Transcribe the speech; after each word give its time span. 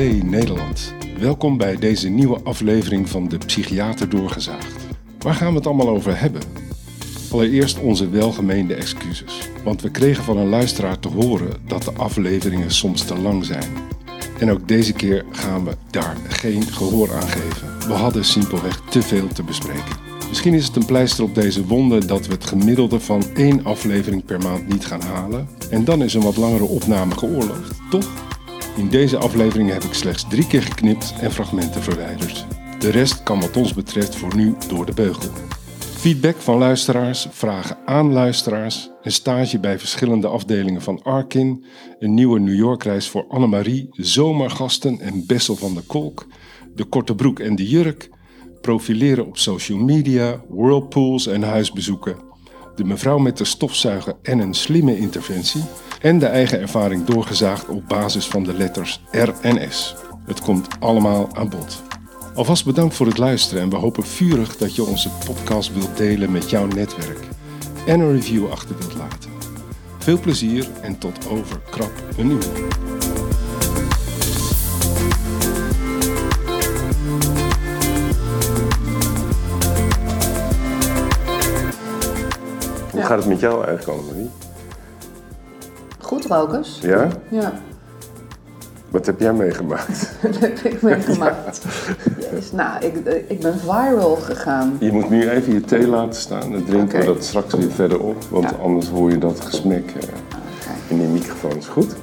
Hey 0.00 0.22
Nederland, 0.24 0.94
welkom 1.18 1.56
bij 1.56 1.76
deze 1.76 2.08
nieuwe 2.08 2.40
aflevering 2.42 3.08
van 3.08 3.28
de 3.28 3.38
Psychiater 3.38 4.08
Doorgezaagd. 4.08 4.86
Waar 5.18 5.34
gaan 5.34 5.50
we 5.50 5.56
het 5.56 5.66
allemaal 5.66 5.88
over 5.88 6.20
hebben? 6.20 6.42
Allereerst 7.30 7.78
onze 7.78 8.10
welgemeende 8.10 8.74
excuses, 8.74 9.48
want 9.64 9.82
we 9.82 9.90
kregen 9.90 10.24
van 10.24 10.36
een 10.36 10.48
luisteraar 10.48 10.98
te 10.98 11.08
horen 11.08 11.52
dat 11.66 11.82
de 11.82 11.92
afleveringen 11.92 12.70
soms 12.70 13.04
te 13.04 13.18
lang 13.18 13.44
zijn. 13.44 13.72
En 14.38 14.50
ook 14.50 14.68
deze 14.68 14.92
keer 14.92 15.24
gaan 15.30 15.64
we 15.64 15.76
daar 15.90 16.16
geen 16.28 16.62
gehoor 16.62 17.14
aan 17.14 17.28
geven. 17.28 17.78
We 17.88 17.94
hadden 17.94 18.24
simpelweg 18.24 18.80
te 18.90 19.02
veel 19.02 19.28
te 19.28 19.42
bespreken. 19.42 19.96
Misschien 20.28 20.54
is 20.54 20.66
het 20.66 20.76
een 20.76 20.86
pleister 20.86 21.24
op 21.24 21.34
deze 21.34 21.66
wonde 21.66 22.04
dat 22.06 22.26
we 22.26 22.32
het 22.32 22.44
gemiddelde 22.44 23.00
van 23.00 23.24
één 23.34 23.64
aflevering 23.64 24.24
per 24.24 24.40
maand 24.40 24.68
niet 24.68 24.86
gaan 24.86 25.02
halen. 25.02 25.48
En 25.70 25.84
dan 25.84 26.02
is 26.02 26.14
een 26.14 26.22
wat 26.22 26.36
langere 26.36 26.64
opname 26.64 27.16
geoorloofd, 27.18 27.74
toch? 27.90 28.29
In 28.80 28.88
deze 28.88 29.16
aflevering 29.16 29.70
heb 29.70 29.82
ik 29.82 29.92
slechts 29.92 30.28
drie 30.28 30.46
keer 30.46 30.62
geknipt 30.62 31.14
en 31.20 31.32
fragmenten 31.32 31.82
verwijderd. 31.82 32.46
De 32.78 32.90
rest 32.90 33.22
kan 33.22 33.40
wat 33.40 33.56
ons 33.56 33.74
betreft 33.74 34.16
voor 34.16 34.36
nu 34.36 34.54
door 34.68 34.86
de 34.86 34.92
beugel. 34.92 35.30
Feedback 35.78 36.36
van 36.36 36.58
luisteraars, 36.58 37.26
vragen 37.30 37.78
aan 37.84 38.12
luisteraars, 38.12 38.90
een 39.02 39.12
stage 39.12 39.58
bij 39.58 39.78
verschillende 39.78 40.26
afdelingen 40.26 40.82
van 40.82 41.02
Arkin, 41.02 41.64
een 41.98 42.14
nieuwe 42.14 42.38
New 42.38 42.54
York-reis 42.54 43.08
voor 43.08 43.24
Annemarie, 43.28 43.88
zomergasten 43.90 45.00
en 45.00 45.26
Bessel 45.26 45.56
van 45.56 45.74
der 45.74 45.84
Kolk, 45.86 46.26
de 46.74 46.84
korte 46.84 47.14
broek 47.14 47.38
en 47.38 47.56
de 47.56 47.68
jurk, 47.68 48.10
profileren 48.60 49.26
op 49.26 49.38
social 49.38 49.78
media, 49.78 50.44
whirlpools 50.48 51.26
en 51.26 51.42
huisbezoeken, 51.42 52.29
de 52.80 52.86
mevrouw 52.86 53.18
met 53.18 53.38
de 53.38 53.44
stofzuiger 53.44 54.14
en 54.22 54.38
een 54.38 54.54
slimme 54.54 54.98
interventie 54.98 55.64
en 56.00 56.18
de 56.18 56.26
eigen 56.26 56.60
ervaring 56.60 57.04
doorgezaagd 57.04 57.68
op 57.68 57.88
basis 57.88 58.26
van 58.26 58.42
de 58.42 58.54
letters 58.54 59.02
R 59.10 59.28
en 59.40 59.72
S. 59.72 59.94
Het 60.26 60.40
komt 60.40 60.68
allemaal 60.78 61.28
aan 61.36 61.48
bod. 61.48 61.82
Alvast 62.34 62.64
bedankt 62.64 62.94
voor 62.94 63.06
het 63.06 63.18
luisteren 63.18 63.62
en 63.62 63.70
we 63.70 63.76
hopen 63.76 64.04
vurig 64.04 64.56
dat 64.56 64.74
je 64.74 64.84
onze 64.84 65.10
podcast 65.24 65.72
wilt 65.72 65.96
delen 65.96 66.32
met 66.32 66.50
jouw 66.50 66.66
netwerk 66.66 67.28
en 67.86 68.00
een 68.00 68.12
review 68.12 68.50
achter 68.50 68.78
wilt 68.78 68.94
laten. 68.94 69.30
Veel 69.98 70.20
plezier 70.20 70.68
en 70.82 70.98
tot 70.98 71.28
over 71.28 71.60
krap 71.70 71.92
een 72.16 72.30
uur. 72.30 72.99
Hoe 83.00 83.08
gaat 83.08 83.18
het 83.18 83.28
met 83.28 83.40
jou 83.40 83.64
eigenlijk, 83.66 83.98
Annemarie? 83.98 84.30
Goed, 85.98 86.26
Rokers. 86.26 86.78
Ja? 86.82 87.08
Ja, 87.28 87.52
Wat 88.88 89.06
heb 89.06 89.20
jij 89.20 89.32
meegemaakt? 89.32 90.10
dat 90.22 90.34
heb 90.40 90.58
ik 90.58 90.82
meegemaakt. 90.82 91.64
Jezus, 92.20 92.52
nou, 92.52 92.84
ik, 92.84 92.94
ik 93.28 93.40
ben 93.40 93.58
viral 93.58 94.16
gegaan. 94.16 94.76
Je 94.80 94.92
moet 94.92 95.10
nu 95.10 95.28
even 95.30 95.52
je 95.52 95.60
thee 95.60 95.86
laten 95.86 96.20
staan. 96.20 96.52
Dan 96.52 96.64
drinken 96.64 96.98
we 96.98 97.04
dat 97.06 97.24
straks 97.24 97.54
weer 97.54 97.70
verder 97.70 98.00
op. 98.00 98.24
Want 98.30 98.50
Ja. 98.50 98.56
anders 98.62 98.88
hoor 98.88 99.10
je 99.10 99.18
dat 99.18 99.40
gesmek 99.40 99.90
eh, 99.90 100.02
Oké, 100.02 100.08
in 100.88 100.98
die 100.98 101.08
microfoon. 101.08 101.56
Is 101.56 101.66
goed? 101.66 101.94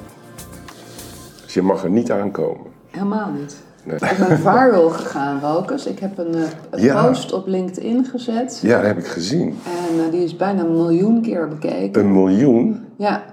Dus 1.46 1.54
je 1.54 1.62
mag 1.62 1.84
er 1.84 1.90
niet 1.90 2.12
aankomen. 2.12 2.66
Helemaal 2.90 3.30
niet. 3.32 3.56
Nee. 3.88 3.96
Ik 4.12 4.18
ben 4.28 4.38
viral 4.38 4.90
gegaan, 4.90 5.40
Rokers. 5.40 5.86
Ik 5.86 6.00
heb 6.00 6.18
een, 6.18 6.36
eh, 6.36 6.42
een 6.70 6.82
Ja. 6.82 7.08
post 7.08 7.34
op 7.34 7.48
LinkedIn 7.48 8.06
gezet. 8.06 8.60
Ja, 8.62 8.78
dat 8.78 8.86
heb 8.86 8.98
ik 8.98 9.08
gezien. 9.08 9.48
En 9.66 10.06
eh, 10.06 10.12
die 10.12 10.24
is 10.24 10.36
bijna 10.36 10.62
een 10.62 10.72
miljoen 10.72 11.22
keer 11.22 11.48
bekeken. 11.48 12.02
Een 12.02 12.12
miljoen. 12.14 12.86
Ja. 12.98 13.24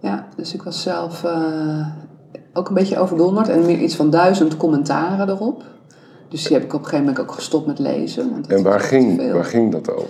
Ja, 0.00 0.26
dus 0.36 0.54
ik 0.54 0.62
was 0.62 0.82
zelf 0.82 1.24
eh, 1.24 1.86
ook 2.52 2.68
een 2.68 2.74
beetje 2.74 2.98
overdonderd. 2.98 3.48
En 3.48 3.64
meer 3.66 3.78
iets 3.78 3.96
van 3.96 4.10
duizend 4.10 4.56
commentaren 4.56 5.28
erop. 5.28 5.62
Dus 6.28 6.42
die 6.44 6.56
heb 6.56 6.64
ik 6.64 6.72
op 6.72 6.78
een 6.78 6.84
gegeven 6.84 7.04
moment 7.06 7.24
ook 7.24 7.32
gestopt 7.34 7.66
met 7.66 7.78
lezen. 7.78 8.30
Want 8.30 8.46
En 8.46 8.62
waar 8.62 8.80
ging, 8.80 9.32
waar 9.32 9.44
ging 9.44 9.72
dat 9.72 9.90
over? 9.92 10.08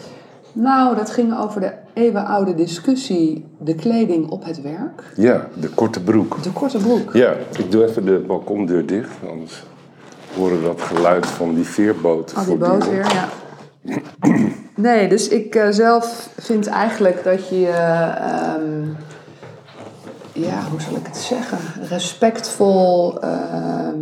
Nou, 0.53 0.97
dat 0.97 1.11
ging 1.11 1.39
over 1.39 1.61
de 1.61 1.73
eeuwenoude 1.93 2.55
discussie 2.55 3.45
de 3.59 3.75
kleding 3.75 4.29
op 4.31 4.45
het 4.45 4.63
werk. 4.63 5.13
Ja, 5.17 5.47
de 5.61 5.69
korte 5.69 6.03
broek. 6.03 6.43
De 6.43 6.53
korte 6.53 6.79
broek. 6.79 7.13
Ja, 7.13 7.33
ik 7.59 7.71
doe 7.71 7.85
even 7.85 8.05
de 8.05 8.25
balkondeur 8.27 8.87
dicht. 8.87 9.11
Anders 9.31 9.65
horen 10.37 10.61
we 10.61 10.65
dat 10.65 10.81
geluid 10.81 11.27
van 11.27 11.55
die 11.55 11.65
veerboot. 11.65 12.33
Al 12.37 12.45
die 12.45 12.57
boot 12.57 12.91
weer, 12.91 13.07
ja. 13.13 13.29
Nee, 14.77 15.09
dus 15.09 15.29
ik 15.29 15.55
eh, 15.55 15.67
zelf 15.71 16.29
vind 16.39 16.67
eigenlijk 16.67 17.25
dat 17.25 17.49
je, 17.49 17.67
ehm, 17.67 18.85
ja, 20.33 20.63
hoe 20.71 20.81
zal 20.81 20.95
ik 20.97 21.07
het 21.07 21.17
zeggen, 21.17 21.59
respectvol, 21.89 23.21
ehm, 23.21 23.99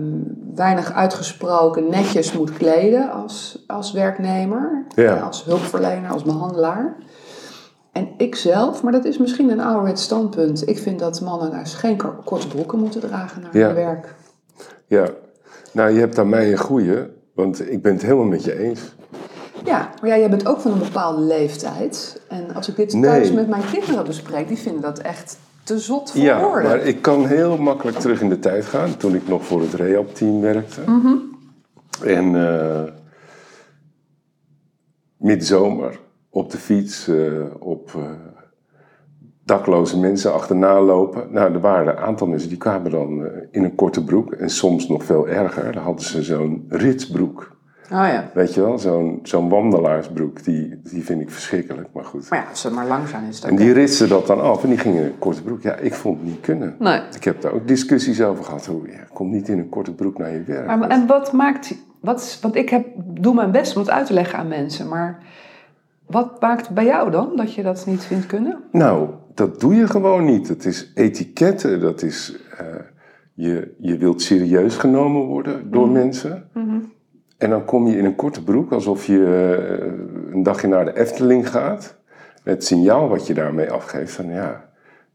weinig 0.55 0.93
uitgesproken, 0.93 1.89
netjes 1.91 2.33
moet 2.33 2.53
kleden 2.53 3.11
als, 3.12 3.65
als 3.66 3.93
werknemer, 3.93 4.84
Ja. 4.94 5.16
eh, 5.16 5.27
als 5.27 5.44
hulpverlener, 5.44 6.11
als 6.11 6.22
behandelaar. 6.22 6.97
En 7.93 8.09
ik 8.16 8.34
zelf, 8.34 8.83
maar 8.83 8.93
dat 8.93 9.05
is 9.05 9.19
misschien 9.19 9.50
een 9.50 9.61
ouderwets 9.61 10.03
standpunt, 10.03 10.69
ik 10.69 10.78
vind 10.78 10.99
dat 10.99 11.21
mannen 11.21 11.50
dus 11.59 11.75
geen 11.75 11.97
kor- 11.97 12.21
korte 12.25 12.49
broeken 12.49 12.78
moeten 12.78 13.00
dragen 13.00 13.43
naar 13.43 13.56
Ja. 13.56 13.66
hun 13.66 13.75
werk. 13.75 14.15
Ja, 14.87 15.06
nou 15.72 15.91
je 15.91 16.00
hebt 16.00 16.19
aan 16.19 16.28
mij 16.28 16.53
een 16.53 16.59
goeie. 16.59 17.16
Want 17.34 17.71
ik 17.71 17.83
ben 17.83 17.93
het 17.93 18.03
helemaal 18.03 18.25
met 18.25 18.45
je 18.45 18.59
eens. 18.59 18.81
Ja, 19.65 19.89
maar 20.00 20.10
ja, 20.10 20.19
jij 20.19 20.31
bent 20.31 20.47
ook 20.49 20.60
van 20.60 20.72
een 20.72 20.78
bepaalde 20.78 21.21
leeftijd. 21.22 22.21
En 22.28 22.55
als 22.55 22.69
ik 22.69 22.77
dit 22.77 22.93
Nee. 22.93 23.03
thuis 23.03 23.33
met 23.33 23.49
mijn 23.49 23.62
kinderen 23.72 24.05
bespreek, 24.05 24.49
die 24.49 24.59
vinden 24.59 24.83
dat 24.83 24.99
echt 24.99 25.39
te 25.68 25.78
zot 25.78 26.10
voor 26.10 26.20
Ja, 26.20 26.40
woorden. 26.40 26.62
maar 26.70 26.78
ik 26.80 27.02
kan 27.02 27.26
heel 27.26 27.58
makkelijk 27.58 27.98
terug 27.98 28.20
in 28.20 28.28
de 28.28 28.38
tijd 28.38 28.64
gaan. 28.64 28.96
Toen 28.96 29.14
ik 29.14 29.28
nog 29.28 29.44
voor 29.44 29.60
het 29.60 29.74
Reap-team 29.74 30.40
werkte. 30.40 30.80
Mhm. 30.86 31.14
En 32.04 32.34
eh 32.48 32.82
midzomer 35.16 36.00
op 36.30 36.50
de 36.50 36.58
fiets 36.58 37.08
eh, 37.08 37.44
op 37.58 37.92
eh, 37.96 38.02
dakloze 39.44 39.98
mensen 39.98 40.32
achterna 40.32 40.80
lopen. 40.80 41.32
Nou, 41.32 41.54
er 41.54 41.60
waren 41.60 41.96
een 41.96 42.02
aantal 42.02 42.26
mensen 42.26 42.48
die 42.48 42.58
kwamen 42.58 42.90
dan 42.90 43.28
in 43.50 43.64
een 43.64 43.74
korte 43.74 44.04
broek. 44.04 44.32
En 44.32 44.50
soms 44.50 44.88
nog 44.88 45.04
veel 45.04 45.28
erger. 45.28 45.72
Dan 45.72 45.82
hadden 45.82 46.04
ze 46.04 46.22
zo'n 46.22 46.64
ritsbroek. 46.68 47.56
Oh 47.93 48.06
ja. 48.06 48.31
Weet 48.34 48.54
je 48.54 48.60
wel, 48.60 48.78
zo'n 48.78 49.19
zo'n 49.22 49.49
wandelaarsbroek. 49.49 50.44
Die, 50.44 50.81
die 50.82 51.04
vind 51.04 51.21
ik 51.21 51.31
verschrikkelijk, 51.31 51.88
maar 51.93 52.04
goed. 52.04 52.31
Maar 52.31 52.38
ja, 52.38 52.44
als 52.50 52.60
ze 52.60 52.71
maar 52.72 52.87
lang 52.87 53.09
zijn, 53.09 53.25
is 53.25 53.37
het 53.37 53.44
En 53.44 53.56
die 53.56 53.72
ritsen 53.72 54.09
dat 54.09 54.26
dan 54.26 54.41
af 54.41 54.62
en 54.62 54.69
die 54.69 54.78
gingen 54.78 55.00
in 55.03 55.06
een 55.06 55.19
korte 55.19 55.43
broek. 55.43 55.62
Ja, 55.62 55.76
ik 55.76 55.94
vond 55.94 56.19
het 56.19 56.27
niet 56.27 56.41
kunnen. 56.41 56.77
Nee. 56.78 57.00
Ik 57.15 57.25
heb 57.25 57.41
daar 57.41 57.53
ook 57.53 57.69
discussies 57.69 58.22
over 58.22 58.44
gehad. 58.44 58.66
Hoe, 58.66 58.88
ja, 58.88 58.98
kom 59.12 59.31
niet 59.31 59.48
in 59.48 59.59
een 59.59 59.69
korte 59.69 59.94
broek 59.94 60.19
naar 60.19 60.32
je 60.32 60.43
werk. 60.43 60.66
Maar, 60.66 60.88
en 60.88 61.06
wat 61.06 61.32
maakt, 61.32 61.75
wat, 62.00 62.38
want 62.43 62.54
ik 62.56 62.69
heb, 62.69 62.87
doe 62.97 63.34
mijn 63.34 63.50
best 63.50 63.77
om 63.77 63.82
het 63.82 63.91
uit 63.91 64.06
te 64.06 64.12
leggen 64.12 64.38
aan 64.38 64.48
mensen, 64.48 64.88
maar 64.88 65.19
wat 66.06 66.41
maakt 66.41 66.71
bij 66.71 66.84
jou 66.84 67.10
dan 67.10 67.37
dat 67.37 67.54
je 67.54 67.62
dat 67.62 67.87
niet 67.87 68.04
vindt 68.04 68.27
kunnen? 68.27 68.59
Nou, 68.72 69.09
dat 69.34 69.60
doe 69.60 69.75
je 69.75 69.87
gewoon 69.87 70.25
niet. 70.25 70.48
Het 70.48 70.65
is 70.65 70.93
etiketten, 70.94 71.81
dat 71.81 72.03
is... 72.03 72.37
eh, 72.59 72.66
je, 73.34 73.75
je 73.78 73.97
wilt 73.97 74.22
serieus 74.22 74.77
genomen 74.77 75.22
worden 75.22 75.71
door 75.71 75.88
mensen. 75.88 76.48
En 77.38 77.50
dan 77.50 77.65
kom 77.65 77.87
je 77.87 77.97
in 77.97 78.04
een 78.04 78.16
korte 78.16 78.44
broek, 78.44 78.72
alsof 78.72 79.06
je 79.06 79.25
eh, 79.25 80.32
een 80.34 80.43
dagje 80.43 80.69
naar 80.69 80.84
de 80.84 80.97
Efteling 80.97 81.49
gaat. 81.49 81.97
Het 82.43 82.65
signaal 82.65 83.09
wat 83.09 83.26
je 83.26 83.34
daarmee 83.34 83.71
afgeeft 83.71 84.12
van 84.12 84.31
ja... 84.31 84.66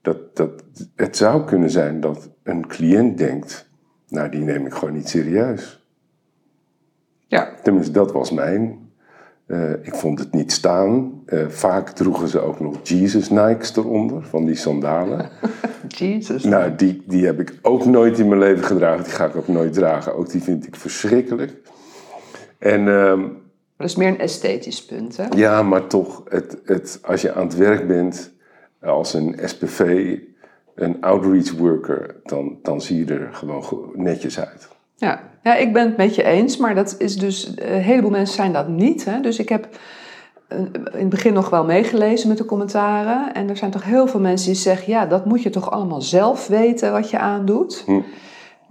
Dat, 0.01 0.35
dat, 0.35 0.63
het 0.95 1.17
zou 1.17 1.43
kunnen 1.43 1.69
zijn 1.69 1.99
dat 1.99 2.29
een 2.43 2.67
cliënt 2.67 3.17
denkt... 3.17 3.71
Nou, 4.13 4.29
die 4.29 4.43
neem 4.43 4.65
ik 4.65 4.73
gewoon 4.73 4.93
niet 4.93 5.09
serieus. 5.09 5.85
Ja. 7.27 7.49
Tenminste, 7.63 7.91
dat 7.91 8.11
was 8.11 8.31
mijn. 8.31 8.91
Eh, 9.45 9.71
ik 9.71 9.95
vond 9.95 10.19
het 10.19 10.33
niet 10.33 10.51
staan. 10.51 11.21
Eh, 11.25 11.47
vaak 11.47 11.89
droegen 11.89 12.27
ze 12.27 12.39
ook 12.39 12.59
nog 12.59 12.75
Jesus 12.83 13.29
Nikes 13.29 13.75
eronder, 13.75 14.23
van 14.23 14.45
die 14.45 14.55
sandalen. 14.55 15.29
Jezus. 15.87 16.43
nou, 16.43 16.75
die, 16.75 17.03
die 17.07 17.25
heb 17.25 17.39
ik 17.39 17.59
ook 17.61 17.85
nooit 17.85 18.19
in 18.19 18.27
mijn 18.27 18.39
leven 18.39 18.63
gedragen. 18.63 19.03
Die 19.03 19.13
ga 19.13 19.25
ik 19.25 19.35
ook 19.35 19.47
nooit 19.47 19.73
dragen. 19.73 20.15
Ook 20.15 20.29
die 20.29 20.41
vind 20.41 20.67
ik 20.67 20.75
verschrikkelijk. 20.75 21.61
En 22.63 22.87
ehm, 22.87 23.21
Dat 23.77 23.87
is 23.87 23.95
meer 23.95 24.07
een 24.07 24.19
esthetisch 24.19 24.85
punt, 24.85 25.17
hè? 25.17 25.25
ja, 25.35 25.63
maar 25.63 25.87
toch, 25.87 26.23
het, 26.29 26.57
het, 26.65 26.99
als 27.05 27.21
je 27.21 27.33
aan 27.33 27.45
het 27.45 27.55
werk 27.55 27.87
bent 27.87 28.33
als 28.81 29.13
een 29.13 29.39
SPV, 29.43 30.17
een 30.75 31.01
outreach 31.01 31.51
worker, 31.51 32.15
dan, 32.23 32.57
dan 32.61 32.81
zie 32.81 33.05
je 33.05 33.13
er 33.13 33.29
gewoon 33.31 33.91
netjes 33.93 34.39
uit. 34.39 34.67
Ja. 34.95 35.29
ja, 35.43 35.55
ik 35.55 35.73
ben 35.73 35.87
het 35.87 35.97
met 35.97 36.15
je 36.15 36.23
eens, 36.23 36.57
maar 36.57 36.75
dat 36.75 36.95
is 36.97 37.17
dus, 37.17 37.53
een 37.55 37.81
heleboel 37.81 38.09
mensen 38.09 38.35
zijn 38.35 38.53
dat 38.53 38.67
niet. 38.67 39.05
Hè? 39.05 39.19
Dus 39.19 39.39
ik 39.39 39.49
heb 39.49 39.67
eh, 40.47 40.59
in 40.59 40.99
het 40.99 41.09
begin 41.09 41.33
nog 41.33 41.49
wel 41.49 41.65
meegelezen 41.65 42.27
met 42.27 42.37
de 42.37 42.45
commentaren. 42.45 43.33
En 43.33 43.49
er 43.49 43.57
zijn 43.57 43.71
toch 43.71 43.83
heel 43.83 44.07
veel 44.07 44.19
mensen 44.19 44.51
die 44.51 44.61
zeggen, 44.61 44.93
ja, 44.93 45.05
dat 45.05 45.25
moet 45.25 45.43
je 45.43 45.49
toch 45.49 45.71
allemaal 45.71 46.01
zelf 46.01 46.47
weten 46.47 46.91
wat 46.91 47.09
je 47.09 47.19
aandoet. 47.19 47.83
Hm. 47.85 48.01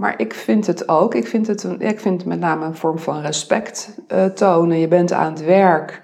Maar 0.03 0.15
ik 0.17 0.35
vind 0.35 0.67
het 0.67 0.89
ook, 0.89 1.15
ik 1.15 1.27
vind 1.27 1.47
het, 1.47 1.63
een, 1.63 1.81
ik 1.81 2.01
vind 2.01 2.21
het 2.21 2.29
met 2.29 2.41
name 2.41 2.65
een 2.65 2.75
vorm 2.75 2.99
van 2.99 3.21
respect 3.21 3.99
eh, 4.09 4.25
tonen. 4.25 4.79
Je 4.79 4.89
bent 4.89 5.13
aan 5.13 5.33
het 5.33 5.45
werk 5.45 6.03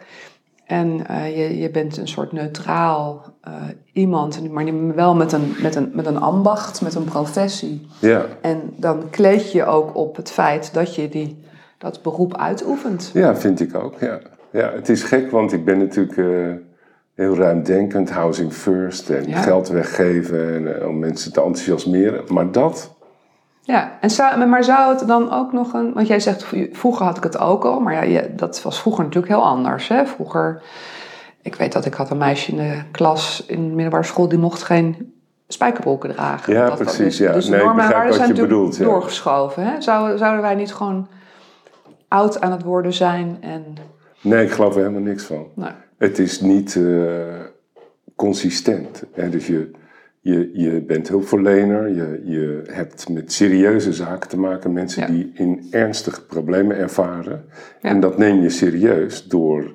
En 0.65 1.03
uh, 1.11 1.37
je, 1.37 1.59
je 1.59 1.71
bent 1.71 1.97
een 1.97 2.09
soort 2.09 2.33
neutraal 2.33 3.25
uh, 3.49 3.55
iemand, 3.93 4.53
maar 4.53 4.95
wel 4.95 5.15
met 5.15 5.33
een, 5.33 5.55
met, 5.63 5.75
een, 5.75 5.91
met 5.95 6.07
een 6.07 6.21
ambacht, 6.21 6.81
met 6.81 6.95
een 6.95 7.05
professie. 7.05 7.87
Ja. 7.99 8.27
En 8.41 8.61
dan 8.77 9.11
kleed 9.11 9.53
je 9.53 9.65
ook 9.65 9.97
op 9.97 10.17
het 10.17 10.31
feit 10.31 10.75
dat 10.75 10.95
je 10.95 11.09
die, 11.09 11.45
dat 11.79 12.03
beroep 12.03 12.37
uitoefent. 12.37 13.11
Ja, 13.15 13.37
vind 13.37 13.61
ik 13.61 13.75
ook. 13.75 13.95
Ja. 14.01 14.21
ja, 14.51 14.73
het 14.73 14.89
is 14.89 15.03
gek, 15.03 15.31
want 15.31 15.53
ik 15.53 15.65
ben 15.65 15.79
natuurlijk 15.79 16.19
heel 17.15 17.37
ruimdenkend, 17.37 18.11
housing 18.11 18.53
first 18.53 19.11
en 19.11 19.29
Ja. 19.29 19.43
geld 19.43 19.69
weggeven 19.69 20.55
en, 20.55 20.87
om 20.87 20.99
mensen 20.99 21.33
te 21.33 21.43
enthousiasmeren. 21.43 22.25
Maar 22.29 22.53
dat, 22.53 22.97
Ja, 23.69 23.99
en 24.01 24.11
zou, 24.11 24.47
maar 24.47 24.65
zou 24.65 24.97
het 24.97 25.09
dan 25.09 25.33
ook 25.33 25.53
nog 25.53 25.73
een... 25.73 25.93
Want 25.93 26.07
jij 26.07 26.21
zegt, 26.21 26.47
vroeger 26.73 27.07
had 27.07 27.17
ik 27.17 27.23
het 27.23 27.39
ook 27.39 27.65
al, 27.65 27.81
maar 27.81 28.09
ja, 28.09 28.23
dat 28.31 28.63
was 28.63 28.81
vroeger 28.81 29.05
natuurlijk 29.05 29.33
heel 29.33 29.45
anders. 29.45 29.89
Hè? 29.89 30.07
Vroeger, 30.07 30.63
ik 31.43 31.55
weet 31.55 31.73
dat 31.73 31.85
ik 31.85 31.95
had 31.95 32.11
een 32.11 32.19
meisje 32.19 32.51
in 32.51 32.57
de 32.57 32.83
klas 32.91 33.45
in 33.47 33.69
de 33.69 33.75
middelbare 33.75 34.05
school... 34.05 34.29
die 34.29 34.39
mocht 34.39 34.63
geen 34.63 35.13
spijkerbroeken 35.49 36.13
dragen. 36.15 36.53
Ja, 36.53 36.67
Dat 36.67 36.79
precies, 36.79 36.97
Dus, 36.97 37.19
ja. 37.19 37.33
dus 37.33 37.45
de 37.45 37.51
Nee, 37.51 37.65
normen 37.65 37.85
en 37.85 37.91
waarden 37.91 38.15
zijn 38.15 38.29
natuurlijk 38.29 38.55
bedoelt, 38.57 38.77
ja. 38.77 38.85
doorgeschoven. 38.85 39.63
Hè? 39.63 39.81
Zouden, 39.81 40.19
zouden 40.19 40.43
wij 40.43 40.55
niet 40.55 40.75
gewoon 40.75 41.09
oud 42.09 42.41
aan 42.41 42.53
het 42.53 42.63
worden 42.63 42.93
zijn 42.93 43.37
en... 43.41 43.77
nee, 44.21 44.45
ik 44.45 44.51
geloof 44.51 44.75
er 44.75 44.81
helemaal 44.81 45.01
niks 45.01 45.25
van. 45.25 45.47
Nou, 45.55 45.73
Het 45.99 46.19
is 46.19 46.41
niet 46.41 46.77
eh, 46.77 46.85
consistent. 48.17 49.03
Hè? 49.13 49.29
Dus 49.29 49.47
je, 49.47 49.71
je, 50.21 50.51
je 50.53 50.81
bent 50.83 51.09
hulpverlener, 51.09 51.89
je, 51.89 52.21
je 52.25 52.63
hebt 52.71 53.09
met 53.09 53.33
serieuze 53.33 53.93
zaken 53.93 54.29
te 54.29 54.39
maken, 54.39 54.73
mensen 54.73 55.01
Ja. 55.03 55.09
die 55.09 55.31
in 55.35 55.67
ernstige 55.71 56.27
problemen 56.27 56.77
ervaren. 56.77 57.45
Ja. 57.81 57.89
En 57.89 58.01
dat 58.01 58.19
neem 58.19 58.41
je 58.41 58.51
serieus 58.51 59.27
door 59.29 59.73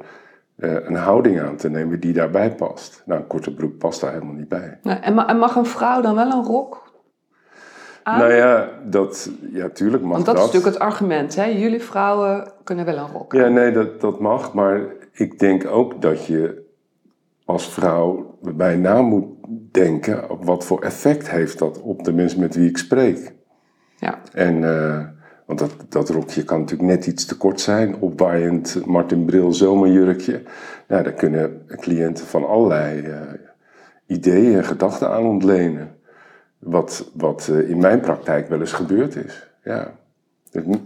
eh, 0.56 0.74
een 0.86 0.95
houding 0.95 1.40
aan 1.42 1.56
te 1.56 1.69
nemen 1.69 2.00
die 2.00 2.13
daarbij 2.13 2.56
past. 2.56 3.04
Nou, 3.06 3.22
een 3.22 3.28
korte 3.28 3.54
broek 3.54 3.78
past 3.78 4.01
daar 4.01 4.12
helemaal 4.12 4.34
niet 4.34 4.48
bij. 4.50 4.80
nou, 4.84 5.00
en, 5.01 5.13
ma- 5.13 5.28
en 5.28 5.38
mag 5.38 5.56
een 5.56 5.66
vrouw 5.66 6.01
dan 6.01 6.16
wel 6.16 6.31
een 6.31 6.44
rok 6.44 6.92
aan? 8.04 8.19
Nou 8.19 8.34
ja, 8.34 8.69
dat, 8.86 9.30
ja, 9.51 9.69
tuurlijk 9.69 10.04
mag 10.04 10.12
Want 10.13 10.25
dat, 10.25 10.36
dat. 10.36 10.45
is 10.45 10.51
natuurlijk 10.51 10.74
het 10.80 10.84
argument, 10.92 11.36
hè? 11.36 11.45
Jullie 11.45 11.81
vrouwen 11.81 12.51
kunnen 12.63 12.86
wel 12.86 12.98
een 12.98 13.12
rok 13.13 13.34
Ja, 13.34 13.45
aan. 13.45 13.54
nee, 13.54 13.72
dat, 13.72 14.01
dat 14.01 14.19
mag. 14.19 14.54
Maar 14.54 14.81
ik 15.12 15.40
denk 15.40 15.66
ook 15.68 16.01
dat 16.01 16.25
je 16.25 16.62
als 17.45 17.69
vrouw 17.69 18.38
bij 18.42 18.75
na 18.75 19.01
moet 19.01 19.25
denken... 19.72 20.30
op 20.30 20.45
wat 20.45 20.66
voor 20.66 20.81
effect 20.81 21.30
heeft 21.30 21.60
dat 21.60 21.81
op 21.81 22.04
de 22.04 22.13
mensen 22.13 22.40
met 22.40 22.56
wie 22.56 22.69
ik 22.69 22.78
spreek. 22.78 23.34
Ja. 23.98 24.19
En, 24.34 24.63
eh, 24.63 25.06
want 25.45 25.60
dat, 25.60 25.75
dat 25.90 26.10
rokje 26.10 26.44
kan 26.44 26.60
natuurlijk 26.60 26.90
net 26.90 27.07
iets 27.07 27.25
te 27.25 27.38
kort 27.38 27.62
zijn. 27.62 27.95
Opwaaiend 28.00 28.86
Martin 28.86 29.25
Bril 29.25 29.54
zomerjurkje. 29.54 30.42
Nou, 30.88 31.04
daar 31.04 31.13
kunnen 31.13 31.62
cliënten 31.68 32.25
van 32.25 32.48
allerlei 32.48 33.01
eh, 33.01 33.19
ideeën 34.06 34.56
en 34.57 34.66
gedachten 34.66 35.10
aan 35.10 35.25
ontlenen. 35.25 35.95
Wat, 36.60 37.12
wat 37.13 37.48
eh, 37.48 37.69
in 37.69 37.80
mijn 37.80 38.00
praktijk 38.00 38.50
wel 38.50 38.60
eens 38.60 38.74
gebeurd 38.74 39.16
is. 39.16 39.50
Ja. 39.63 39.94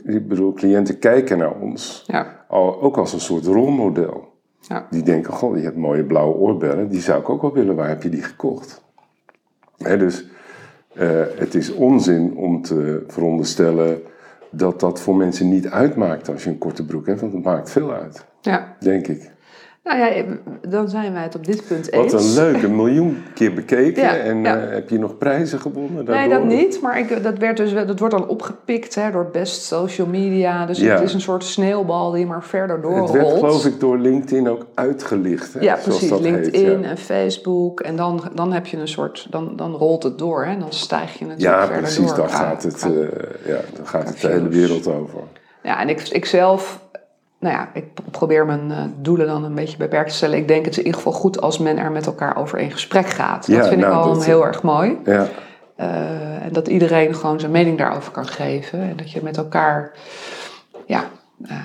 Ik 0.04 0.28
bedoel, 0.28 0.54
cliënten 0.54 1.00
kijken 1.00 1.38
naar 1.38 1.60
ons 1.60 2.04
Ja. 2.08 2.46
al, 2.48 2.82
ook 2.82 2.98
als 2.98 3.14
een 3.14 3.20
soort 3.20 3.46
rolmodel. 3.46 4.37
Ja. 4.68 4.88
Die 4.90 5.04
denken, 5.04 5.34
goh, 5.34 5.58
je 5.58 5.64
hebt 5.64 5.78
mooie 5.78 6.04
blauwe 6.04 6.36
oorbellen, 6.36 6.90
die 6.90 7.02
zou 7.02 7.20
ik 7.20 7.30
ook 7.30 7.42
wel 7.42 7.54
willen, 7.54 7.76
waar 7.76 7.88
heb 7.88 8.04
je 8.04 8.10
die 8.10 8.24
gekocht? 8.24 8.82
Dus 9.78 10.26
eh, 10.94 11.22
het 11.36 11.56
is 11.56 11.74
onzin 11.74 12.36
om 12.36 12.62
te 12.62 13.04
veronderstellen 13.08 14.02
dat 14.50 14.80
dat 14.80 15.00
voor 15.00 15.16
mensen 15.16 15.50
niet 15.50 15.68
uitmaakt 15.68 16.30
als 16.30 16.44
je 16.44 16.50
een 16.50 16.58
korte 16.58 16.86
broek 16.86 17.06
hebt, 17.06 17.22
want 17.22 17.34
het 17.34 17.44
maakt 17.44 17.72
veel 17.72 17.92
uit, 17.92 18.26
ja. 18.42 18.76
denk 18.80 19.08
ik. 19.08 19.32
Nou 19.88 20.00
ja, 20.00 20.24
dan 20.70 20.90
zijn 20.90 21.14
wij 21.14 21.24
het 21.24 21.36
op 21.36 21.46
dit 21.46 21.68
punt 21.68 21.92
eens. 21.92 22.12
Wat 22.14 22.22
een 22.22 22.34
leuk, 22.34 22.64
een 22.64 22.76
miljoen 22.76 23.24
keer 23.34 23.54
bekeken 23.54 24.04
Ja, 24.08 24.16
en 24.16 24.42
ja. 24.44 24.58
eh, 24.58 24.74
heb 24.74 24.90
je 24.90 25.00
nog 25.00 25.18
prijzen 25.18 25.60
gewonnen 25.60 26.06
daardoor? 26.06 26.16
Nee, 26.16 26.30
dat 26.30 26.44
niet. 26.60 26.82
Maar 26.82 27.00
ik, 27.00 27.24
dat, 27.24 27.38
werd 27.38 27.58
dus, 27.58 27.74
dat 27.74 28.00
wordt 28.00 28.14
dan 28.18 28.28
opgepikt 28.28 28.96
hè, 28.96 29.12
door 29.12 29.30
best 29.32 29.62
social 29.64 30.08
media. 30.08 30.66
Dus 30.66 30.80
Ja. 30.80 30.94
het 30.94 31.04
is 31.04 31.14
een 31.14 31.22
soort 31.22 31.44
sneeuwbal 31.44 32.12
die 32.12 32.26
maar 32.26 32.44
verder 32.44 32.82
doorrolt. 32.82 33.14
Het 33.14 33.22
werd 33.22 33.34
geloof 33.34 33.66
ik 33.66 33.80
door 33.80 33.98
LinkedIn 33.98 34.50
ook 34.50 34.66
uitgelicht. 34.74 35.54
Hè, 35.54 35.60
Ja, 35.60 35.76
precies. 35.84 36.10
heet, 36.10 36.20
LinkedIn 36.20 36.84
en 36.86 36.98
Facebook. 36.98 37.80
En 37.80 37.96
dan, 37.96 38.22
dan 38.34 38.54
heb 38.54 38.66
je 38.66 38.78
een 38.78 38.88
soort... 38.88 39.28
Dan, 39.30 39.56
dan 39.56 39.72
rolt 39.74 40.04
het 40.04 40.18
door. 40.18 40.46
Hè? 40.46 40.58
Dan 40.58 40.72
stijg 40.74 41.20
je 41.20 41.26
natuurlijk 41.26 41.56
Ja, 41.56 41.64
verder 41.66 41.82
precies, 41.82 42.08
door. 42.08 42.16
daar 42.18 42.26
qua- 42.28 42.38
gaat 42.38 42.64
het, 42.64 42.84
eh, 42.84 42.90
ja, 43.46 43.60
daar 43.78 43.86
gaat 43.86 44.08
het 44.10 44.22
de 44.22 44.28
hele 44.28 44.48
wereld 44.50 44.88
over. 44.88 45.20
Ja, 45.64 45.80
en 45.82 45.90
ik, 45.90 46.02
ik 46.10 46.26
zelf, 46.26 46.82
nou 47.40 47.56
ja, 47.56 47.70
ik 47.74 47.86
probeer 48.12 48.46
mijn 48.46 48.72
eh, 48.72 48.78
doelen 49.02 49.28
dan 49.28 49.44
een 49.44 49.56
beetje 49.56 49.78
beperkt 49.78 50.10
te 50.10 50.16
stellen. 50.16 50.38
Ik 50.38 50.48
denk 50.48 50.62
het 50.66 50.72
is 50.74 50.78
in 50.80 50.86
ieder 50.86 51.02
geval 51.02 51.20
goed 51.20 51.42
als 51.42 51.58
men 51.58 51.78
er 51.78 51.92
met 51.92 52.06
elkaar 52.06 52.38
over 52.38 52.60
in 52.60 52.72
gesprek 52.72 53.08
gaat. 53.08 53.48
Dat 53.48 53.56
Ja, 53.56 53.62
vind 53.64 53.82
ik 53.82 53.88
nou, 53.88 53.94
al 54.08 54.14
dat- 54.14 54.26
heel 54.26 54.46
erg 54.46 54.64
mooi. 54.64 54.98
Ja, 55.04 55.28
Eh, 55.76 56.46
en 56.46 56.52
dat 56.54 56.68
iedereen 56.68 57.16
gewoon 57.16 57.40
zijn 57.40 57.52
mening 57.52 57.78
daarover 57.78 58.12
kan 58.12 58.28
geven. 58.28 58.80
En 58.82 58.96
dat 58.98 59.12
je 59.12 59.20
met 59.24 59.38
elkaar, 59.38 59.92
ja, 60.86 61.04
eh, 61.48 61.58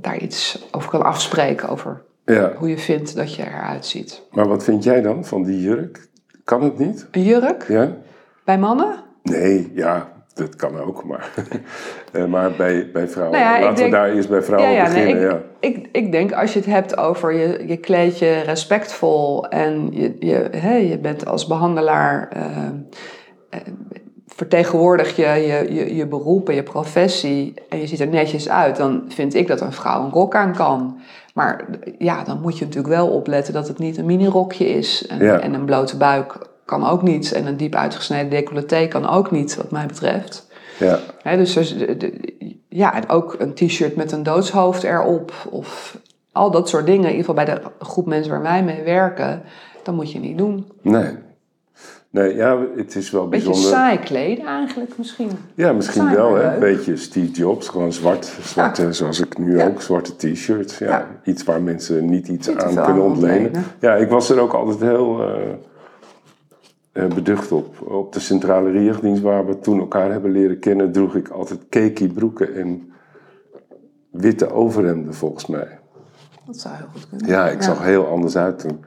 daar 0.00 0.16
iets 0.18 0.66
over 0.70 0.90
kan 0.90 1.02
afspreken. 1.02 1.68
Over 1.68 2.02
ja. 2.24 2.52
hoe 2.56 2.68
je 2.68 2.78
vindt 2.78 3.16
dat 3.16 3.34
je 3.34 3.42
eruit 3.46 3.86
ziet. 3.86 4.22
Maar 4.30 4.48
wat 4.48 4.64
vind 4.64 4.84
jij 4.84 5.00
dan 5.02 5.24
van 5.24 5.42
die 5.42 5.60
jurk? 5.60 6.08
Kan 6.44 6.62
het 6.62 6.78
niet? 6.78 7.06
Een 7.10 7.22
jurk 7.22 7.64
Ja? 7.68 7.92
bij 8.44 8.58
mannen? 8.58 8.94
Nee, 9.22 9.72
ja, 9.74 10.08
dat 10.34 10.56
kan 10.56 10.80
ook, 10.80 11.04
maar, 11.04 11.28
Eh, 12.12 12.24
maar 12.24 12.50
bij, 12.56 12.90
bij 12.92 13.08
vrouwen. 13.08 13.38
Nou 13.40 13.54
ja, 13.54 13.60
Laten 13.60 13.76
denk- 13.76 13.90
we 13.90 13.96
daar 13.96 14.10
eerst 14.10 14.28
bij 14.28 14.42
vrouwen 14.42 14.70
nee, 14.72 14.82
beginnen. 14.82 15.22
ik, 15.24 15.30
ja. 15.30 15.40
ik, 15.60 15.88
ik 15.92 16.12
denk 16.12 16.32
als 16.32 16.52
je 16.52 16.58
het 16.58 16.68
hebt 16.68 16.96
over 16.96 17.32
je, 17.32 17.64
je 17.66 17.76
kleed 17.76 18.18
je 18.18 18.40
respectvol 18.44 19.48
en 19.48 19.88
je, 19.92 20.16
je, 20.18 20.48
hè, 20.56 20.74
je 20.76 20.98
bent 20.98 21.26
als 21.26 21.46
behandelaar, 21.46 22.28
eh, 22.32 22.42
eh, 23.50 23.60
vertegenwoordig 24.26 25.16
je, 25.16 25.26
je, 25.26 25.74
je, 25.74 25.94
je 25.96 26.06
beroep 26.06 26.48
en 26.48 26.54
je 26.54 26.62
professie 26.62 27.54
en 27.68 27.78
je 27.80 27.86
ziet 27.86 28.00
er 28.00 28.06
netjes 28.08 28.48
uit, 28.48 28.76
dan 28.76 29.04
vind 29.08 29.34
ik 29.34 29.46
dat 29.46 29.60
een 29.60 29.72
vrouw 29.72 30.04
een 30.04 30.10
rok 30.10 30.34
aan 30.34 30.54
kan. 30.54 30.98
Maar 31.34 31.64
ja, 31.98 32.24
dan 32.24 32.40
moet 32.40 32.58
je 32.58 32.64
natuurlijk 32.64 32.94
wel 32.94 33.08
opletten 33.08 33.54
dat 33.54 33.68
het 33.68 33.78
niet 33.78 33.96
een 33.98 34.06
minirokje 34.06 34.66
is. 34.68 35.06
En, 35.06 35.24
Ja. 35.24 35.40
en 35.40 35.54
een 35.54 35.64
blote 35.64 35.96
buik 35.96 36.36
kan 36.64 36.86
ook 36.86 37.02
niet. 37.02 37.32
En 37.32 37.46
een 37.46 37.56
diep 37.56 37.74
uitgesneden 37.74 38.30
decolleté 38.30 38.86
kan 38.88 39.08
ook 39.08 39.30
niet, 39.30 39.56
wat 39.56 39.70
mij 39.70 39.86
betreft. 39.86 40.46
Ja, 40.78 40.98
Hè, 41.22 41.36
dus 41.36 41.52
de- 41.76 41.96
de- 41.96 42.34
ja, 42.68 42.94
en 42.94 43.08
ook 43.08 43.36
een 43.38 43.54
t-shirt 43.54 43.96
met 43.96 44.12
een 44.12 44.22
doodshoofd 44.22 44.82
erop. 44.82 45.32
Of 45.50 45.98
al 46.32 46.50
dat 46.50 46.68
soort 46.68 46.86
dingen. 46.86 47.10
In 47.10 47.16
ieder 47.16 47.24
geval 47.24 47.44
bij 47.44 47.54
de 47.54 47.60
groep 47.84 48.06
mensen 48.06 48.32
waar 48.32 48.42
wij 48.42 48.62
mee 48.64 48.82
werken. 48.82 49.42
Dat 49.82 49.94
moet 49.94 50.12
je 50.12 50.18
niet 50.18 50.38
doen. 50.38 50.66
nee. 50.82 51.22
Nee, 52.10 52.34
ja, 52.34 52.58
het 52.76 52.96
is 52.96 53.10
wel 53.10 53.28
Beetje 53.28 53.46
bijzonder. 53.46 53.72
saai 53.78 53.98
kleden 53.98 54.46
eigenlijk 54.46 54.98
misschien. 54.98 55.30
Ja, 55.54 55.72
misschien 55.72 56.02
Saai, 56.02 56.16
wel, 56.16 56.34
hè. 56.34 56.54
Een 56.54 56.60
beetje 56.60 56.96
Steve 56.96 57.30
Jobs, 57.32 57.68
gewoon 57.68 57.92
zwart. 57.92 58.32
Zwarte, 58.42 58.92
zoals 58.92 59.20
ik 59.20 59.38
nu 59.38 59.56
Ja. 59.58 59.66
ook, 59.66 59.80
zwarte 59.82 60.16
t-shirts. 60.16 60.78
Ja. 60.78 60.86
Ja. 60.88 61.06
Iets 61.24 61.44
waar 61.44 61.62
mensen 61.62 62.10
niet 62.10 62.28
iets 62.28 62.48
Niet 62.48 62.56
aan 62.62 62.84
kunnen 62.84 63.02
ontlenen. 63.02 63.36
ontlenen. 63.46 63.64
Ja, 63.80 63.94
ik 63.94 64.08
was 64.08 64.30
er 64.30 64.40
ook 64.40 64.52
altijd 64.52 64.80
heel 64.80 65.20
eh, 65.22 65.36
beducht 66.94 67.52
op. 67.52 67.80
Op 67.90 68.12
de 68.12 68.20
centrale 68.20 68.70
richtdienst 68.70 69.22
waar 69.22 69.46
we 69.46 69.58
toen 69.58 69.78
elkaar 69.80 70.10
hebben 70.10 70.30
leren 70.30 70.58
kennen, 70.58 70.92
droeg 70.92 71.14
ik 71.14 71.28
altijd 71.28 71.68
cakey 71.68 72.08
broeken 72.08 72.54
en 72.54 72.92
witte 74.10 74.50
overhemden 74.52 75.14
volgens 75.14 75.46
mij. 75.46 75.78
Dat 76.46 76.56
zou 76.56 76.74
heel 76.76 76.86
goed 76.92 77.08
kunnen. 77.08 77.26
Ja, 77.28 77.48
ik 77.48 77.62
zag 77.62 77.82
heel 77.84 78.06
anders 78.06 78.36
uit 78.36 78.58
toen. 78.58 78.84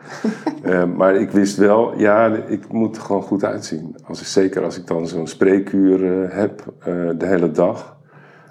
Eh, 0.64 0.84
maar 0.86 1.16
ik 1.16 1.32
wist 1.32 1.58
wel, 1.58 1.98
ja, 2.00 2.36
ik 2.36 2.72
moet 2.72 2.96
er 2.96 3.02
gewoon 3.02 3.22
goed 3.22 3.44
uitzien. 3.44 3.96
Als, 4.04 4.20
ik- 4.22 4.28
zeker 4.28 4.64
als 4.64 4.78
ik 4.78 4.88
dan 4.88 5.08
zo'n 5.08 5.28
spreekuur 5.28 6.24
eh, 6.24 6.36
heb 6.38 6.74
eh, 6.80 6.86
de 7.18 7.26
hele 7.26 7.52
dag. 7.52 7.98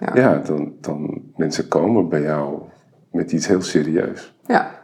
Ja. 0.00 0.10
Ja, 0.14 0.38
dan, 0.38 0.72
dan 0.80 1.22
mensen 1.36 1.68
komen 1.68 2.08
bij 2.08 2.22
jou 2.22 2.62
met 3.10 3.32
iets 3.32 3.46
heel 3.46 3.62
serieus. 3.62 4.34
Ja. 4.46 4.75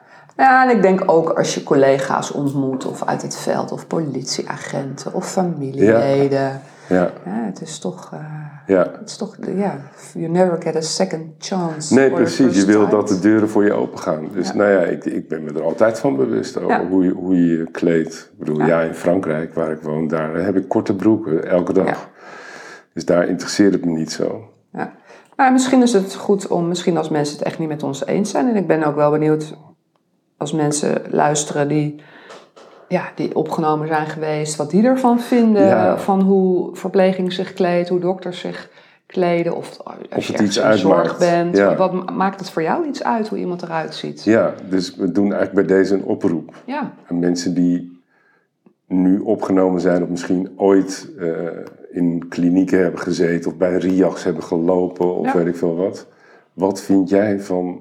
Ja, 0.42 0.68
en 0.70 0.76
ik 0.76 0.82
denk 0.82 1.02
ook 1.06 1.30
als 1.30 1.54
je 1.54 1.62
collega's 1.62 2.30
ontmoet. 2.30 2.86
Of 2.86 3.04
uit 3.04 3.22
het 3.22 3.36
veld. 3.36 3.72
Of 3.72 3.86
politieagenten. 3.86 5.14
Of 5.14 5.30
familieleden. 5.30 6.60
Ja, 6.88 7.10
Ja, 7.24 7.44
het 7.44 7.60
is 7.60 7.78
toch... 7.78 8.10
eh, 8.12 8.18
ja. 8.66 8.90
het 9.00 9.08
is 9.10 9.16
toch, 9.16 9.36
ja, 9.56 9.80
you 10.14 10.28
never 10.28 10.62
get 10.62 10.76
a 10.76 10.80
second 10.80 11.22
chance. 11.38 11.94
Nee, 11.94 12.10
precies. 12.10 12.56
Je 12.56 12.66
wil 12.66 12.88
dat 12.88 13.08
de 13.08 13.18
deuren 13.18 13.48
voor 13.48 13.64
je 13.64 13.72
open 13.72 13.98
gaan. 13.98 14.28
Dus 14.32 14.46
Ja. 14.48 14.54
nou 14.54 14.70
ja, 14.70 14.78
ik, 14.80 15.04
ik 15.04 15.28
ben 15.28 15.44
me 15.44 15.50
er 15.52 15.62
altijd 15.62 15.98
van 15.98 16.16
bewust 16.16 16.56
over 16.58 16.70
Ja. 16.70 16.86
hoe, 16.86 17.04
je, 17.04 17.10
hoe 17.10 17.46
je 17.46 17.70
kleedt. 17.70 18.30
Ik 18.32 18.38
bedoel, 18.38 18.66
Ja. 18.66 18.80
in 18.80 18.94
Frankrijk, 18.94 19.54
waar 19.54 19.70
ik 19.70 19.80
woon, 19.82 20.08
daar 20.08 20.34
heb 20.34 20.56
ik 20.56 20.68
korte 20.68 20.96
broeken 20.96 21.48
elke 21.48 21.72
dag. 21.72 22.08
Dus 22.94 23.04
daar 23.04 23.28
interesseert 23.28 23.72
het 23.72 23.84
me 23.84 23.90
niet 23.90 24.12
zo. 24.12 24.48
Ja. 24.72 24.92
Maar 25.36 25.52
misschien 25.52 25.82
is 25.82 25.92
het 25.92 26.14
goed 26.14 26.46
om, 26.46 26.68
misschien 26.68 26.96
als 26.96 27.08
mensen 27.08 27.36
het 27.38 27.46
echt 27.46 27.58
niet 27.58 27.68
met 27.68 27.82
ons 27.82 28.06
eens 28.06 28.30
zijn. 28.30 28.48
En 28.48 28.56
ik 28.56 28.66
ben 28.66 28.82
ook 28.84 28.94
wel 28.94 29.10
benieuwd 29.10 29.54
als 30.42 30.52
mensen 30.52 31.02
luisteren 31.10 31.68
die, 31.68 32.00
ja, 32.88 33.04
die 33.14 33.36
opgenomen 33.36 33.86
zijn 33.86 34.06
geweest, 34.06 34.56
wat 34.56 34.70
die 34.70 34.84
ervan 34.84 35.20
vinden. 35.20 35.66
Ja. 35.66 35.98
Van 35.98 36.20
hoe 36.20 36.76
verpleging 36.76 37.32
zich 37.32 37.52
kleedt, 37.52 37.88
hoe 37.88 38.00
dokters 38.00 38.40
zich 38.40 38.70
kleden 39.06 39.56
of 39.56 39.78
als 40.10 40.26
je 40.26 40.42
iets 40.42 40.56
in 40.56 40.78
zorg 40.78 41.18
bent. 41.18 41.56
Ja. 41.56 41.76
Wat 41.76 42.10
maakt 42.10 42.40
het 42.40 42.50
voor 42.50 42.62
jou 42.62 42.86
iets 42.86 43.02
uit 43.04 43.28
hoe 43.28 43.38
iemand 43.38 43.62
eruit 43.62 43.94
ziet? 43.94 44.24
Ja, 44.24 44.54
dus 44.68 44.96
we 44.96 45.12
doen 45.12 45.32
eigenlijk 45.32 45.66
bij 45.66 45.76
deze 45.76 45.94
een 45.94 46.04
oproep. 46.04 46.54
Ja. 46.64 46.92
En 47.06 47.18
mensen 47.18 47.54
die 47.54 48.00
nu 48.86 49.18
opgenomen 49.18 49.80
zijn 49.80 50.02
of 50.02 50.08
misschien 50.08 50.50
ooit 50.56 51.08
uh, 51.18 51.48
in 51.90 52.28
klinieken 52.28 52.82
hebben 52.82 53.00
gezeten 53.00 53.50
of 53.50 53.56
bij 53.56 53.76
RIAX 53.76 54.24
hebben 54.24 54.42
gelopen 54.42 55.16
of 55.16 55.32
weet 55.32 55.46
ik 55.46 55.56
veel 55.56 55.76
wat. 55.76 56.06
Wat 56.52 56.80
vind 56.80 57.08
jij 57.08 57.40
van 57.40 57.80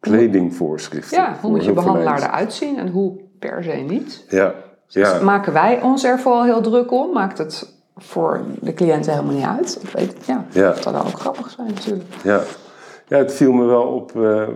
kledingvoorschriften? 0.00 1.18
Ja, 1.18 1.36
hoe 1.40 1.50
moet 1.50 1.64
je 1.64 1.72
behandelaar 1.72 2.22
eruit 2.22 2.52
zien 2.52 2.78
en 2.78 2.88
hoe 2.88 3.20
per 3.38 3.64
se 3.64 3.70
niet? 3.70 4.24
Ja. 4.28 4.54
Dus 4.86 4.94
ja. 4.94 5.22
maken 5.22 5.52
wij 5.52 5.82
ons 5.82 6.04
er 6.04 6.18
vooral 6.18 6.44
heel 6.44 6.60
druk 6.60 6.92
om? 6.92 7.12
Maakt 7.12 7.38
het 7.38 7.74
voor 7.96 8.40
de 8.60 8.74
cliënten 8.74 9.12
helemaal 9.12 9.34
niet 9.34 9.44
uit? 9.44 9.78
Ik 9.82 9.90
weet 9.90 10.14
het, 10.14 10.26
ja. 10.26 10.44
Ja. 10.50 10.68
Dat 10.68 10.82
zou 10.82 10.94
dan 10.94 11.06
ook 11.06 11.20
grappig 11.20 11.50
zijn 11.50 11.66
natuurlijk. 11.66 12.08
Ja, 12.22 12.42
ja 13.08 13.16
het 13.16 13.32
viel 13.32 13.52
me 13.52 13.64
wel 13.64 13.82
op. 13.82 14.12
Uh, 14.16 14.48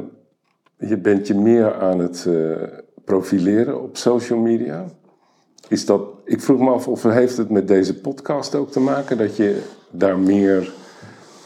je 0.77 0.99
bent 0.99 1.27
je 1.27 1.35
meer 1.35 1.81
aan 1.81 1.99
het 1.99 2.25
uh, 2.29 2.57
profileren 3.05 3.83
op 3.83 3.97
social 3.97 4.39
media. 4.39 4.85
Is 5.69 5.87
dat, 5.87 6.03
ik 6.25 6.41
vroeg 6.41 6.61
me 6.61 6.71
af 6.71 6.89
of 6.89 7.03
heeft 7.03 7.37
het 7.37 7.51
met 7.51 7.69
deze 7.69 8.01
podcast 8.01 8.55
ook 8.55 8.71
te 8.71 8.81
maken 8.81 9.19
dat 9.19 9.37
je 9.37 9.63
daar 9.91 10.19
meer 10.19 10.73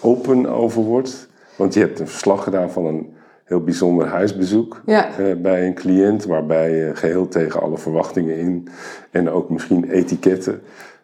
open 0.00 0.46
over 0.46 0.82
wordt? 0.82 1.28
Want 1.56 1.74
je 1.74 1.80
hebt 1.80 2.00
een 2.00 2.08
verslag 2.08 2.44
gedaan 2.44 2.70
van 2.70 2.84
een 2.84 3.15
heel 3.46 3.60
bijzonder 3.60 4.06
huisbezoek 4.06 4.82
ja. 4.86 5.18
uh, 5.18 5.36
bij 5.36 5.66
een 5.66 5.74
cliënt, 5.74 6.24
waarbij 6.24 6.70
je 6.76 6.94
geheel 6.94 7.28
tegen 7.28 7.60
alle 7.62 7.78
verwachtingen 7.78 8.36
in 8.36 8.68
en 9.10 9.30
ook 9.30 9.50
misschien 9.50 9.90
etiketten 9.90 10.62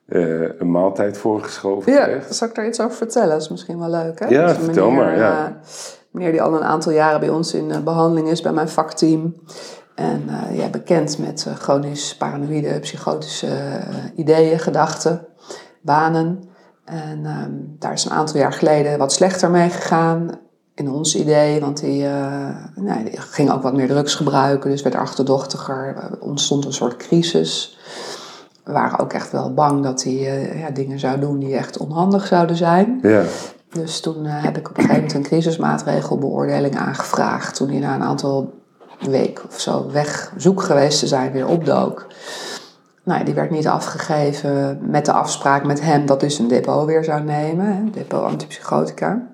uh, 0.09 0.49
een 0.59 0.71
maaltijd 0.71 1.19
voorgeschoven 1.19 1.93
ja, 1.93 2.21
zal 2.31 2.49
ik 2.49 2.55
daar 2.55 2.67
iets 2.67 2.81
over 2.81 2.97
vertellen? 2.97 3.29
Dat 3.29 3.41
is 3.41 3.49
misschien 3.49 3.79
wel 3.79 3.91
leuk, 3.91 4.19
hè? 4.19 4.27
Ja, 4.27 4.55
vertel 4.55 4.91
meneer, 4.91 5.05
maar. 5.05 5.19
Ja. 5.19 5.61
Meneer 6.11 6.31
die 6.31 6.43
al 6.43 6.55
een 6.55 6.65
aantal 6.65 6.93
jaren 6.93 7.21
bij 7.21 7.29
ons 7.29 7.55
in 7.55 7.85
behandeling 7.85 8.29
is, 8.29 8.41
bij 8.41 8.53
mijn 8.53 8.69
vakteam. 8.69 9.35
En 9.95 10.23
ja, 10.53 10.69
bekend 10.69 11.19
met 11.19 11.47
chronisch 11.59 12.17
paranoïde, 12.17 12.81
psychotische 12.81 13.49
ideeën, 14.17 14.59
gedachten, 14.59 15.27
banen. 15.83 16.43
En 16.85 17.27
um, 17.27 17.77
daar 17.79 17.93
is 17.93 18.05
een 18.05 18.13
aantal 18.13 18.41
jaar 18.41 18.53
geleden 18.53 18.99
wat 18.99 19.13
slechter 19.13 19.51
mee 19.51 19.69
gegaan. 19.69 20.31
In 20.75 20.91
ons 20.91 21.17
idee, 21.17 21.61
want 21.61 21.81
die, 21.81 22.05
nou, 22.75 23.05
die 23.05 23.21
ging 23.21 23.51
ook 23.51 23.63
wat 23.63 23.75
meer 23.75 23.89
drugs 23.89 24.15
gebruiken, 24.15 24.71
dus 24.71 24.83
werd 24.83 24.95
achterdochtiger. 24.95 25.97
Er 25.97 26.21
ontstond 26.21 26.65
een 26.65 26.73
soort 26.73 26.97
crisis. 26.97 27.79
We 28.65 28.73
waren 28.73 28.99
ook 28.99 29.13
echt 29.13 29.33
wel 29.33 29.55
bang 29.55 29.83
dat 29.83 30.03
hij 30.03 30.13
uh, 30.13 30.61
ja, 30.61 30.71
dingen 30.71 30.99
zou 30.99 31.21
doen 31.21 31.39
die 31.39 31.57
echt 31.57 31.77
onhandig 31.77 32.27
zouden 32.27 32.57
zijn. 32.57 32.99
Ja. 33.03 33.23
Dus 33.69 34.01
toen 34.01 34.25
uh, 34.25 34.43
heb 34.43 34.57
ik 34.57 34.71
op 34.71 34.77
een 34.77 34.83
gegeven 34.83 35.03
moment 35.03 35.15
een 35.15 35.23
crisismaatregelbeoordeling 35.23 36.77
aangevraagd. 36.77 37.57
Toen 37.57 37.69
hij 37.69 37.79
na 37.79 37.95
een 37.95 38.03
aantal 38.03 38.53
weken 38.99 39.45
of 39.49 39.61
zo 39.61 39.91
weg 39.91 40.33
zoek 40.37 40.63
geweest 40.63 40.99
te 40.99 41.07
zijn 41.07 41.33
weer 41.33 41.47
opdook. 41.47 42.07
Nou, 43.05 43.25
die 43.25 43.35
werd 43.35 43.51
niet 43.51 43.67
afgegeven 43.67 44.79
met 44.83 45.05
de 45.05 45.13
afspraak 45.13 45.65
met 45.65 45.81
hem 45.81 46.07
dat 46.07 46.21
dus 46.21 46.39
een 46.39 46.49
depot 46.49 46.87
weer 46.87 47.05
zou 47.05 47.23
nemen. 47.23 47.67
Hè, 47.67 47.91
depot 47.91 48.23
antipsychotica. 48.23 49.32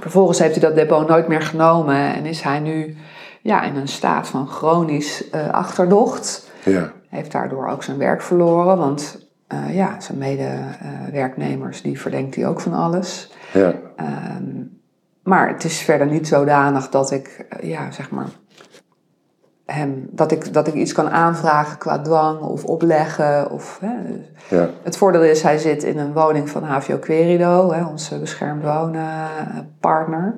Vervolgens 0.00 0.38
heeft 0.38 0.60
hij 0.60 0.68
dat 0.68 0.74
depot 0.74 1.08
nooit 1.08 1.28
meer 1.28 1.42
genomen 1.42 2.14
en 2.14 2.26
is 2.26 2.40
hij 2.40 2.60
nu 2.60 2.96
ja, 3.40 3.62
in 3.62 3.76
een 3.76 3.88
staat 3.88 4.28
van 4.28 4.48
chronisch 4.48 5.24
uh, 5.34 5.50
achterdocht. 5.50 6.50
Ja. 6.64 6.92
Heeft 7.08 7.32
daardoor 7.32 7.68
ook 7.68 7.82
zijn 7.82 7.98
werk 7.98 8.22
verloren, 8.22 8.78
want 8.78 9.28
uh, 9.48 9.74
ja, 9.74 10.00
zijn 10.00 10.18
medewerknemers, 10.18 11.82
die 11.82 12.00
verdenkt 12.00 12.34
hij 12.34 12.46
ook 12.46 12.60
van 12.60 12.74
alles. 12.74 13.32
Ja. 13.52 13.74
Um, 14.36 14.78
maar 15.22 15.48
het 15.48 15.64
is 15.64 15.78
verder 15.78 16.06
niet 16.06 16.28
zodanig 16.28 16.88
dat 16.88 17.10
ik, 17.10 17.46
uh, 17.62 17.70
ja, 17.70 17.90
zeg 17.90 18.10
maar, 18.10 18.26
hem, 19.72 20.08
dat 20.10 20.32
ik, 20.32 20.52
dat 20.52 20.66
ik 20.66 20.74
iets 20.74 20.92
kan 20.92 21.10
aanvragen 21.10 21.78
qua 21.78 21.98
dwang 21.98 22.40
of 22.40 22.64
opleggen. 22.64 23.50
Of. 23.50 23.80
Ja. 24.48 24.68
Het 24.82 24.96
voordeel 24.96 25.22
is, 25.22 25.42
hij 25.42 25.58
zit 25.58 25.82
in 25.82 25.98
een 25.98 26.12
woning 26.12 26.50
van 26.50 26.62
HVO 26.62 26.98
Querido, 26.98 27.72
hè, 27.72 27.84
onze 27.84 28.18
beschermd 28.18 28.64
wonen 28.64 29.28
partner. 29.80 30.36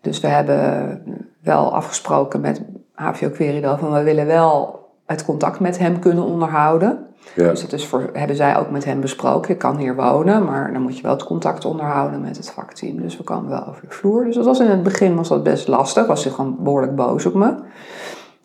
Dus 0.00 0.20
we 0.20 0.28
hebben 0.28 1.02
wel 1.42 1.74
afgesproken 1.74 2.40
met 2.40 2.62
HVO 2.94 3.30
Querido 3.30 3.76
van 3.76 3.92
we 3.92 4.02
willen 4.02 4.26
wel 4.26 4.78
het 5.06 5.24
contact 5.24 5.60
met 5.60 5.78
hem 5.78 5.98
kunnen 5.98 6.24
onderhouden. 6.24 7.06
Ja. 7.34 7.48
Dus 7.48 7.60
dat 7.60 7.72
is 7.72 7.86
voor, 7.86 8.10
hebben 8.12 8.36
zij 8.36 8.56
ook 8.56 8.70
met 8.70 8.84
hem 8.84 9.00
besproken. 9.00 9.52
Je 9.52 9.56
kan 9.56 9.76
hier 9.76 9.94
wonen, 9.96 10.44
maar 10.44 10.72
dan 10.72 10.82
moet 10.82 10.96
je 10.96 11.02
wel 11.02 11.12
het 11.12 11.24
contact 11.24 11.64
onderhouden 11.64 12.20
met 12.20 12.36
het 12.36 12.50
vakteam. 12.50 13.00
Dus 13.00 13.16
we 13.16 13.24
kwamen 13.24 13.50
wel 13.50 13.66
over 13.66 13.82
de 13.88 13.94
vloer. 13.94 14.24
Dus 14.24 14.34
dat 14.34 14.44
was 14.44 14.60
in 14.60 14.70
het 14.70 14.82
begin 14.82 15.16
was 15.16 15.28
dat 15.28 15.42
best 15.42 15.68
lastig. 15.68 16.06
Was 16.06 16.24
hij 16.24 16.32
gewoon 16.32 16.56
behoorlijk 16.60 16.94
boos 16.94 17.26
op 17.26 17.34
me. 17.34 17.54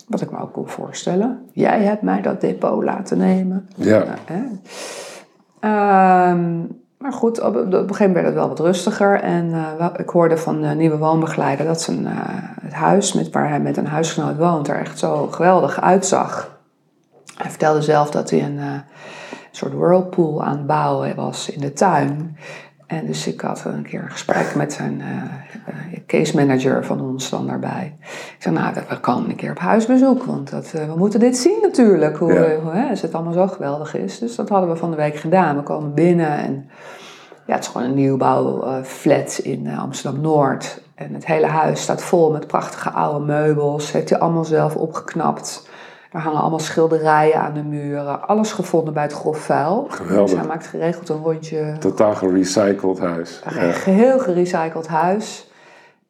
Wat 0.08 0.22
ik 0.22 0.32
me 0.32 0.40
ook 0.40 0.54
kon 0.54 0.70
voorstellen. 0.70 1.50
Jij 1.52 1.82
hebt 1.82 2.02
mij 2.02 2.22
dat 2.22 2.42
depot 2.42 2.84
laten 2.84 3.18
nemen. 3.18 3.70
Ja. 3.76 4.04
Nou, 4.04 4.18
hè. 4.26 4.42
Um, 6.32 6.84
maar 6.98 7.14
goed, 7.14 7.42
op, 7.42 7.56
op 7.56 7.56
een 7.56 7.72
gegeven 7.72 8.06
moment 8.06 8.14
werd 8.14 8.26
het 8.26 8.36
wel 8.36 8.48
wat 8.48 8.60
rustiger. 8.60 9.22
En 9.22 9.50
uh, 9.50 9.86
ik 9.98 10.10
hoorde 10.10 10.38
van 10.38 10.62
de 10.62 10.68
nieuwe 10.68 10.98
woonbegeleider 10.98 11.66
dat 11.66 11.82
zijn, 11.82 12.02
uh, 12.02 12.12
het 12.62 12.74
huis 12.74 13.14
met, 13.14 13.30
waar 13.30 13.50
hij 13.50 13.60
met 13.60 13.78
een 13.78 13.88
huisgenoot 13.88 14.38
woont 14.38 14.68
er 14.68 14.80
echt 14.80 15.00
zo 15.00 15.28
geweldig 15.28 15.82
uitzag. 15.82 16.60
Hij 17.38 17.50
vertelde 17.50 17.82
zelf 17.82 18.12
dat 18.12 18.30
hij 18.30 18.44
een, 18.44 18.58
uh, 18.58 18.74
soort 19.52 19.74
whirlpool 19.74 20.44
aan 20.44 20.58
het 20.58 20.68
bouwen 20.68 21.16
was 21.16 21.50
in 21.50 21.60
de 21.60 21.74
tuin. 21.74 22.38
En 22.88 23.06
dus 23.06 23.28
ik 23.28 23.42
had 23.42 23.64
een 23.66 23.84
keer 23.84 24.02
een 24.04 24.12
gesprek 24.12 24.56
met 24.56 24.74
zijn 24.74 25.02
case 26.08 26.36
manager 26.36 26.86
van 26.86 27.02
ons 27.02 27.30
dan 27.30 27.48
daarbij. 27.48 27.96
Ik 28.02 28.36
zei, 28.40 28.56
nou, 28.56 28.74
we 28.90 29.00
komen 29.00 29.30
een 29.30 29.36
keer 29.36 29.52
op 29.52 29.60
huisbezoek, 29.60 30.24
want 30.24 30.50
dat, 30.52 30.72
we 30.72 30.94
moeten 30.98 31.20
dit 31.20 31.38
zien 31.38 31.58
natuurlijk, 31.62 32.18
hoe, 32.18 32.34
Ja. 32.34 32.56
hoe 32.62 32.72
hè, 32.72 32.88
het 32.88 33.14
allemaal 33.14 33.34
zo 33.34 33.48
geweldig 33.48 33.96
is. 33.96 34.20
Dus 34.20 34.36
dat 34.36 34.50
hadden 34.50 34.70
we 34.70 34.76
van 34.76 34.92
de 34.92 34.98
week 34.98 35.16
gedaan. 35.16 35.56
We 35.56 35.64
komen 35.64 35.94
binnen 35.94 36.38
en 36.38 36.70
ja, 37.46 37.54
het 37.54 37.64
is 37.64 37.70
gewoon 37.70 37.88
een 37.88 37.94
nieuwbouwflat 37.94 39.40
in 39.44 39.68
Amsterdam-Noord. 39.78 40.82
En 40.96 41.14
het 41.14 41.26
hele 41.26 41.46
huis 41.46 41.82
staat 41.82 42.02
vol 42.02 42.32
met 42.32 42.48
prachtige 42.48 42.90
oude 42.90 43.26
meubels. 43.26 43.92
Heeft 43.92 44.10
hij 44.10 44.20
allemaal 44.20 44.46
zelf 44.46 44.76
opgeknapt. 44.76 45.65
Er 46.16 46.22
hangen 46.22 46.42
allemaal 46.42 46.60
schilderijen 46.60 47.40
aan 47.40 47.54
de 47.54 47.64
muren. 47.64 48.28
Alles 48.28 48.52
gevonden 48.52 48.94
bij 48.94 49.04
het 49.04 49.14
grof 49.14 49.38
vuil. 49.38 49.86
Geweldig. 49.90 50.30
Dus 50.30 50.40
hij 50.40 50.48
maakt 50.48 50.68
geregeld 50.68 51.10
een 51.10 51.24
rondje. 51.24 51.76
Totaal 51.80 52.16
gerecycled 52.16 53.00
huis. 53.00 53.42
Een 53.46 53.74
geheel 53.74 54.20
gerecycled 54.20 54.88
huis. 54.88 55.50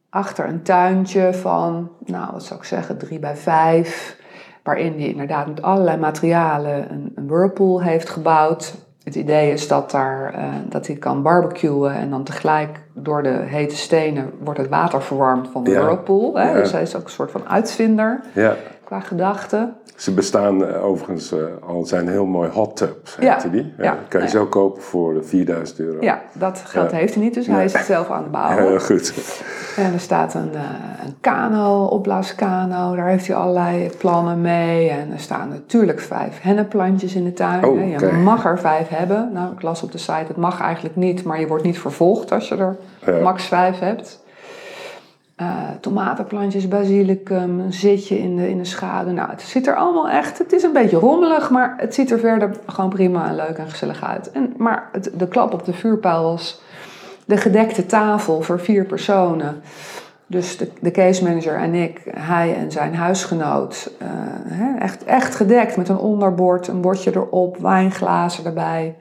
Achter 0.09 0.47
een 0.47 0.62
tuintje 0.63 1.33
van, 1.33 1.89
nou 2.05 2.31
wat 2.31 2.43
zou 2.43 2.59
ik 2.59 2.65
zeggen, 2.65 2.97
drie 2.97 3.19
bij 3.19 3.35
vijf. 3.35 4.17
Waarin 4.63 4.93
hij 4.93 5.07
inderdaad 5.07 5.47
met 5.47 5.62
allerlei 5.62 5.97
materialen 5.97 6.91
een, 6.91 7.12
een 7.15 7.27
whirlpool 7.27 7.81
heeft 7.81 8.09
gebouwd. 8.09 8.75
Het 9.03 9.15
idee 9.15 9.51
is 9.51 9.67
dat, 9.67 9.91
daar, 9.91 10.33
uh, 10.38 10.43
dat 10.69 10.88
hij 10.88 10.95
kan 10.95 11.21
barbecuen 11.21 11.93
en 11.93 12.09
dan 12.09 12.24
tegelijk 12.24 12.81
door 12.93 13.24
de 13.24 13.29
hete 13.45 13.75
stenen 13.75 14.31
wordt 14.43 14.59
het 14.59 14.69
water 14.69 15.01
verwarmd 15.01 15.47
van 15.51 15.63
de 15.63 15.71
Ja. 15.71 15.81
whirlpool. 15.81 16.35
Hè? 16.38 16.47
Ja. 16.50 16.53
Dus 16.53 16.71
hij 16.71 16.81
is 16.81 16.95
ook 16.95 17.03
een 17.03 17.09
soort 17.09 17.31
van 17.31 17.47
uitvinder 17.47 18.21
Ja. 18.33 18.55
Qua 18.86 19.00
gedachten. 19.00 19.74
Ze 19.96 20.13
bestaan 20.13 20.62
uh, 20.62 20.86
overigens 20.86 21.32
uh, 21.34 21.39
al 21.68 21.86
zijn 21.86 22.08
heel 22.08 22.25
mooi 22.25 22.50
hot 22.50 22.75
tubs, 22.77 23.18
Ja. 23.20 23.38
die. 23.51 23.74
Ja. 23.77 23.98
kan 24.08 24.22
je 24.22 24.27
zo 24.27 24.46
kopen 24.46 24.82
voor 24.82 25.24
4000 25.24 25.80
euro. 25.80 25.98
Ja, 26.01 26.22
dat 26.34 26.63
geld 26.65 26.92
heeft 26.92 27.13
hij 27.13 27.24
niet, 27.24 27.34
dus 27.34 27.48
hij 27.48 27.65
is 27.65 27.74
het 27.74 27.86
zelf 27.86 28.10
aan 28.10 28.22
het 28.22 28.32
bouwen. 28.32 28.68
Heel 28.68 28.80
goed. 28.80 29.13
En 29.77 29.94
er 29.94 30.00
staat 30.00 30.34
een, 30.34 30.51
uh, 30.54 30.60
een 31.06 31.15
kano, 31.22 31.84
opblaaskano, 31.86 32.96
daar 32.96 33.08
heeft 33.08 33.27
hij 33.27 33.36
allerlei 33.36 33.89
plannen 33.98 34.42
mee. 34.42 34.89
En 34.89 35.12
er 35.12 35.20
staan 35.20 35.50
natuurlijk 35.50 36.00
vijf 36.00 36.42
hennepplantjes 36.42 37.15
in 37.15 37.24
de 37.24 37.34
tuin. 37.34 37.65
Oh. 37.65 38.00
Je 38.00 38.12
mag 38.12 38.46
er 38.46 38.60
vijf 38.60 38.88
hebben. 38.88 39.30
Nou, 39.34 39.54
ik 39.54 39.62
las 39.62 39.84
op 39.84 39.92
de 39.92 39.98
site, 39.98 40.25
het 40.27 40.38
mag 40.38 40.62
eigenlijk 40.62 40.96
niet, 40.96 41.24
maar 41.24 41.39
je 41.39 41.48
wordt 41.48 41.63
niet 41.63 41.80
vervolgd 41.80 42.32
als 42.32 42.48
je 42.48 42.56
er 42.56 42.75
Ja. 43.06 43.20
max 43.22 43.44
vijf 43.46 43.80
hebt. 43.80 44.24
Eh, 45.36 45.70
tomatenplantjes, 45.82 46.68
basilicum, 46.68 47.60
een 47.60 47.74
zitje 47.74 48.20
in 48.20 48.36
de, 48.36 48.50
in 48.50 48.58
de 48.58 48.65
schaduw. 48.65 49.12
Nou, 49.12 49.30
het 49.30 49.42
ziet 49.42 49.68
er 49.68 49.75
allemaal 49.75 50.10
echt, 50.10 50.38
het 50.38 50.54
is 50.54 50.63
een 50.63 50.74
beetje 50.74 50.98
rommelig, 50.98 51.50
maar 51.50 51.74
het 51.77 51.94
ziet 51.94 52.12
er 52.12 52.20
verder 52.20 52.56
gewoon 52.65 52.89
prima 52.89 53.27
en 53.27 53.36
leuk 53.36 53.58
en 53.58 53.70
gezellig 53.70 54.04
uit. 54.04 54.32
En, 54.32 54.54
maar 54.58 54.89
het, 54.92 55.12
de 55.13 55.27
klap 55.27 55.54
op 55.54 55.65
de 55.65 55.74
vuurpijl 55.74 56.24
was 56.24 56.62
de 57.25 57.38
gedekte 57.38 57.86
tafel 57.86 58.42
voor 58.42 58.60
vier 58.60 58.86
personen. 58.86 59.62
Dus 60.27 60.58
de, 60.58 60.72
de 60.82 60.92
case 60.92 61.24
manager 61.24 61.56
en 61.56 61.74
ik, 61.74 62.01
hij 62.10 62.56
en 62.56 62.72
zijn 62.72 62.96
huisgenoot, 62.96 63.92
eh, 64.00 64.82
echt, 64.82 65.04
echt 65.04 65.36
gedekt 65.36 65.77
met 65.77 65.89
een 65.89 65.98
onderbord, 65.98 66.68
een 66.68 66.82
bordje 66.82 67.12
erop, 67.15 67.58
wijnglazen 67.58 68.46
erbij. 68.46 68.96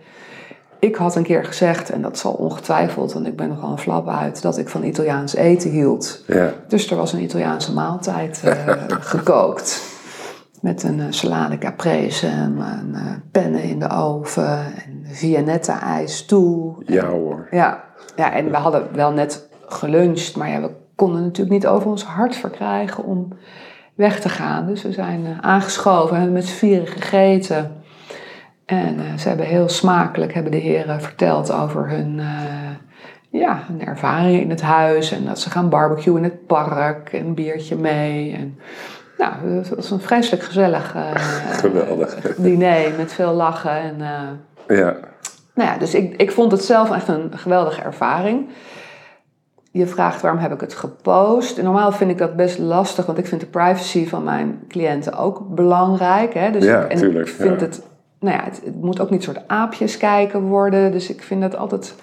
Ik 0.85 0.97
had 0.97 1.17
een 1.17 1.23
keer 1.23 1.45
gezegd, 1.45 1.91
en 1.91 2.03
dat 2.03 2.19
zal 2.19 2.33
ongetwijfeld, 2.33 3.12
want 3.12 3.26
ik 3.26 3.37
ben 3.37 3.49
nogal 3.49 3.71
een 3.71 3.79
flap 3.79 4.09
uit, 4.09 4.43
dat 4.43 4.59
ik 4.59 4.69
van 4.69 4.85
Italiaans 4.85 5.35
eten 5.35 5.71
hield. 5.71 6.25
Ja. 6.26 6.53
Dus 6.69 6.91
er 6.91 6.97
was 6.97 7.12
een 7.12 7.23
Italiaanse 7.23 7.73
maaltijd 7.73 8.43
eh, 8.45 8.73
gekookt. 9.12 9.83
Met 10.61 10.83
een 10.83 11.00
eh, 11.00 11.07
salade 11.11 11.59
caprese 11.59 12.26
en 12.26 12.59
een 12.59 12.95
eh, 12.95 13.03
pennen 13.31 13.62
in 13.62 13.79
de 13.79 13.91
oven 13.91 14.59
en 14.59 15.05
Viennetta 15.05 15.81
ijs 15.81 16.25
toe. 16.25 16.75
ja 16.87 17.07
hoor. 17.07 17.47
Ja, 17.50 17.85
Ja, 18.17 18.33
en 18.33 18.50
we 18.50 18.57
hadden 18.57 18.88
wel 18.93 19.12
net 19.12 19.49
geluncht, 19.67 20.37
maar 20.37 20.49
ja, 20.49 20.61
we 20.61 20.71
konden 20.95 21.23
natuurlijk 21.23 21.50
niet 21.50 21.67
over 21.67 21.91
ons 21.91 22.05
hart 22.05 22.37
verkrijgen 22.37 23.05
om 23.05 23.29
weg 23.95 24.21
te 24.21 24.29
gaan. 24.29 24.67
Dus 24.67 24.83
we 24.83 24.93
zijn 24.93 25.21
uh, 25.21 25.38
aangeschoven, 25.41 26.17
hebben 26.17 26.35
met 26.35 26.45
z'n 26.45 26.57
vieren 26.57 26.87
gegeten. 26.87 27.83
En 28.66 28.94
uh, 28.94 29.18
ze 29.18 29.28
hebben 29.28 29.47
heel 29.47 29.68
smakelijk, 29.68 30.35
hebben 30.35 30.52
de 30.52 30.59
heren 30.59 31.00
verteld 31.00 31.52
over 31.52 31.88
hun, 31.88 32.18
uh, 32.18 33.40
ja, 33.40 33.64
hun 33.66 33.87
ervaring 33.87 34.40
in 34.40 34.50
het 34.50 34.62
huis. 34.62 35.12
En 35.12 35.25
dat 35.25 35.38
ze 35.38 35.50
gaan 35.50 35.68
barbecuen 35.68 36.16
in 36.16 36.25
het 36.25 36.47
park 36.47 37.12
en 37.12 37.26
een 37.26 37.35
biertje 37.35 37.76
mee. 37.76 38.33
En, 38.33 38.59
nou, 39.18 39.59
het 39.59 39.68
was 39.68 39.90
een 39.90 40.00
vreselijk 40.00 40.42
gezellig 40.42 40.94
Geweldig. 41.61 42.37
diner 42.37 42.92
met 42.97 43.12
veel 43.12 43.33
lachen. 43.33 43.80
En, 43.80 43.97
ja. 44.68 44.97
Nou 45.54 45.71
ja, 45.71 45.78
dus 45.78 45.94
ik, 45.94 46.16
ik 46.16 46.33
vond 46.33 46.52
het 46.52 46.64
zelf 46.64 46.90
echt 46.90 47.09
een 47.09 47.30
geweldige 47.35 47.83
ervaring. 47.83 48.49
Je 49.71 49.87
vraagt 49.87 50.23
waarom 50.23 50.40
heb 50.40 50.52
ik 50.52 50.61
het 50.61 50.75
gepost. 50.75 51.59
En 51.59 51.64
normaal 51.64 51.92
vind 51.92 52.11
ik 52.11 52.18
dat 52.18 52.37
best 52.37 52.59
lastig, 52.59 53.06
want 53.06 53.18
ik 53.18 53.26
vind 53.26 53.40
de 53.40 53.47
privacy 53.47 54.06
van 54.06 54.25
mijn 54.25 54.61
cliënten 54.68 55.18
ook 55.18 55.54
belangrijk. 55.54 56.35
Hè? 56.35 56.50
Dus 56.50 56.64
Ja, 56.64 56.85
en 56.85 56.97
tuurlijk, 56.99 57.28
ik 57.28 57.35
vind 57.35 57.61
ja. 57.61 57.66
het, 57.66 57.83
nou 58.25 58.37
ja, 58.37 58.45
het, 58.45 58.61
het 58.64 58.81
moet 58.83 59.00
ook 59.00 59.11
niet 59.11 59.23
soort 59.23 59.49
aapjes 59.49 59.97
kijken 59.97 60.40
worden. 60.43 60.93
Dus 60.93 61.11
ik 61.11 61.23
vind 61.23 61.40
dat 61.40 61.57
altijd 61.57 61.95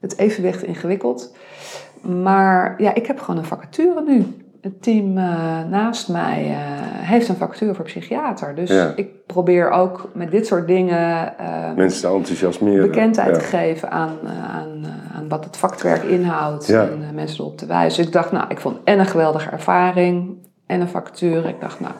het 0.00 0.18
evenwicht 0.18 0.62
ingewikkeld. 0.62 1.36
Maar 2.00 2.74
ja, 2.82 2.94
ik 2.94 3.06
heb 3.06 3.20
gewoon 3.20 3.36
een 3.40 3.46
vacature 3.46 4.02
nu. 4.06 4.26
Het 4.60 4.82
team 4.82 5.18
eh, 5.18 5.24
naast 5.70 6.08
mij 6.08 6.44
eh, 6.50 6.56
heeft 7.08 7.28
een 7.28 7.36
vacature 7.36 7.74
voor 7.74 7.84
psychiater. 7.84 8.54
Dus 8.54 8.70
Ja. 8.70 8.92
ik 8.96 9.26
probeer 9.26 9.70
ook 9.70 10.10
met 10.14 10.30
dit 10.30 10.46
soort 10.46 10.66
dingen 10.66 11.38
eh, 11.38 11.72
Mensen 11.76 12.00
te 12.10 12.16
enthousiasmeren. 12.16 12.86
bekendheid 12.90 13.28
ja. 13.28 13.38
te 13.42 13.44
geven 13.44 13.90
aan, 13.90 14.10
aan, 14.50 14.86
aan 15.14 15.28
wat 15.28 15.44
het 15.44 15.56
vakwerk 15.56 16.02
inhoudt 16.02 16.66
Ja. 16.66 16.82
en 16.82 17.14
mensen 17.14 17.40
erop 17.40 17.58
te 17.58 17.66
wijzen. 17.66 17.96
Dus 17.96 18.06
ik 18.06 18.12
dacht, 18.12 18.32
nou, 18.32 18.44
ik 18.48 18.60
vond 18.60 18.76
en 18.84 18.98
een 18.98 19.06
geweldige 19.06 19.50
ervaring 19.50 20.36
en 20.66 20.80
een 20.80 20.88
vacature. 20.88 21.48
Ik 21.48 21.60
dacht, 21.60 21.80
nou, 21.80 21.92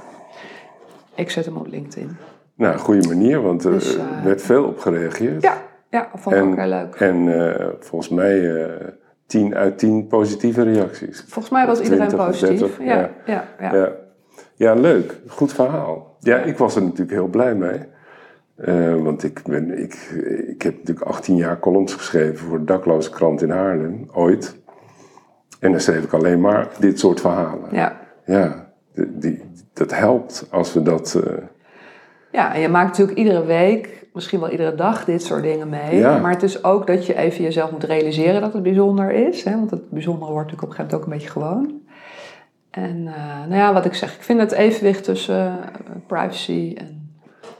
ik 1.15 1.31
zet 1.31 1.45
hem 1.45 1.57
op 1.57 1.67
LinkedIn. 1.67 2.17
Nou, 2.57 2.79
goede 2.79 3.09
manier, 3.09 3.41
want 3.43 3.65
er 3.65 3.71
Dus, 3.73 3.97
eh, 3.97 4.23
werd 4.25 4.43
veel 4.43 4.65
op 4.65 4.79
gereageerd. 4.79 5.43
Ja, 5.43 5.57
ja 5.91 6.09
vond 6.15 6.37
ik 6.37 6.43
En- 6.43 6.49
ook 6.49 6.57
heel 6.57 6.69
leuk. 6.69 6.95
En 6.95 7.49
eh, 7.59 7.67
volgens 7.81 8.11
mij 8.11 8.65
eh 8.65 8.87
10 9.27 9.55
uit 9.55 9.79
10 9.79 10.07
positieve 10.07 10.63
reacties. 10.63 11.25
Volgens 11.29 11.49
mij 11.55 11.67
was 11.67 11.81
iedereen 11.81 12.09
20 12.09 12.19
of 12.19 12.27
positief. 12.27 12.59
30, 12.59 12.79
ja, 12.79 12.95
ja. 12.97 13.11
ja, 13.27 13.45
ja. 13.61 13.75
Ja. 13.77 13.93
ja, 14.55 14.75
leuk. 14.75 15.21
Goed 15.27 15.53
verhaal. 15.53 16.17
Ja, 16.21 16.39
ik 16.39 16.59
was 16.59 16.77
er 16.77 16.83
natuurlijk 16.83 17.11
heel 17.11 17.27
blij 17.29 17.55
mee. 17.55 17.81
Want 19.03 19.23
ik, 19.23 19.43
ben, 19.47 19.79
ik, 19.83 19.95
ik 20.49 20.63
heb 20.63 20.73
natuurlijk 20.79 21.07
18 21.07 21.37
jaar 21.37 21.59
columns 21.59 21.95
geschreven 21.95 22.37
voor 22.47 22.59
de 22.59 22.65
dakloze 22.65 23.11
krant 23.11 23.43
in 23.43 23.51
Haarlem, 23.51 24.09
ooit. 24.13 24.57
En 25.61 25.71
dan 25.71 25.81
schreef 25.81 26.05
ik 26.05 26.13
alleen 26.13 26.41
maar 26.41 26.69
dit 26.79 26.99
soort 26.99 27.21
verhalen. 27.21 27.69
ja. 27.73 28.05
Ja, 28.25 28.71
die, 28.95 29.19
die- 29.19 29.43
dat 29.73 29.95
helpt 29.95 30.47
als 30.51 30.73
we 30.73 30.83
dat... 30.83 31.21
Ja, 32.37 32.55
en 32.55 32.61
je 32.61 32.69
maakt 32.69 32.89
natuurlijk 32.89 33.19
iedere 33.19 33.45
week, 33.45 34.07
misschien 34.13 34.41
wel 34.41 34.51
iedere 34.51 34.75
dag, 34.75 35.05
dit 35.05 35.23
soort 35.23 35.43
dingen 35.43 35.69
mee. 35.69 35.97
Ja. 35.97 36.19
Maar 36.19 36.31
het 36.31 36.43
is 36.43 36.65
ook 36.65 36.87
dat 36.87 37.07
je 37.07 37.17
even 37.17 37.45
jezelf 37.45 37.71
moet 37.71 37.85
realiseren 37.85 38.41
dat 38.41 38.53
het 38.53 38.63
bijzonder 38.63 39.11
is. 39.11 39.45
Hè? 39.45 39.51
Want 39.51 39.71
het 39.71 39.91
bijzondere 39.91 40.33
wordt 40.33 40.51
natuurlijk 40.51 40.73
op 40.73 40.79
een 40.79 40.87
gegeven 40.87 40.91
moment 40.91 40.95
ook 40.95 41.05
een 41.05 41.19
beetje 41.19 41.41
gewoon. 41.41 41.81
En 42.71 43.07
eh, 43.07 43.49
nou 43.49 43.55
ja, 43.61 43.73
wat 43.73 43.85
ik 43.85 43.95
zeg, 43.95 44.15
ik 44.15 44.23
vind 44.23 44.41
het 44.41 44.53
evenwicht 44.53 45.05
tussen 45.05 45.37
eh, 45.37 45.57
privacy 46.07 46.75
en 46.79 47.11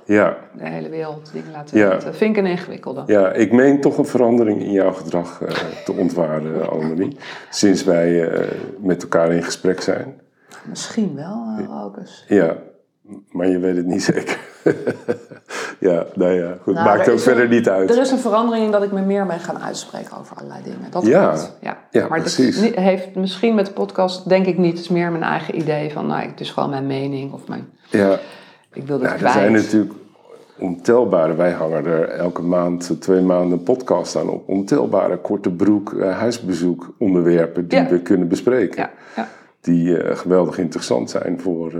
ja, 0.05 0.37
de 0.59 0.69
hele 0.69 0.89
wereld 0.89 1.31
dingen 1.33 1.53
laten 1.53 1.79
Ja. 1.79 1.89
weten, 1.89 2.15
vind 2.15 2.37
ik 2.37 2.45
een 2.45 2.51
ingewikkelde. 2.51 3.03
Ja, 3.07 3.33
ik 3.33 3.53
meen 3.53 3.81
toch 3.81 3.99
een 3.99 4.07
verandering 4.07 4.63
in 4.63 4.73
jouw 4.73 4.93
gedrag 4.93 5.43
eh, 5.43 5.55
te 5.85 5.93
ontwaren, 5.93 6.69
Annemarie. 6.71 7.17
Sinds 7.51 7.85
wij 7.85 8.31
met 8.79 9.03
elkaar 9.03 9.33
in 9.33 9.43
gesprek 9.43 9.81
zijn. 9.81 10.21
Misschien 10.65 11.15
wel, 11.15 11.45
Rokus. 11.69 12.25
Ja, 12.29 12.57
maar 13.31 13.49
je 13.49 13.59
weet 13.59 13.77
het 13.77 13.87
niet 13.87 14.03
zeker. 14.03 14.39
ja, 15.81 16.05
nou 16.15 16.33
ja, 16.33 16.57
goed. 16.63 16.75
Nou, 16.75 16.87
Maakt 16.87 17.09
ook 17.11 17.19
verder 17.21 17.45
een- 17.45 17.51
niet 17.51 17.69
uit. 17.69 17.91
Er 17.91 18.01
is 18.01 18.11
een 18.11 18.19
verandering 18.19 18.73
dat 18.73 18.83
ik 18.83 18.93
me 18.93 19.01
meer 19.01 19.27
ben 19.27 19.41
gaan 19.41 19.59
uitspreken 19.59 20.19
over 20.19 20.37
allerlei 20.37 20.63
dingen. 20.63 20.91
Dat 20.91 21.07
Ja. 21.07 21.29
klopt. 21.29 21.57
Ja, 21.61 21.79
Ja, 21.91 22.07
maar 22.09 22.21
precies. 22.21 22.61
niet- 22.61 22.75
heeft 22.75 23.15
misschien 23.15 23.55
met 23.55 23.67
de 23.67 23.73
podcast, 23.73 24.29
denk 24.29 24.47
ik 24.47 24.59
niet, 24.59 24.71
het 24.73 24.81
is 24.81 24.89
meer 24.89 25.11
mijn 25.11 25.23
eigen 25.23 25.57
idee 25.59 25.93
van, 25.93 26.07
nou, 26.07 26.27
het 26.29 26.41
is 26.41 26.51
gewoon 26.51 26.71
mijn 26.71 26.87
mening 26.87 27.33
of 27.33 27.49
mijn, 27.49 27.69
Ja, 27.91 28.19
ik 28.73 28.87
wil 28.87 28.99
nou, 28.99 29.13
er 29.25 29.29
zijn 29.31 29.53
natuurlijk 29.53 29.93
ontelbare, 30.59 31.35
wij 31.35 31.53
hangen 31.53 31.85
er 31.87 32.09
elke 32.09 32.43
maand, 32.43 32.91
eh, 32.91 32.97
twee 32.97 33.21
maanden 33.21 33.59
een 33.59 33.65
podcast 33.65 34.17
aan 34.17 34.29
op. 34.29 34.49
Ontelbare 34.49 35.17
korte 35.19 35.51
broek, 35.51 35.93
eh, 35.93 36.19
huisbezoek 36.19 36.95
onderwerpen 36.99 37.69
die 37.69 37.79
Ja. 37.79 37.87
we 37.89 38.01
kunnen 38.01 38.29
bespreken. 38.29 38.77
Ja, 38.83 38.91
ja. 39.17 39.29
die 39.61 39.97
eh, 40.03 40.17
geweldig 40.17 40.59
interessant 40.59 41.11
zijn 41.11 41.41
voor 41.41 41.73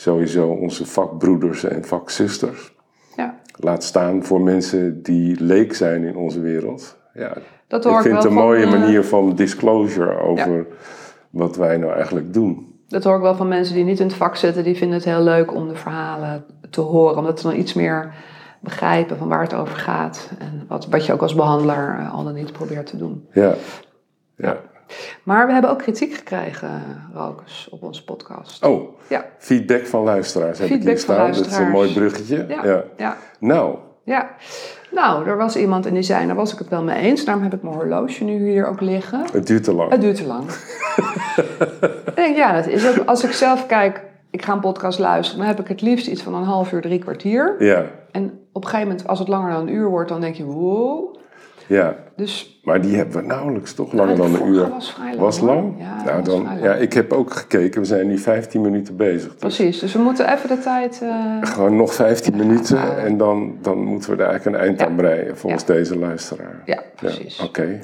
sowieso 0.00 0.48
onze 0.48 0.86
vakbroeders 0.86 1.64
en 1.64 1.84
vakzusters. 1.84 2.74
ja. 3.16 3.34
Laat 3.60 3.84
staan 3.84 4.24
voor 4.24 4.40
mensen 4.40 5.02
die 5.02 5.42
leek 5.42 5.74
zijn 5.74 6.04
in 6.04 6.16
onze 6.16 6.40
wereld. 6.40 6.96
Ja, 7.14 7.36
Dat 7.66 7.84
hoor 7.84 7.92
ik 7.92 7.98
ik 7.98 8.02
vind 8.04 8.14
wel 8.14 8.22
het 8.22 8.32
een 8.32 8.46
mooie 8.46 8.64
eh, 8.64 8.80
manier 8.80 9.04
van 9.04 9.34
disclosure 9.34 10.18
over 10.18 10.66
wat 11.30 11.56
wij 11.56 11.76
nou 11.76 11.92
eigenlijk 11.92 12.32
doen. 12.32 12.74
Dat 12.88 13.04
hoor 13.04 13.16
ik 13.16 13.22
wel 13.22 13.34
van 13.34 13.48
mensen 13.48 13.74
die 13.74 13.84
niet 13.84 14.00
in 14.00 14.06
het 14.06 14.16
vak 14.16 14.36
zitten. 14.36 14.64
Die 14.64 14.76
vinden 14.76 14.96
het 14.96 15.06
heel 15.06 15.22
leuk 15.22 15.54
om 15.54 15.68
de 15.68 15.74
verhalen 15.74 16.44
te 16.70 16.80
horen. 16.80 17.16
Omdat 17.16 17.40
ze 17.40 17.46
dan 17.46 17.56
iets 17.58 17.74
meer 17.74 18.14
begrijpen 18.60 19.16
van 19.16 19.28
waar 19.28 19.42
het 19.42 19.54
over 19.54 19.76
gaat. 19.76 20.30
En 20.38 20.64
wat, 20.68 20.86
wat 20.86 21.06
je 21.06 21.12
ook 21.12 21.22
als 21.22 21.34
behandelaar 21.34 21.98
eh, 21.98 22.14
al 22.14 22.24
dan 22.24 22.34
niet 22.34 22.52
probeert 22.52 22.86
te 22.86 22.96
doen. 22.96 23.28
Ja, 23.32 23.54
ja. 24.36 24.60
Maar 25.22 25.46
we 25.46 25.52
hebben 25.52 25.70
ook 25.70 25.78
kritiek 25.78 26.14
gekregen, 26.14 26.82
Rokus, 27.14 27.68
op 27.70 27.82
onze 27.82 28.04
podcast. 28.04 28.64
Oh, 28.64 28.98
Ja, 29.08 29.24
feedback 29.38 29.86
van 29.86 30.02
luisteraars 30.02 30.58
heb 30.58 30.68
ik 30.68 30.82
hier 30.82 30.98
staan. 30.98 31.32
Dat 31.32 31.46
is 31.46 31.56
een 31.56 31.70
mooi 31.70 31.92
bruggetje. 31.92 32.44
ja, 32.48 32.64
Ja. 32.64 32.84
ja. 32.96 33.16
Nou, 33.40 33.76
ja. 34.04 34.30
Nou, 34.90 35.26
er 35.26 35.36
was 35.36 35.56
iemand 35.56 35.86
en 35.86 35.94
die 35.94 36.02
zei, 36.02 36.26
daar 36.26 36.34
was 36.36 36.52
ik 36.52 36.58
het 36.58 36.68
wel 36.68 36.82
mee 36.82 36.96
eens. 36.96 37.24
Daarom 37.24 37.42
heb 37.42 37.54
ik 37.54 37.62
mijn 37.62 37.74
horloge 37.74 38.24
nu 38.24 38.48
hier 38.50 38.66
ook 38.66 38.80
liggen. 38.80 39.24
het 39.32 39.46
duurt 39.46 39.64
te 39.64 39.74
lang. 39.74 39.90
Het 39.90 40.00
duurt 40.00 40.16
te 40.16 40.26
lang. 40.26 40.44
ik 42.06 42.12
denk, 42.14 42.36
ja, 42.36 42.52
dat 42.52 42.66
is 42.66 42.88
ook, 42.88 43.06
als 43.06 43.24
ik 43.24 43.32
zelf 43.32 43.66
kijk, 43.66 44.02
ik 44.30 44.44
ga 44.44 44.52
een 44.52 44.60
podcast 44.60 44.98
luisteren, 44.98 45.38
dan 45.40 45.48
heb 45.48 45.60
ik 45.60 45.68
het 45.68 45.80
liefst 45.80 46.06
iets 46.06 46.22
van 46.22 46.34
een 46.34 46.42
half 46.44 46.72
uur, 46.72 46.80
drie 46.80 46.98
kwartier. 46.98 47.54
Ja, 47.58 47.84
En 48.10 48.24
op 48.52 48.62
een 48.64 48.68
gegeven 48.70 48.88
moment, 48.90 49.08
als 49.08 49.18
het 49.18 49.28
langer 49.28 49.50
dan 49.50 49.60
een 49.60 49.74
uur 49.74 49.88
wordt, 49.88 50.08
dan 50.08 50.20
denk 50.20 50.34
je, 50.34 50.44
wow. 50.44 51.16
Ja. 51.68 51.96
Dus 52.16 52.60
Maar 52.64 52.80
die 52.80 52.96
hebben 52.96 53.16
we 53.20 53.26
nauwelijks 53.26 53.74
toch 53.74 53.92
langer 53.92 54.10
Ja, 54.16 54.16
dan 54.22 54.34
een 54.34 54.46
uur. 54.46 54.68
was 54.68 54.92
vrij 54.92 55.06
lang, 55.06 55.18
Was 55.18 55.38
hoor. 55.38 55.48
lang? 55.48 55.74
Ja, 55.78 55.96
dat 55.96 56.04
nou, 56.04 56.16
was 56.16 56.26
dan, 56.26 56.40
vrij 56.44 56.54
lang. 56.54 56.64
ja, 56.66 56.74
ik 56.74 56.92
heb 56.92 57.12
ook 57.12 57.32
gekeken. 57.34 57.80
We 57.80 57.86
zijn 57.86 58.06
nu 58.08 58.18
15 58.18 58.60
minuten 58.60 58.96
bezig. 58.96 59.28
Dus 59.30 59.38
precies, 59.38 59.78
dus 59.78 59.92
we 59.92 59.98
moeten 59.98 60.32
even 60.32 60.48
de 60.48 60.58
tijd... 60.58 61.00
eh, 61.02 61.36
Gewoon 61.40 61.76
nog 61.76 61.94
15 61.94 62.36
minuten 62.36 62.98
en 62.98 63.16
dan, 63.16 63.56
dan 63.62 63.78
moeten 63.84 64.10
we 64.16 64.22
er 64.22 64.28
eigenlijk 64.28 64.56
een 64.56 64.62
eind 64.68 64.82
aan 64.82 64.94
breien 64.96 65.36
volgens 65.38 65.64
deze 65.64 65.98
luisteraar. 65.98 66.62
ja, 66.64 66.82
precies. 66.96 67.40
Oké. 67.40 67.78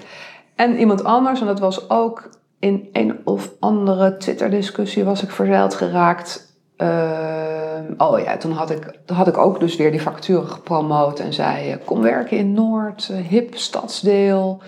En 0.55 0.77
iemand 0.79 1.05
anders, 1.05 1.41
en 1.41 1.47
dat 1.47 1.59
was 1.61 1.91
ook 1.91 2.29
in 2.59 2.89
een 2.93 3.19
of 3.25 3.51
andere 3.61 4.17
Twitter-discussie 4.17 5.05
was 5.05 5.23
ik 5.23 5.31
verzeild 5.31 5.75
geraakt. 5.75 6.53
Ehm, 6.77 7.64
oh 7.99 8.19
ja, 8.19 8.37
toen 8.37 8.53
had, 8.53 8.71
ik, 8.71 8.91
toen 9.05 9.17
had 9.17 9.27
ik 9.29 9.39
ook 9.39 9.61
dus 9.61 9.77
weer 9.77 9.91
die 9.91 10.01
facturen 10.01 10.49
gepromoot 10.49 11.19
en 11.19 11.33
zei: 11.33 11.71
eh, 11.71 11.77
Kom 11.85 12.03
werken 12.03 12.37
in 12.37 12.53
Noord, 12.53 13.09
eh, 13.11 13.17
hip 13.17 13.57
stadsdeel, 13.57 14.63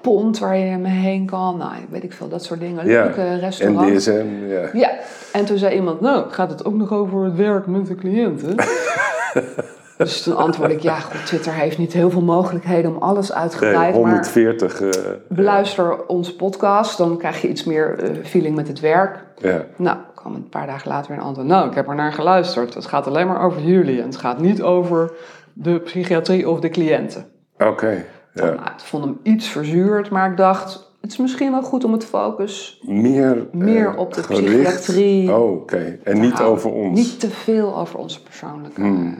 pont 0.00 0.38
waar 0.38 0.56
je 0.56 0.76
mee 0.76 0.92
heen 0.92 1.26
kan. 1.26 1.56
Nou, 1.56 1.72
weet 1.90 2.02
ik 2.04 2.12
veel, 2.12 2.28
dat 2.28 2.44
soort 2.44 2.60
dingen. 2.60 2.86
Ja, 2.88 3.02
Leuke 3.04 3.20
En 3.20 3.40
restaurants. 3.40 4.04
DSM, 4.04 4.26
ja. 4.48 4.68
Ja, 4.72 4.90
en 5.32 5.44
toen 5.44 5.58
zei 5.58 5.74
iemand: 5.74 6.00
Nou, 6.00 6.30
gaat 6.30 6.50
het 6.50 6.64
ook 6.64 6.74
nog 6.74 6.92
over 6.92 7.24
het 7.24 7.36
werk 7.36 7.66
met 7.66 7.86
de 7.86 7.94
cliënten? 7.94 8.54
dus 9.98 10.22
toen 10.22 10.36
antwoordde 10.36 10.74
ik: 10.76 10.82
Ja, 10.82 10.98
goed, 10.98 11.26
Twitter 11.26 11.52
heeft 11.52 11.78
niet 11.78 11.92
heel 11.92 12.10
veel 12.10 12.22
mogelijkheden 12.22 12.90
om 12.96 13.02
alles 13.02 13.28
Nee, 13.28 13.38
uitgebreid. 13.38 13.76
maar 13.76 13.92
140. 13.92 14.80
eh, 14.80 14.88
beluister 15.28 16.06
onze 16.06 16.36
podcast, 16.36 16.98
dan 16.98 17.16
krijg 17.18 17.40
je 17.42 17.48
iets 17.48 17.64
meer 17.64 17.98
feeling 18.24 18.56
met 18.56 18.68
het 18.68 18.80
werk. 18.80 19.24
ja. 19.38 19.64
Nou, 19.76 19.96
kwam 20.22 20.34
een 20.34 20.48
paar 20.48 20.66
dagen 20.66 20.88
later 20.88 21.10
weer 21.10 21.20
een 21.20 21.24
antwoord. 21.26 21.48
Nou, 21.48 21.68
ik 21.68 21.74
heb 21.74 21.88
er 21.88 21.94
naar 21.94 22.12
geluisterd. 22.12 22.74
Het 22.74 22.86
gaat 22.86 23.06
alleen 23.06 23.26
maar 23.26 23.42
over 23.44 23.62
jullie. 23.62 23.98
En 24.00 24.06
het 24.06 24.16
gaat 24.16 24.40
niet 24.40 24.62
over 24.62 25.12
de 25.52 25.78
psychiatrie 25.78 26.48
of 26.48 26.60
de 26.60 26.68
cliënten. 26.68 27.26
Oké. 27.58 28.04
ja. 28.34 28.44
Nou, 28.44 28.54
ik 28.54 28.72
vond 28.76 29.04
hem 29.04 29.18
iets 29.22 29.48
verzuurd, 29.48 30.10
maar 30.10 30.30
ik 30.30 30.36
dacht... 30.36 30.90
Het 31.00 31.10
is 31.10 31.16
misschien 31.16 31.50
wel 31.50 31.62
goed 31.62 31.84
om 31.84 31.92
het 31.92 32.04
focus 32.04 32.80
Meer, 32.86 33.46
meer 33.52 33.88
eh, 33.88 33.98
op 33.98 34.14
de 34.14 34.22
gericht. 34.22 34.74
psychiatrie 34.80 35.32
Oh, 35.34 35.52
oké. 35.52 35.98
En 36.04 36.20
niet 36.20 36.32
Nou, 36.38 36.44
over 36.44 36.72
ons. 36.72 36.98
Niet 36.98 37.20
te 37.20 37.30
veel 37.30 37.76
over 37.78 37.98
onze 37.98 38.22
persoonlijke... 38.22 39.14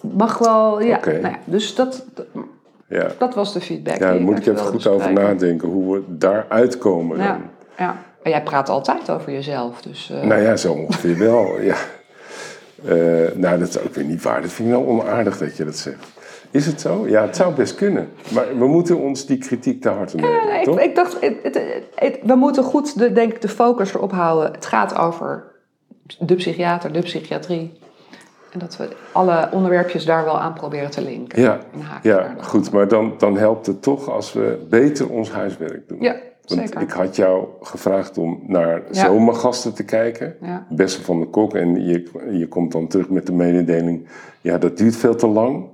Mag 0.00 0.38
wel, 0.38 0.80
ja. 0.82 1.00
Nou 1.04 1.20
ja 1.20 1.38
dus 1.44 1.74
dat, 1.74 2.06
Ja, 2.88 3.10
dat 3.18 3.34
was 3.34 3.52
de 3.52 3.60
feedback. 3.60 3.98
ja 3.98 4.12
daar 4.12 4.20
moet 4.20 4.38
ik 4.38 4.46
even 4.46 4.66
goed 4.66 4.86
over 4.86 5.12
nadenken 5.12 5.68
hoe 5.68 5.94
we 5.94 6.02
daar 6.08 6.46
uitkomen. 6.48 7.18
Ja, 7.18 7.26
dan. 7.26 7.42
ja. 7.78 7.96
En 8.22 8.30
jij 8.30 8.42
praat 8.42 8.68
altijd 8.68 9.10
over 9.10 9.32
jezelf, 9.32 9.80
dus... 9.82 10.10
eh, 10.10 10.22
Nou 10.22 10.42
ja, 10.42 10.56
zo 10.56 10.72
ongeveer 10.72 11.18
wel, 11.18 11.60
ja. 11.70 11.76
Eh, 12.84 13.34
nou, 13.34 13.58
dat 13.58 13.68
is 13.68 13.78
ook 13.80 13.94
weer 13.94 14.04
niet 14.04 14.22
waar. 14.22 14.42
Dat 14.42 14.52
vind 14.52 14.68
ik 14.68 14.74
nou 14.74 14.86
onaardig 14.86 15.38
dat 15.38 15.56
je 15.56 15.64
dat 15.64 15.76
zegt. 15.76 16.06
Is 16.50 16.66
het 16.66 16.80
zo? 16.80 17.08
Ja, 17.08 17.22
het 17.22 17.36
zou 17.36 17.54
best 17.54 17.74
kunnen. 17.74 18.08
Maar 18.34 18.58
we 18.58 18.66
moeten 18.66 18.98
ons 18.98 19.26
die 19.26 19.38
kritiek 19.38 19.80
te 19.82 19.88
harte 19.88 20.16
nemen, 20.16 20.30
Ja, 20.32 20.44
nee, 20.44 20.58
ik, 20.58 20.64
toch? 20.64 20.80
ik 20.80 20.94
dacht, 20.94 21.16
het, 21.20 21.34
het- 21.42 21.60
het- 21.94 22.18
we 22.22 22.34
moeten 22.34 22.62
goed 22.64 22.98
de, 22.98 23.12
denk 23.12 23.32
ik, 23.32 23.40
de 23.40 23.48
focus 23.48 23.94
erop 23.94 24.12
houden. 24.12 24.52
Het 24.52 24.66
gaat 24.66 24.96
over 24.96 25.44
de 26.18 26.34
psychiater, 26.34 26.92
de 26.92 27.00
psychiatrie. 27.00 27.78
En 28.52 28.58
dat 28.58 28.76
we 28.76 28.88
alle 29.12 29.48
onderwerpjes 29.52 30.04
daar 30.04 30.24
wel 30.24 30.38
aan 30.40 30.52
proberen 30.52 30.90
te 30.90 31.02
linken. 31.02 31.42
Ja, 31.42 31.58
ja 32.02 32.34
goed. 32.40 32.70
Maar 32.70 32.88
dan, 32.88 33.14
dan 33.18 33.36
helpt 33.36 33.66
het 33.66 33.82
toch 33.82 34.08
als 34.10 34.32
we 34.32 34.66
beter 34.70 35.08
ons 35.10 35.30
huiswerk 35.30 35.88
doen. 35.88 36.00
Ja, 36.00 36.16
Want 36.48 36.60
zeker. 36.68 36.80
ik 36.80 36.90
had 36.90 37.16
jou 37.16 37.44
gevraagd 37.62 38.18
om 38.18 38.40
naar 38.46 38.82
Ja. 38.90 39.04
zomergasten 39.04 39.74
te 39.74 39.84
kijken. 39.84 40.36
Ja. 40.40 40.66
Bessel 40.70 41.02
van 41.02 41.20
de 41.20 41.26
Kok. 41.26 41.54
En 41.54 41.84
je, 41.86 42.10
je 42.30 42.48
komt 42.48 42.72
dan 42.72 42.86
terug 42.88 43.08
met 43.08 43.26
de 43.26 43.32
mededeling... 43.32 44.06
Ja, 44.40 44.58
dat 44.58 44.76
duurt 44.76 44.96
veel 44.96 45.14
te 45.14 45.26
lang. 45.26 45.64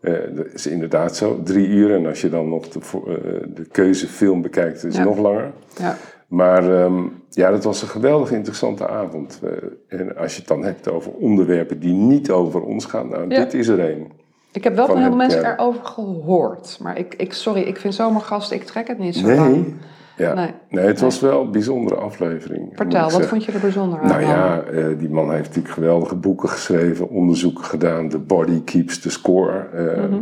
Eh, 0.00 0.12
dat 0.34 0.46
is 0.54 0.66
inderdaad 0.66 1.16
zo. 1.16 1.42
Drie 1.42 1.68
uur. 1.68 1.94
En 1.94 2.06
als 2.06 2.20
je 2.20 2.28
dan 2.28 2.48
nog 2.48 2.68
de, 2.68 2.78
eh, 2.78 3.54
de 3.54 3.64
keuzefilm 3.70 4.42
bekijkt, 4.42 4.76
is 4.76 4.82
het 4.82 4.94
Ja. 4.94 5.04
nog 5.04 5.18
langer. 5.18 5.52
Ja. 5.78 5.96
Maar 6.26 6.74
ehm, 6.84 7.02
ja, 7.30 7.50
dat 7.50 7.64
was 7.64 7.82
een 7.82 7.88
geweldig 7.88 8.32
interessante 8.32 8.88
avond. 8.88 9.40
Eh, 9.42 9.98
en 10.00 10.16
als 10.16 10.32
je 10.32 10.38
het 10.38 10.48
dan 10.48 10.64
hebt 10.64 10.88
over 10.90 11.12
onderwerpen 11.12 11.80
die 11.80 11.92
niet 11.92 12.30
over 12.30 12.62
ons 12.62 12.84
gaan. 12.84 13.08
Nou, 13.08 13.28
dit 13.28 13.54
is 13.54 13.68
er 13.68 13.80
één. 13.80 14.06
Ik 14.52 14.64
heb 14.64 14.76
wel 14.76 14.86
Van 14.86 14.96
heel 14.96 15.06
veel 15.06 15.16
mensen 15.16 15.44
erover 15.52 15.84
gehoord. 15.84 16.78
Maar 16.82 16.98
ik, 16.98 17.14
ik, 17.14 17.32
sorry, 17.32 17.60
ik 17.62 17.76
vind 17.78 17.94
zomergasten, 17.94 18.56
ik 18.56 18.64
trek 18.64 18.88
het 18.88 18.98
niet 18.98 19.16
zo 19.16 19.34
lang. 19.34 19.74
Ja. 20.16 20.34
Nee. 20.34 20.50
Nee, 20.68 20.84
het 20.86 21.00
was 21.00 21.20
wel 21.20 21.40
een 21.42 21.50
bijzondere 21.52 21.96
aflevering. 22.00 22.70
Vertel, 22.74 23.10
wat 23.10 23.26
vond 23.26 23.44
je 23.44 23.52
er 23.52 23.60
bijzonder 23.60 23.98
aan? 24.00 24.08
Nou 24.08 24.20
ja, 24.22 24.60
eh, 24.62 24.86
die 24.98 25.10
man 25.10 25.30
heeft 25.32 25.46
natuurlijk 25.48 25.74
geweldige 25.74 26.16
boeken 26.16 26.48
geschreven, 26.48 27.08
onderzoeken 27.08 27.64
gedaan. 27.64 28.08
The 28.08 28.18
Body 28.18 28.62
Keeps 28.64 29.00
the 29.00 29.10
Score. 29.10 29.58
eh 29.68 30.02
Mhm. 30.08 30.20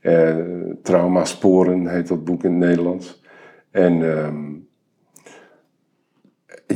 eh, 0.00 0.36
Traumasporen 0.82 1.86
heet 1.86 2.08
dat 2.08 2.24
boek 2.24 2.44
in 2.44 2.50
het 2.50 2.68
Nederlands. 2.68 3.22
En 3.70 4.16
ehm, 4.16 4.36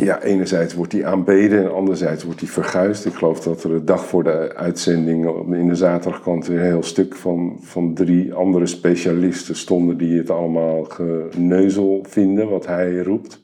ja, 0.04 0.22
enerzijds 0.22 0.74
wordt 0.74 0.92
hij 0.92 1.06
aanbeden 1.06 1.64
en 1.64 1.74
anderzijds 1.74 2.24
wordt 2.24 2.40
hij 2.40 2.48
verguisd. 2.48 3.04
Ik 3.06 3.14
geloof 3.14 3.40
dat 3.40 3.62
er 3.62 3.70
de 3.70 3.84
dag 3.84 4.04
voor 4.06 4.24
de 4.24 4.52
uitzending 4.56 5.26
in 5.54 5.68
de 5.68 5.74
zaterdagkant 5.74 6.46
weer 6.46 6.58
een 6.58 6.64
heel 6.64 6.82
stuk 6.82 7.14
van, 7.14 7.56
van 7.60 7.94
drie 7.94 8.34
andere 8.34 8.66
specialisten 8.66 9.56
stonden 9.56 9.96
die 9.96 10.18
het 10.18 10.30
allemaal 10.30 10.84
geneuzel 10.84 12.04
vinden, 12.08 12.48
wat 12.48 12.66
hij 12.66 12.98
roept. 12.98 13.40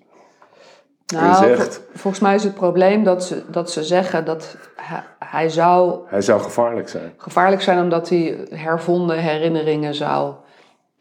nou, 1.06 1.44
zegt- 1.44 1.74
vol- 1.74 1.84
volgens 1.94 2.22
mij 2.22 2.34
is 2.34 2.44
het 2.44 2.54
probleem 2.54 3.04
dat 3.04 3.24
ze, 3.24 3.42
dat 3.50 3.70
ze 3.70 3.82
zeggen 3.84 4.24
dat 4.24 4.56
hij, 4.76 5.02
hij 5.18 5.48
zou 5.48 5.98
Hij 6.06 6.20
zou 6.20 6.40
gevaarlijk 6.40 6.88
zijn. 6.88 7.12
gevaarlijk 7.16 7.62
zijn 7.62 7.82
omdat 7.82 8.08
hij 8.08 8.36
hervonden 8.50 9.18
herinneringen 9.18 9.94
zou 9.94 10.34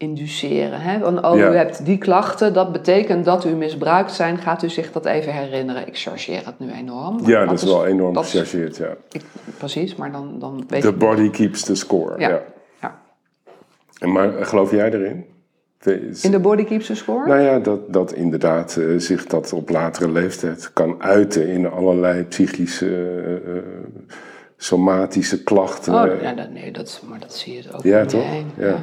induceren. 0.01 0.81
Hè? 0.81 0.99
Van, 0.99 1.25
oh, 1.25 1.37
Ja. 1.37 1.51
u 1.51 1.55
hebt 1.55 1.85
die 1.85 1.97
klachten, 1.97 2.53
dat 2.53 2.71
betekent 2.71 3.25
dat 3.25 3.45
u 3.45 3.49
misbruikt 3.49 4.11
zijn. 4.11 4.37
Gaat 4.37 4.63
u 4.63 4.69
zich 4.69 4.91
dat 4.91 5.05
even 5.05 5.33
herinneren? 5.33 5.87
Ik 5.87 5.97
chargeer 5.97 6.45
het 6.45 6.59
nu 6.59 6.71
enorm. 6.71 7.19
Ja, 7.25 7.45
dat 7.45 7.53
is 7.61 7.63
wel 7.63 7.85
enorm 7.85 8.17
gechargeerd, 8.17 8.77
ja. 8.77 8.95
ik- 9.11 9.21
Precies, 9.57 9.95
maar 9.95 10.11
dan, 10.11 10.35
dan 10.39 10.63
weet 10.67 10.81
The 10.81 10.91
body 10.93 11.29
keeps 11.29 11.63
the 11.63 11.75
score, 11.75 12.19
ja. 12.19 12.29
Ja. 12.29 12.41
Ja. 12.81 12.99
En 13.99 14.11
Maar 14.11 14.31
geloof 14.45 14.71
jij 14.71 14.91
erin? 14.93 15.25
In 16.21 16.31
de 16.31 16.39
body 16.39 16.63
keeps 16.63 16.85
the 16.85 16.95
score? 16.95 17.27
Nou 17.27 17.41
ja, 17.41 17.59
dat, 17.59 17.93
dat 17.93 18.13
inderdaad 18.13 18.75
eh, 18.77 18.85
zich 18.97 19.25
dat 19.25 19.53
op 19.53 19.69
latere 19.69 20.11
leeftijd 20.11 20.73
kan 20.73 21.01
uiten 21.03 21.47
in 21.47 21.69
allerlei 21.69 22.23
psychische, 22.23 22.87
eh, 22.95 23.33
eh, 23.57 23.63
somatische 24.57 25.43
klachten. 25.43 25.93
Oh, 25.93 26.21
ja, 26.21 26.33
dat, 26.33 26.49
nee, 26.51 26.71
dat, 26.71 27.01
maar 27.09 27.19
dat 27.19 27.33
zie 27.35 27.53
je 27.53 27.61
het 27.61 27.73
ook 27.75 27.83
Ja, 27.83 28.01
om 28.01 28.07
toch? 28.07 28.23
heen. 28.29 28.51
Ja. 28.57 28.75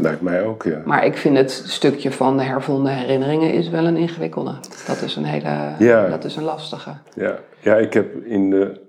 Lijkt 0.00 0.20
mij 0.20 0.44
ook, 0.44 0.62
ja. 0.62 0.82
Maar 0.84 1.04
ik 1.04 1.16
vind 1.16 1.36
het 1.36 1.50
stukje 1.50 2.12
van 2.12 2.36
de 2.36 2.42
hervonden 2.42 2.92
herinneringen 2.96 3.52
is 3.52 3.68
wel 3.68 3.84
een 3.86 3.96
ingewikkelde. 3.96 4.54
Dat 4.86 5.02
is 5.02 5.16
een 5.16 5.24
hele, 5.24 5.74
Ja. 5.78 6.08
dat 6.08 6.24
is 6.24 6.36
een 6.36 6.42
lastige. 6.42 6.90
Ja, 7.14 7.38
ja 7.60 7.76
ik 7.76 7.92
heb 7.92 8.24
in 8.24 8.50
de, 8.50 8.80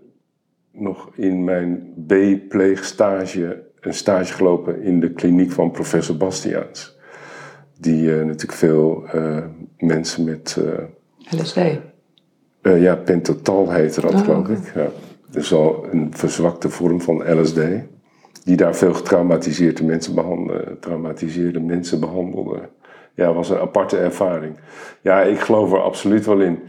nog 0.71 1.09
in 1.15 1.43
mijn 1.43 1.93
B-pleegstage 2.07 3.63
een 3.79 3.93
stage 3.93 4.33
gelopen 4.33 4.81
in 4.81 4.99
de 4.99 5.11
kliniek 5.11 5.51
van 5.51 5.71
professor 5.71 6.17
Bastiaans. 6.17 6.97
Die 7.79 8.11
eh, 8.13 8.25
natuurlijk 8.25 8.51
veel 8.53 9.03
eh, 9.11 9.37
mensen 9.77 10.23
met, 10.23 10.57
eh, 10.59 11.39
LSD. 11.41 11.59
ja, 12.61 12.95
pentotal 12.95 13.71
heette 13.71 14.01
dat 14.01 14.13
Oh, 14.13 14.19
geloof 14.19 14.47
ik. 14.47 14.71
Ja. 14.75 14.87
Dus 15.31 15.53
al 15.53 15.85
een 15.91 16.07
verzwakte 16.11 16.69
vorm 16.69 17.01
van 17.01 17.39
LSD. 17.41 17.59
Die 18.43 18.55
daar 18.57 18.75
veel 18.75 18.93
getraumatiseerde 18.93 19.83
mensen 19.83 20.15
behandelde. 20.15 20.77
Traumatiseerde 20.79 21.59
mensen 21.59 21.99
behandelde. 21.99 22.59
Ja, 23.13 23.33
was 23.33 23.49
een 23.49 23.57
aparte 23.57 23.97
ervaring. 23.97 24.55
Ja, 25.01 25.21
ik 25.21 25.39
geloof 25.39 25.71
er 25.71 25.81
absoluut 25.81 26.25
wel 26.25 26.39
in. 26.41 26.53
Ik 26.53 26.59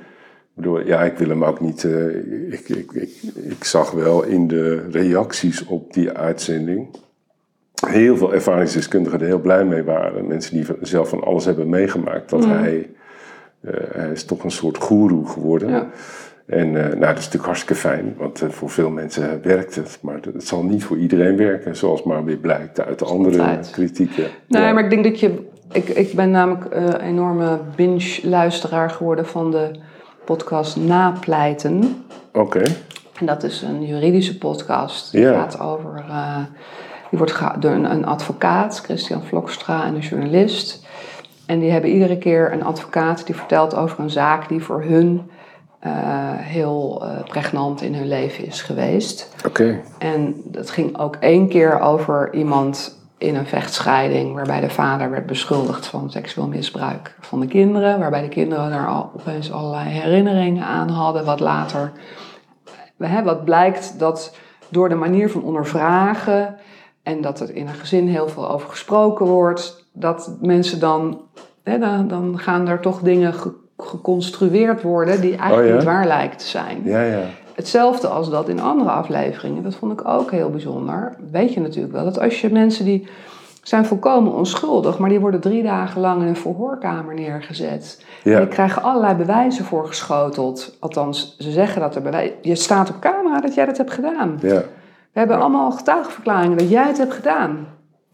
bedoel, 0.55 0.87
ja, 0.87 1.03
ik 1.03 1.19
wil 1.19 1.29
hem 1.29 1.45
ook 1.45 1.61
niet. 1.61 1.85
eh, 1.85 2.07
ik, 2.53 2.69
ik, 2.69 2.93
ik, 2.93 3.11
ik 3.35 3.65
zag 3.65 3.91
wel 3.91 4.23
in 4.23 4.49
de 4.49 4.87
reacties 4.91 5.65
op 5.67 5.93
die 5.93 6.11
uitzending. 6.13 6.89
heel 7.87 8.17
veel 8.17 8.35
ervaringsdeskundigen 8.35 9.21
er 9.21 9.27
heel 9.27 9.41
blij 9.41 9.65
mee 9.65 9.83
waren. 9.83 10.27
Mensen 10.27 10.55
die 10.55 10.67
zelf 10.81 11.09
van 11.09 11.25
alles 11.25 11.45
hebben 11.45 11.69
meegemaakt. 11.69 12.31
Dat 12.31 12.45
hij. 12.45 12.91
eh, 13.61 13.73
hij 13.93 14.11
is 14.11 14.25
toch 14.25 14.45
een 14.45 14.51
soort 14.51 14.77
goeroe 14.79 15.27
geworden. 15.27 15.69
Ja. 15.69 15.91
En 16.47 16.67
eh, 16.77 16.83
nou, 16.87 16.99
dat 17.01 17.11
is 17.19 17.25
natuurlijk 17.25 17.45
hartstikke 17.45 17.75
fijn, 17.75 18.15
want 18.19 18.43
eh, 18.43 18.49
voor 18.49 18.71
veel 18.71 18.91
mensen 18.91 19.43
werkt 19.43 19.75
het. 19.75 19.99
Maar 20.03 20.19
het- 20.33 20.47
zal 20.47 20.63
niet 20.65 20.85
voor 20.85 20.99
iedereen 20.99 21.37
werken, 21.37 21.77
zoals 21.77 22.03
maar 22.03 22.25
weer 22.25 22.37
blijkt 22.37 22.81
uit 22.81 22.99
de 22.99 23.05
andere 23.05 23.59
kritieken. 23.73 24.27
Nee, 24.49 24.63
Ja. 24.63 24.73
maar 24.73 24.85
ik 24.85 24.91
denk 24.91 25.05
dat 25.05 25.21
je. 25.21 25.51
Ik, 25.73 25.89
ik 25.89 26.13
ben 26.15 26.31
namelijk 26.31 26.65
een 26.71 27.01
enorme 27.01 27.59
binge-luisteraar 27.77 28.91
geworden 28.91 29.27
van 29.27 29.51
de 29.51 29.71
podcast 30.25 30.77
Napleiten. 30.77 32.05
Oké, 32.33 32.63
En 33.21 33.27
dat 33.27 33.43
is 33.43 33.63
een 33.63 33.87
juridische 33.87 34.39
podcast. 34.39 35.13
Die 35.13 35.21
Ja. 35.21 35.33
gaat 35.33 35.61
over. 35.61 36.05
eh, 36.09 36.37
die 37.11 37.19
wordt 37.19 37.41
door 37.63 37.71
een, 37.71 37.91
een 37.91 38.05
advocaat, 38.07 38.81
Christian 38.85 39.23
Vlokstra, 39.23 39.85
en 39.85 39.95
een 39.95 40.01
journalist. 40.01 40.87
En 41.47 41.59
die 41.59 41.71
hebben 41.71 41.91
iedere 41.91 42.19
keer 42.19 42.53
een 42.53 42.65
advocaat 42.65 43.27
die 43.27 43.35
vertelt 43.35 43.77
over 43.77 44.01
een 44.01 44.11
zaak 44.11 44.49
die 44.49 44.63
voor 44.63 44.83
hun 44.83 45.23
eh, 45.29 45.33
heel 45.91 47.03
eh, 47.05 47.25
pregnant 47.25 47.83
in 47.83 47.95
hun 47.95 48.09
leven 48.09 48.47
is 48.47 48.63
geweest. 48.63 49.35
oké. 49.47 49.81
En 49.99 50.43
dat 50.45 50.71
ging 50.71 50.99
ook 50.99 51.17
één 51.17 51.49
keer 51.49 51.81
over 51.81 52.35
iemand 52.35 53.01
in 53.19 53.37
een 53.37 53.47
vechtscheiding, 53.47 54.35
waarbij 54.35 54.61
de 54.61 54.71
vader 54.71 55.11
werd 55.11 55.27
beschuldigd 55.27 55.87
van 55.87 56.11
seksueel 56.11 56.49
misbruik 56.49 57.17
van 57.21 57.41
de 57.41 57.47
kinderen, 57.47 57.99
waarbij 57.99 58.23
de 58.23 58.29
kinderen 58.29 58.71
daar 58.71 58.87
al, 58.89 59.11
opeens 59.17 59.53
allerlei 59.53 59.89
herinneringen 59.89 60.65
aan 60.65 60.89
hadden, 60.89 61.25
wat 61.25 61.41
later, 61.41 61.93
hè, 62.99 63.23
wat 63.23 63.45
blijkt 63.45 63.99
dat 63.99 64.37
door 64.69 64.89
de 64.89 64.95
manier 64.95 65.31
van 65.31 65.43
ondervragen 65.43 66.57
en 67.03 67.21
dat 67.21 67.41
er 67.41 67.55
in 67.55 67.69
een 67.69 67.75
gezin 67.75 68.09
heel 68.09 68.29
veel 68.29 68.51
over 68.51 68.69
gesproken 68.69 69.27
wordt, 69.27 69.87
dat 69.93 70.37
mensen 70.41 70.81
dan, 70.81 71.21
hè, 71.63 71.79
dan, 71.79 72.09
dan 72.09 72.39
gaan 72.39 72.69
er 72.69 72.81
toch 72.81 73.01
dingen 73.01 73.35
ge- 73.35 73.61
geconstrueerd 73.87 74.83
worden 74.83 75.21
die 75.21 75.37
eigenlijk 75.37 75.63
Oh 75.63 75.69
ja? 75.69 75.75
niet 75.75 75.85
waar 75.85 76.07
lijken 76.07 76.39
te 76.39 76.47
zijn. 76.47 76.81
Ja, 76.85 77.03
ja. 77.03 77.23
Hetzelfde 77.55 78.09
als 78.09 78.31
dat 78.31 78.49
in 78.49 78.61
andere 78.61 78.91
afleveringen, 78.91 79.63
dat 79.63 79.75
vond 79.75 79.93
ik 79.93 80.09
ook 80.09 80.31
heel 80.31 80.51
bijzonder. 80.51 81.17
Weet 81.31 81.55
je 81.55 81.61
natuurlijk 81.61 81.93
wel, 81.93 82.05
dat 82.05 82.21
als 82.21 82.41
je 82.41 82.53
mensen 82.53 82.85
die 82.85 83.09
zijn 83.63 83.87
volkomen 83.87 84.33
onschuldig, 84.33 84.99
maar 84.99 85.09
die 85.09 85.21
worden 85.21 85.41
drie 85.41 85.63
dagen 85.63 86.01
lang 86.01 86.23
in 86.23 86.29
een 86.29 86.37
verhoorkamer 86.37 87.15
neergezet. 87.15 88.05
Ja. 88.23 88.35
En 88.35 88.41
die 88.41 88.49
krijgen 88.49 88.83
allerlei 88.83 89.15
bewijzen 89.15 89.65
voorgeschoteld. 89.65 90.77
Althans, 90.81 91.37
ze 91.39 91.51
zeggen 91.51 91.81
dat 91.81 91.95
er 91.95 92.03
bewijs... 92.03 92.31
Je 92.43 92.55
staat 92.55 92.91
op 92.91 93.01
camera 93.01 93.41
dat 93.41 93.55
jij 93.55 93.67
dat 93.67 93.77
hebt 93.77 93.93
gedaan. 93.93 94.39
ja. 94.41 94.63
We 95.13 95.19
hebben 95.19 95.41
allemaal 95.41 95.71
getuigenverklaringen 95.71 96.59
dat 96.59 96.71
jij 96.71 96.87
het 96.87 96.99
hebt 96.99 97.15
gedaan. 97.15 97.67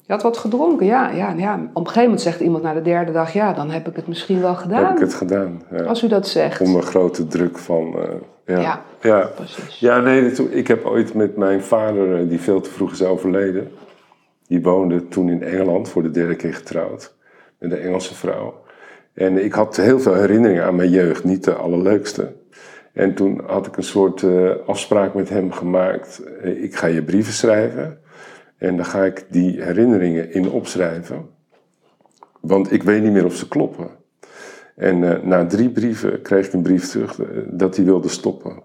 Je 0.09 0.15
had 0.15 0.23
wat 0.23 0.37
gedronken, 0.37 0.87
ja, 0.87 1.11
ja, 1.11 1.35
ja. 1.37 1.55
Op 1.55 1.61
een 1.81 1.87
gegeven 1.87 2.03
moment 2.03 2.21
zegt 2.21 2.41
iemand 2.41 2.63
na 2.63 2.75
de 2.75 2.83
derde 2.83 3.13
dag... 3.13 3.33
ja, 3.33 3.53
dan 3.53 3.71
heb 3.71 3.89
ik 3.89 3.97
het 3.97 4.07
misschien 4.07 4.41
wel 4.41 4.55
gedaan. 4.55 4.85
Heb 4.85 4.95
ik 4.95 5.01
het 5.01 5.15
gedaan. 5.15 5.63
Ja. 5.71 5.83
Als 5.83 6.03
u 6.03 6.09
dat 6.09 6.29
zegt. 6.29 6.61
Onder 6.61 6.83
grote 6.83 7.27
druk 7.27 7.59
van. 7.59 7.95
eh, 7.99 8.09
ja. 8.45 8.61
Ja. 8.61 8.83
ja. 9.01 9.31
Precies. 9.35 9.79
Ja, 9.79 10.01
nee, 10.01 10.33
ik 10.51 10.69
heb 10.69 10.85
ooit 10.85 11.15
met 11.15 11.37
mijn 11.37 11.63
vader, 11.63 12.21
eh, 12.21 12.29
die 12.29 12.41
veel 12.41 12.61
te 12.61 12.71
vroeg 12.71 12.93
is 12.93 13.03
overleden. 13.03 13.71
Die 14.47 14.63
woonde 14.63 15.09
toen 15.09 15.29
in 15.29 15.43
Engeland, 15.43 15.89
voor 15.89 16.03
de 16.03 16.11
derde 16.11 16.37
keer 16.37 16.55
getrouwd. 16.55 17.15
Met 17.59 17.73
een 17.73 17.81
Engelse 17.81 18.15
vrouw. 18.15 18.55
En 19.15 19.45
ik 19.45 19.53
had 19.53 19.77
heel 19.77 20.01
veel 20.01 20.15
herinneringen 20.15 20.65
aan 20.65 20.77
mijn 20.77 20.91
jeugd, 20.91 21.25
niet 21.25 21.45
de 21.45 21.55
allerleukste. 21.55 22.33
En 22.93 23.15
toen 23.15 23.41
had 23.47 23.67
ik 23.67 23.77
een 23.77 23.83
soort 23.83 24.23
eh, 24.23 24.51
afspraak 24.67 25.15
met 25.15 25.29
hem 25.29 25.53
gemaakt. 25.53 26.23
Ik 26.43 26.77
ga 26.77 26.87
je 26.87 27.03
brieven 27.03 27.33
schrijven. 27.33 27.99
En 28.59 28.77
dan 28.77 28.85
ga 28.85 29.05
ik 29.05 29.27
die 29.29 29.63
herinneringen 29.63 30.33
in 30.33 30.51
opschrijven. 30.51 31.29
Want 32.41 32.73
ik 32.73 32.83
weet 32.83 33.03
niet 33.03 33.13
meer 33.13 33.25
of 33.25 33.35
ze 33.35 33.49
kloppen. 33.49 33.89
En 34.77 35.17
eh, 35.17 35.23
na 35.23 35.47
drie 35.47 35.71
brieven 35.71 36.23
kreeg 36.23 36.47
ik 36.47 36.53
een 36.53 36.63
brief 36.63 36.89
terug 36.89 37.21
eh, 37.21 37.27
dat 37.51 37.77
hij 37.77 37.85
wilde 37.85 38.09
stoppen. 38.09 38.63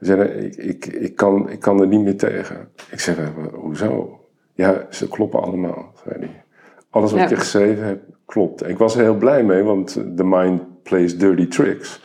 Zei, 0.00 0.18
"Nee, 0.18 0.50
ik, 0.50 0.56
ik, 0.56 0.86
ik, 0.86 1.16
kan, 1.16 1.50
ik 1.50 1.60
kan 1.60 1.80
er 1.80 1.86
niet 1.86 2.00
meer 2.00 2.16
tegen. 2.16 2.68
Ik 2.90 3.00
zeg, 3.00 3.18
"Eh, 3.18 3.26
hoezo? 3.52 4.20
Ja, 4.54 4.86
ze 4.90 5.08
kloppen 5.08 5.42
allemaal, 5.42 5.92
zei 6.04 6.18
hij. 6.18 6.42
Alles 6.90 7.12
wat 7.12 7.28
je 7.28 7.36
geschreven 7.36 7.84
hebt, 7.84 8.04
klopt. 8.26 8.62
En 8.62 8.70
ik 8.70 8.78
was 8.78 8.94
er 8.94 9.02
heel 9.02 9.16
blij 9.16 9.44
mee, 9.44 9.62
want 9.62 9.92
The 10.16 10.24
Mind 10.24 10.82
Plays 10.82 11.18
Dirty 11.18 11.48
Tricks. 11.48 12.02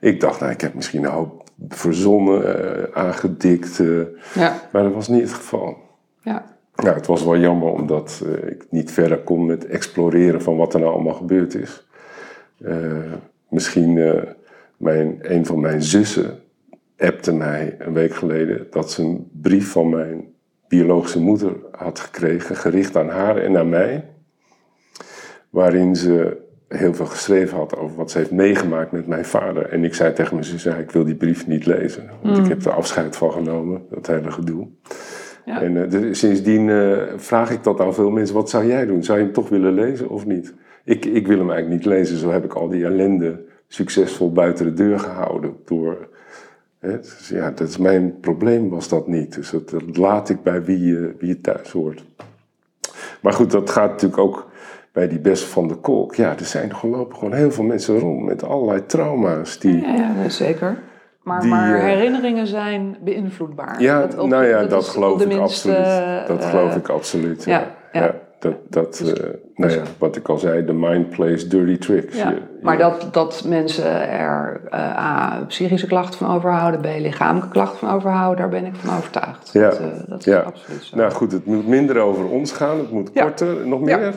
Ik 0.00 0.20
dacht, 0.20 0.40
nou, 0.40 0.52
ik 0.52 0.60
heb 0.60 0.74
misschien 0.74 1.04
een 1.04 1.10
hoop 1.10 1.44
verzonnen, 1.68 2.42
uh, 2.42 2.84
aangedikt. 2.92 3.78
Uh, 3.78 4.06
ja. 4.34 4.60
Maar 4.72 4.82
dat 4.82 4.92
was 4.92 5.08
niet 5.08 5.22
het 5.22 5.32
geval. 5.32 5.76
Ja. 6.22 6.58
Nou, 6.82 6.94
het 6.94 7.06
was 7.06 7.24
wel 7.24 7.38
jammer 7.38 7.72
omdat 7.72 8.22
uh, 8.26 8.50
ik 8.50 8.66
niet 8.70 8.90
verder 8.90 9.18
kon 9.18 9.46
met 9.46 9.66
exploreren 9.66 10.42
van 10.42 10.56
wat 10.56 10.74
er 10.74 10.80
nou 10.80 10.92
allemaal 10.92 11.14
gebeurd 11.14 11.54
is. 11.54 11.88
misschien 13.48 13.94
mijn, 14.76 15.18
een 15.20 15.46
van 15.46 15.60
mijn 15.60 15.82
zussen 15.82 16.40
appte 16.98 17.32
mij 17.32 17.76
een 17.78 17.92
week 17.92 18.14
geleden 18.14 18.66
dat 18.70 18.90
ze 18.90 19.02
een 19.02 19.30
brief 19.32 19.70
van 19.70 19.88
mijn 19.88 20.28
biologische 20.68 21.20
moeder 21.20 21.56
had 21.72 22.00
gekregen, 22.00 22.56
gericht 22.56 22.96
aan 22.96 23.08
haar 23.08 23.36
en 23.36 23.56
aan 23.56 23.68
mij, 23.68 24.04
waarin 25.50 25.96
ze 25.96 26.36
heel 26.68 26.94
veel 26.94 27.06
geschreven 27.06 27.56
had 27.56 27.76
over 27.76 27.96
wat 27.96 28.10
ze 28.10 28.18
heeft 28.18 28.30
meegemaakt 28.30 28.92
met 28.92 29.06
mijn 29.06 29.24
vader. 29.24 29.68
En 29.68 29.84
ik 29.84 29.94
zei 29.94 30.12
tegen 30.12 30.34
mijn 30.34 30.46
zus, 30.46 30.62
ja, 30.62 30.76
ik 30.76 30.90
wil 30.90 31.04
die 31.04 31.14
brief 31.14 31.46
niet 31.46 31.66
lezen, 31.66 32.10
want 32.22 32.36
ik 32.36 32.44
mm. 32.44 32.50
heb 32.50 32.64
er 32.64 32.72
afscheid 32.72 33.16
van 33.16 33.32
genomen, 33.32 33.82
dat 33.90 34.06
hele 34.06 34.30
gedoe. 34.30 34.68
Ja. 35.50 35.62
En 35.62 35.74
uh, 35.74 35.90
dus 35.90 36.18
sindsdien 36.18 36.68
uh, 36.68 37.02
vraag 37.16 37.50
ik 37.50 37.62
dat 37.62 37.80
aan 37.80 37.94
veel 37.94 38.10
mensen, 38.10 38.34
wat 38.34 38.50
zou 38.50 38.66
jij 38.66 38.86
doen? 38.86 39.04
Zou 39.04 39.18
je 39.18 39.24
hem 39.24 39.32
toch 39.32 39.48
willen 39.48 39.74
lezen 39.74 40.08
of 40.08 40.26
niet? 40.26 40.54
Ik, 40.84 41.04
ik 41.04 41.26
wil 41.26 41.38
hem 41.38 41.50
eigenlijk 41.50 41.82
niet 41.82 41.92
lezen, 41.92 42.16
zo 42.16 42.30
heb 42.30 42.44
ik 42.44 42.54
al 42.54 42.68
die 42.68 42.84
ellende 42.84 43.40
succesvol 43.68 44.32
buiten 44.32 44.64
de 44.64 44.72
deur 44.72 44.98
gehouden 44.98 45.56
door 45.64 46.08
dus 46.80 47.28
ja, 47.28 47.50
dat 47.50 47.68
is 47.68 47.76
mijn 47.76 48.20
probleem 48.20 48.68
was 48.68 48.88
dat 48.88 49.06
niet. 49.06 49.34
Dus 49.34 49.50
dat, 49.50 49.96
laat 49.96 50.28
ik 50.28 50.42
bij 50.42 50.64
wie 50.64 50.84
je, 50.84 51.14
wie 51.18 51.28
je 51.28 51.40
thuis 51.40 51.70
hoort. 51.70 52.04
Maar 53.20 53.32
goed, 53.32 53.50
dat 53.50 53.70
gaat 53.70 53.90
natuurlijk 53.90 54.20
ook 54.20 54.50
bij 54.92 55.08
die 55.08 55.18
best 55.18 55.44
van 55.44 55.68
de 55.68 55.74
kolk. 55.74 56.14
Ja, 56.14 56.38
er 56.38 56.44
zijn 56.44 56.72
lopen 56.82 57.16
gewoon 57.16 57.34
heel 57.34 57.50
veel 57.50 57.64
mensen 57.64 57.98
rond 57.98 58.24
met 58.24 58.42
allerlei 58.42 58.86
trauma's. 58.86 59.58
Die, 59.58 59.80
ja, 59.80 60.14
ja 60.22 60.28
zeker. 60.28 60.78
Maar, 61.22 61.46
maar 61.46 61.74
eh, 61.74 61.82
herinneringen 61.82 62.46
zijn 62.46 62.96
beïnvloedbaar. 63.00 63.82
Ja, 63.82 64.06
nou 64.16 64.46
ja, 64.46 64.64
dat, 64.64 64.88
geloof 64.88 65.22
ik 65.22 65.38
absoluut. 65.38 66.26
Dat 66.26 66.44
geloof 66.44 66.76
ik 66.76 66.88
absoluut. 66.88 67.44
ja. 67.44 67.66
ja 67.92 68.14
dat, 68.40 68.54
dat 68.68 68.98
dus, 68.98 69.20
uh, 69.20 69.26
nou 69.54 69.72
ja, 69.72 69.82
wat 69.98 70.16
ik 70.16 70.28
al 70.28 70.38
zei, 70.38 70.64
the 70.64 70.72
mind 70.72 71.10
plays 71.10 71.48
dirty 71.48 71.78
tricks. 71.78 72.16
Ja, 72.16 72.34
maar 72.62 72.78
dat, 72.78 73.08
dat 73.12 73.44
mensen 73.46 74.08
er 74.08 74.60
uh, 74.70 74.98
A, 74.98 75.44
psychische 75.48 75.86
klachten 75.86 76.18
van 76.18 76.34
overhouden, 76.34 76.80
B, 76.80 76.84
lichamelijke 76.84 77.48
klachten 77.48 77.78
van 77.78 77.90
overhouden, 77.90 78.38
daar 78.38 78.60
ben 78.60 78.64
ik 78.64 78.74
van 78.74 78.96
overtuigd. 78.96 79.50
Ja, 79.52 79.68
dat, 79.68 79.80
uh, 79.80 79.86
dat 80.08 80.26
is 80.26 80.34
absoluut 80.34 80.82
zo. 80.82 80.96
Nou 80.96 81.10
goed, 81.10 81.32
het 81.32 81.46
moet 81.46 81.66
minder 81.66 81.98
over 81.98 82.24
ons 82.24 82.52
gaan, 82.52 82.78
het 82.78 82.90
moet 82.90 83.12
korter, 83.12 83.66
nog 83.66 83.80
meer? 83.80 84.14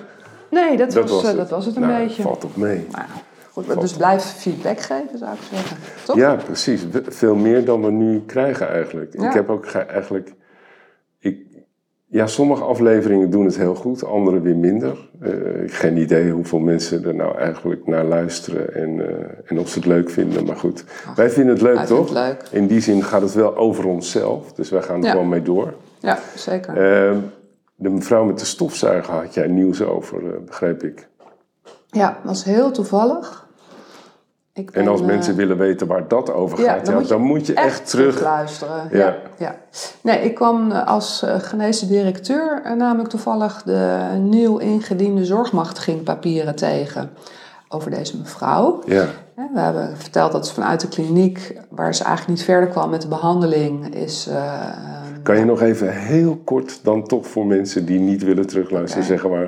Nee, 0.50 0.78
dat, 0.78 0.94
was, 0.94 1.12
was 1.12 1.28
het. 1.28 1.38
dat 1.38 1.50
was 1.50 1.66
het 1.66 1.76
een 1.76 1.82
nou, 1.82 2.04
beetje. 2.04 2.22
valt 2.22 2.44
op 2.44 2.56
mee. 2.56 2.88
Nou, 2.92 3.06
goed, 3.54 3.80
dus 3.82 3.94
blijf 3.94 4.24
feedback 4.24 4.80
geven, 4.80 5.18
zou 5.18 5.34
ik 5.34 5.42
zeggen. 5.52 5.78
Toch? 6.06 6.16
Ja, 6.16 6.36
precies. 6.36 6.86
Veel 7.08 7.36
meer 7.36 7.66
dan 7.66 7.82
we 7.82 7.92
nu 7.92 8.22
krijgen 8.26 8.70
eigenlijk. 8.70 9.13
Ik 9.13 9.34
heb 9.34 9.50
ook 9.50 9.66
eigenlijk... 9.66 10.34
Ik, 11.20 11.38
ja, 12.13 12.28
sommige 12.28 12.63
afleveringen 12.63 13.30
doen 13.30 13.46
het 13.46 13.58
heel 13.58 13.76
goed, 13.76 14.06
andere 14.06 14.42
weer 14.42 14.56
minder. 14.56 15.10
Uh, 15.22 15.30
geen 15.66 15.98
idee 15.98 16.32
hoeveel 16.32 16.60
mensen 16.60 17.06
er 17.06 17.16
nou 17.16 17.38
eigenlijk 17.38 17.88
naar 17.88 18.04
luisteren 18.04 18.74
en, 18.74 18.89
uh, 18.89 19.06
en 19.46 19.60
of 19.60 19.70
ze 19.70 19.80
het 19.80 19.88
leuk 19.88 20.10
vinden. 20.10 20.46
Maar 20.46 20.56
goed, 20.56 20.84
wij 21.16 21.30
vinden 21.30 21.54
het 21.54 21.63
leuk, 21.63 21.80
toch? 21.80 22.10
Het 22.10 22.18
leuk. 22.18 22.44
In 22.52 22.68
die 22.68 22.82
zin 22.82 23.04
gaat 23.04 23.22
het 23.22 23.34
wel 23.34 23.58
over 23.58 23.86
onszelf, 23.86 24.54
dus 24.54 24.70
wij 24.70 24.82
gaan 24.82 25.04
er 25.04 25.12
gewoon 25.12 25.30
mee 25.30 25.42
door. 25.42 25.74
Ja, 26.00 26.20
zeker. 26.36 26.70
Uh, 27.12 27.18
de 27.76 27.89
mevrouw 27.89 28.24
met 28.26 28.39
de 28.39 28.46
stofzuiger 28.46 29.13
had 29.13 29.34
jij 29.34 29.48
nieuws 29.48 29.82
over, 29.82 30.34
eh, 30.34 30.39
begreep 30.46 30.84
ik. 30.84 31.08
Ja, 31.88 32.08
dat 32.08 32.24
was 32.24 32.44
heel 32.44 32.72
toevallig 32.72 33.42
en 34.54 34.88
als 34.88 35.02
mensen 35.02 35.32
eh, 35.32 35.38
willen 35.38 35.58
weten 35.58 35.88
waar 35.88 36.08
dat 36.08 36.34
over 36.34 36.58
gaat, 36.58 36.86
dan, 36.86 37.06
ja, 37.08 37.18
moet, 37.18 37.48
je 37.48 37.54
echt, 37.54 37.89
terug 37.89 38.22
luisteren. 38.22 38.88
Ja. 38.92 39.16
Ja, 39.38 39.56
Nee, 40.02 40.20
ik 40.20 40.36
kwam 40.36 40.72
eh, 40.72 40.88
als 40.88 41.24
uh, 41.24 41.36
geneesde 41.39 41.88
directeur 41.88 42.62
namelijk 42.78 43.10
toevallig 43.10 43.63
de 43.63 44.08
nieuw 44.20 44.58
ingediende 44.58 45.26
zorgmachtigingpapieren 45.26 46.56
tegen 46.56 47.10
over 47.68 47.92
deze 47.92 48.18
mevrouw. 48.18 48.82
Ja. 48.86 49.06
We 49.36 49.60
hebben 49.60 49.98
verteld 49.98 50.32
dat 50.32 50.48
ze 50.48 50.54
vanuit 50.54 50.82
de 50.82 50.88
kliniek, 50.88 51.54
waar 51.70 51.96
ze 51.96 52.04
eigenlijk 52.04 52.38
niet 52.38 52.48
verder 52.48 52.70
kwam 52.70 52.89
met 52.89 53.02
de 53.02 53.08
behandeling, 53.08 53.96
is. 53.96 54.30
kan 55.24 55.38
je 55.38 55.46
nog 55.46 55.62
even 55.62 55.94
heel 55.94 56.42
kort 56.46 56.80
dan 56.84 57.08
toch 57.08 57.28
voor 57.28 57.46
mensen 57.46 57.86
die 57.86 58.00
niet 58.00 58.24
willen 58.24 58.48
terugluisteren 58.48 59.06
zeggen 59.06 59.30
waar 59.30 59.48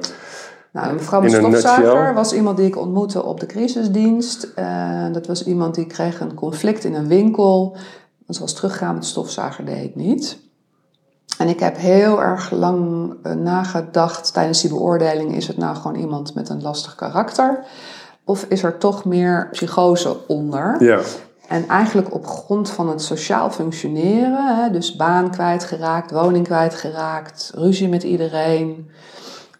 nou, 0.76 0.94
mevrouw 0.94 1.22
met 1.22 1.32
stofzuiger 1.32 2.14
was 2.14 2.34
iemand 2.34 2.58
die 2.58 2.66
ik 2.66 2.78
ontmoette 2.78 3.24
op 3.24 3.40
de 3.40 3.46
crisisdienst. 3.46 4.48
Uh, 4.60 5.06
dat 5.12 5.28
was 5.28 5.46
iemand 5.46 5.76
die 5.76 5.86
kreeg 5.86 6.20
een 6.20 6.34
conflict 6.34 6.84
in 6.84 6.94
een 6.94 7.08
winkel. 7.08 7.78
Ze 8.30 8.40
was 8.40 8.54
teruggegaan 8.54 8.94
met 8.94 9.04
de 9.04 9.10
stofzuiger, 9.10 9.66
deed 9.66 9.84
ik 9.84 9.96
niet. 9.96 10.38
En 11.38 11.48
ik 11.48 11.60
heb 11.60 11.78
heel 11.78 12.22
erg 12.22 12.52
lang 12.52 13.12
uh, 13.24 13.34
nagedacht 13.34 14.34
tijdens 14.34 14.62
die 14.62 14.70
beoordeling: 14.70 15.36
is 15.36 15.48
het 15.48 15.58
nou 15.58 15.76
gewoon 15.76 15.96
iemand 15.96 16.36
met 16.36 16.50
een 16.50 16.62
lastig 16.62 16.96
karakter? 16.96 17.66
Of 18.24 18.46
is 18.50 18.64
er 18.64 18.78
toch 18.78 19.06
meer 19.06 19.48
psychose 19.52 20.18
onder? 20.28 20.84
Ja. 20.84 21.00
En 21.48 21.68
eigenlijk 21.68 22.14
op 22.14 22.28
grond 22.28 22.70
van 22.70 22.90
het 22.90 23.02
sociaal 23.02 23.50
functioneren, 23.50 24.56
hè, 24.58 24.72
dus 24.72 24.96
baan 24.96 25.32
kwijtgeraakt, 25.32 26.12
woning 26.12 26.46
kwijtgeraakt, 26.46 27.52
ruzie 27.56 27.90
met 27.90 28.04
iedereen, 28.04 28.90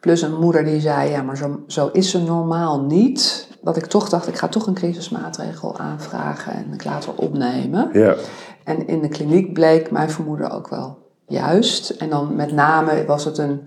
Plus 0.06 0.22
een 0.22 0.40
moeder 0.40 0.64
die 0.64 0.80
zei, 0.80 1.10
ja, 1.10 1.22
maar 1.22 1.38
zo, 1.38 1.60
zo 1.68 1.90
is 1.92 2.10
ze 2.10 2.24
normaal 2.24 2.82
niet. 2.82 3.48
Dat 3.62 3.78
ik 3.78 3.86
toch 3.86 4.10
dacht, 4.10 4.28
ik 4.28 4.38
ga 4.38 4.48
toch 4.48 4.68
een 4.68 4.74
crisismaatregel 4.74 5.78
aanvragen 5.78 6.54
en 6.54 6.74
ik 6.74 6.84
laat 6.84 7.06
haar 7.06 7.16
opnemen. 7.16 7.90
Ja. 7.94 8.16
En 8.64 8.88
in 8.88 9.02
de 9.02 9.08
kliniek 9.08 9.54
bleek 9.54 9.92
mijn 9.92 10.10
vermoeden 10.10 10.52
ook 10.52 10.70
wel 10.70 10.98
juist. 11.28 11.90
En 11.90 12.10
dan 12.10 12.36
met 12.36 12.52
name 12.52 13.06
was 13.06 13.26
het 13.26 13.38
een, 13.38 13.62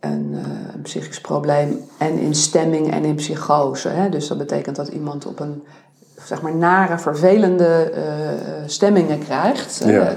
een, 0.00 0.30
uh, 0.32 0.40
een 0.74 0.82
psychisch 0.82 1.20
probleem 1.20 1.80
en 1.98 2.18
in 2.18 2.34
stemming 2.34 2.92
en 2.92 3.04
in 3.04 3.14
psychose. 3.14 3.88
Hè? 3.88 4.08
Dus 4.08 4.28
dat 4.28 4.38
betekent 4.38 4.76
dat 4.76 4.88
iemand 4.88 5.26
op 5.26 5.40
een 5.40 5.62
zeg 6.24 6.42
maar 6.42 6.56
nare, 6.56 6.98
vervelende 6.98 7.92
uh, 7.94 8.02
stemmingen 8.66 9.18
krijgt. 9.18 9.82
Ja 9.84 10.16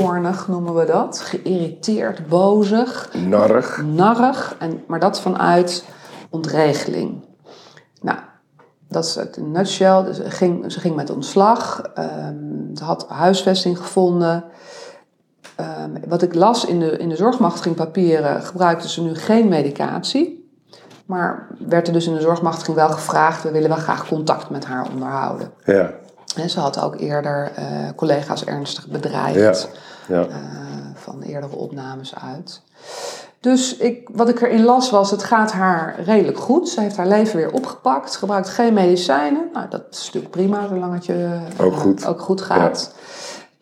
toornig 0.00 0.48
noemen 0.48 0.74
we 0.74 0.84
dat. 0.84 1.20
Geïrriteerd, 1.20 2.28
bozig. 2.28 3.10
Narrig. 3.14 3.82
Narrig, 3.82 4.56
en, 4.58 4.82
maar 4.86 5.00
dat 5.00 5.20
vanuit 5.20 5.84
ontregeling. 6.30 7.24
Nou, 8.00 8.18
dat 8.88 9.04
is 9.04 9.14
het 9.14 9.36
in 9.36 9.50
nutshell. 9.50 10.02
Dus 10.02 10.16
ze, 10.16 10.30
ging, 10.30 10.72
ze 10.72 10.80
ging 10.80 10.96
met 10.96 11.10
ontslag. 11.10 11.82
Um, 11.98 12.70
ze 12.74 12.84
had 12.84 13.06
huisvesting 13.08 13.78
gevonden. 13.78 14.44
Um, 15.60 16.08
wat 16.08 16.22
ik 16.22 16.34
las 16.34 16.64
in 16.64 16.80
de, 16.80 16.90
in 16.90 17.08
de 17.08 17.16
zorgmachtigingpapieren 17.16 18.42
gebruikte 18.42 18.88
ze 18.88 19.02
nu 19.02 19.14
geen 19.14 19.48
medicatie. 19.48 20.50
Maar 21.06 21.48
werd 21.58 21.86
er 21.86 21.92
dus 21.92 22.06
in 22.06 22.14
de 22.14 22.20
zorgmachtiging 22.20 22.76
wel 22.76 22.88
gevraagd: 22.88 23.42
we 23.42 23.50
willen 23.50 23.68
wel 23.68 23.78
graag 23.78 24.08
contact 24.08 24.50
met 24.50 24.64
haar 24.64 24.88
onderhouden. 24.92 25.52
Ja. 25.64 25.90
En 26.36 26.50
ze 26.50 26.60
had 26.60 26.80
ook 26.80 27.00
eerder 27.00 27.52
uh, 27.58 27.64
collega's 27.96 28.44
ernstig 28.44 28.86
bedreigd. 28.86 29.68
Ja. 30.08 30.16
Ja. 30.16 30.26
Uh, 30.28 30.34
van 30.94 31.22
eerdere 31.22 31.56
opnames 31.56 32.14
uit. 32.14 32.60
Dus 33.40 33.76
ik, 33.76 34.08
wat 34.12 34.28
ik 34.28 34.40
erin 34.40 34.64
las 34.64 34.90
was, 34.90 35.10
het 35.10 35.22
gaat 35.22 35.52
haar 35.52 36.00
redelijk 36.04 36.38
goed. 36.38 36.68
Ze 36.68 36.80
heeft 36.80 36.96
haar 36.96 37.06
leven 37.06 37.36
weer 37.36 37.52
opgepakt, 37.52 38.16
gebruikt 38.16 38.48
geen 38.48 38.74
medicijnen. 38.74 39.48
Nou, 39.52 39.66
dat 39.68 39.82
is 39.90 40.04
natuurlijk 40.04 40.32
prima, 40.32 40.68
zolang 40.68 40.94
het 40.94 41.06
je 41.06 41.38
ook 41.58 41.72
eh, 41.72 41.78
goed, 41.78 42.06
ook 42.06 42.20
goed 42.20 42.40
gaat. 42.40 42.94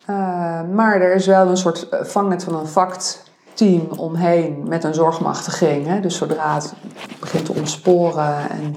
Ja. 0.07 0.63
maar 0.73 1.01
er 1.01 1.15
is 1.15 1.25
wel 1.25 1.47
een 1.47 1.57
soort 1.57 1.87
vangnet 2.01 2.43
van 2.43 2.55
een 2.55 2.67
vaktteam 2.67 3.87
omheen 3.97 4.63
met 4.67 4.83
een 4.83 4.93
zorgmachtiging. 4.93 5.87
Hè? 5.87 5.99
Dus 5.99 6.17
zodra 6.17 6.53
het 6.55 6.73
begint 7.19 7.45
te 7.45 7.53
ontsporen 7.53 8.49
en 8.49 8.75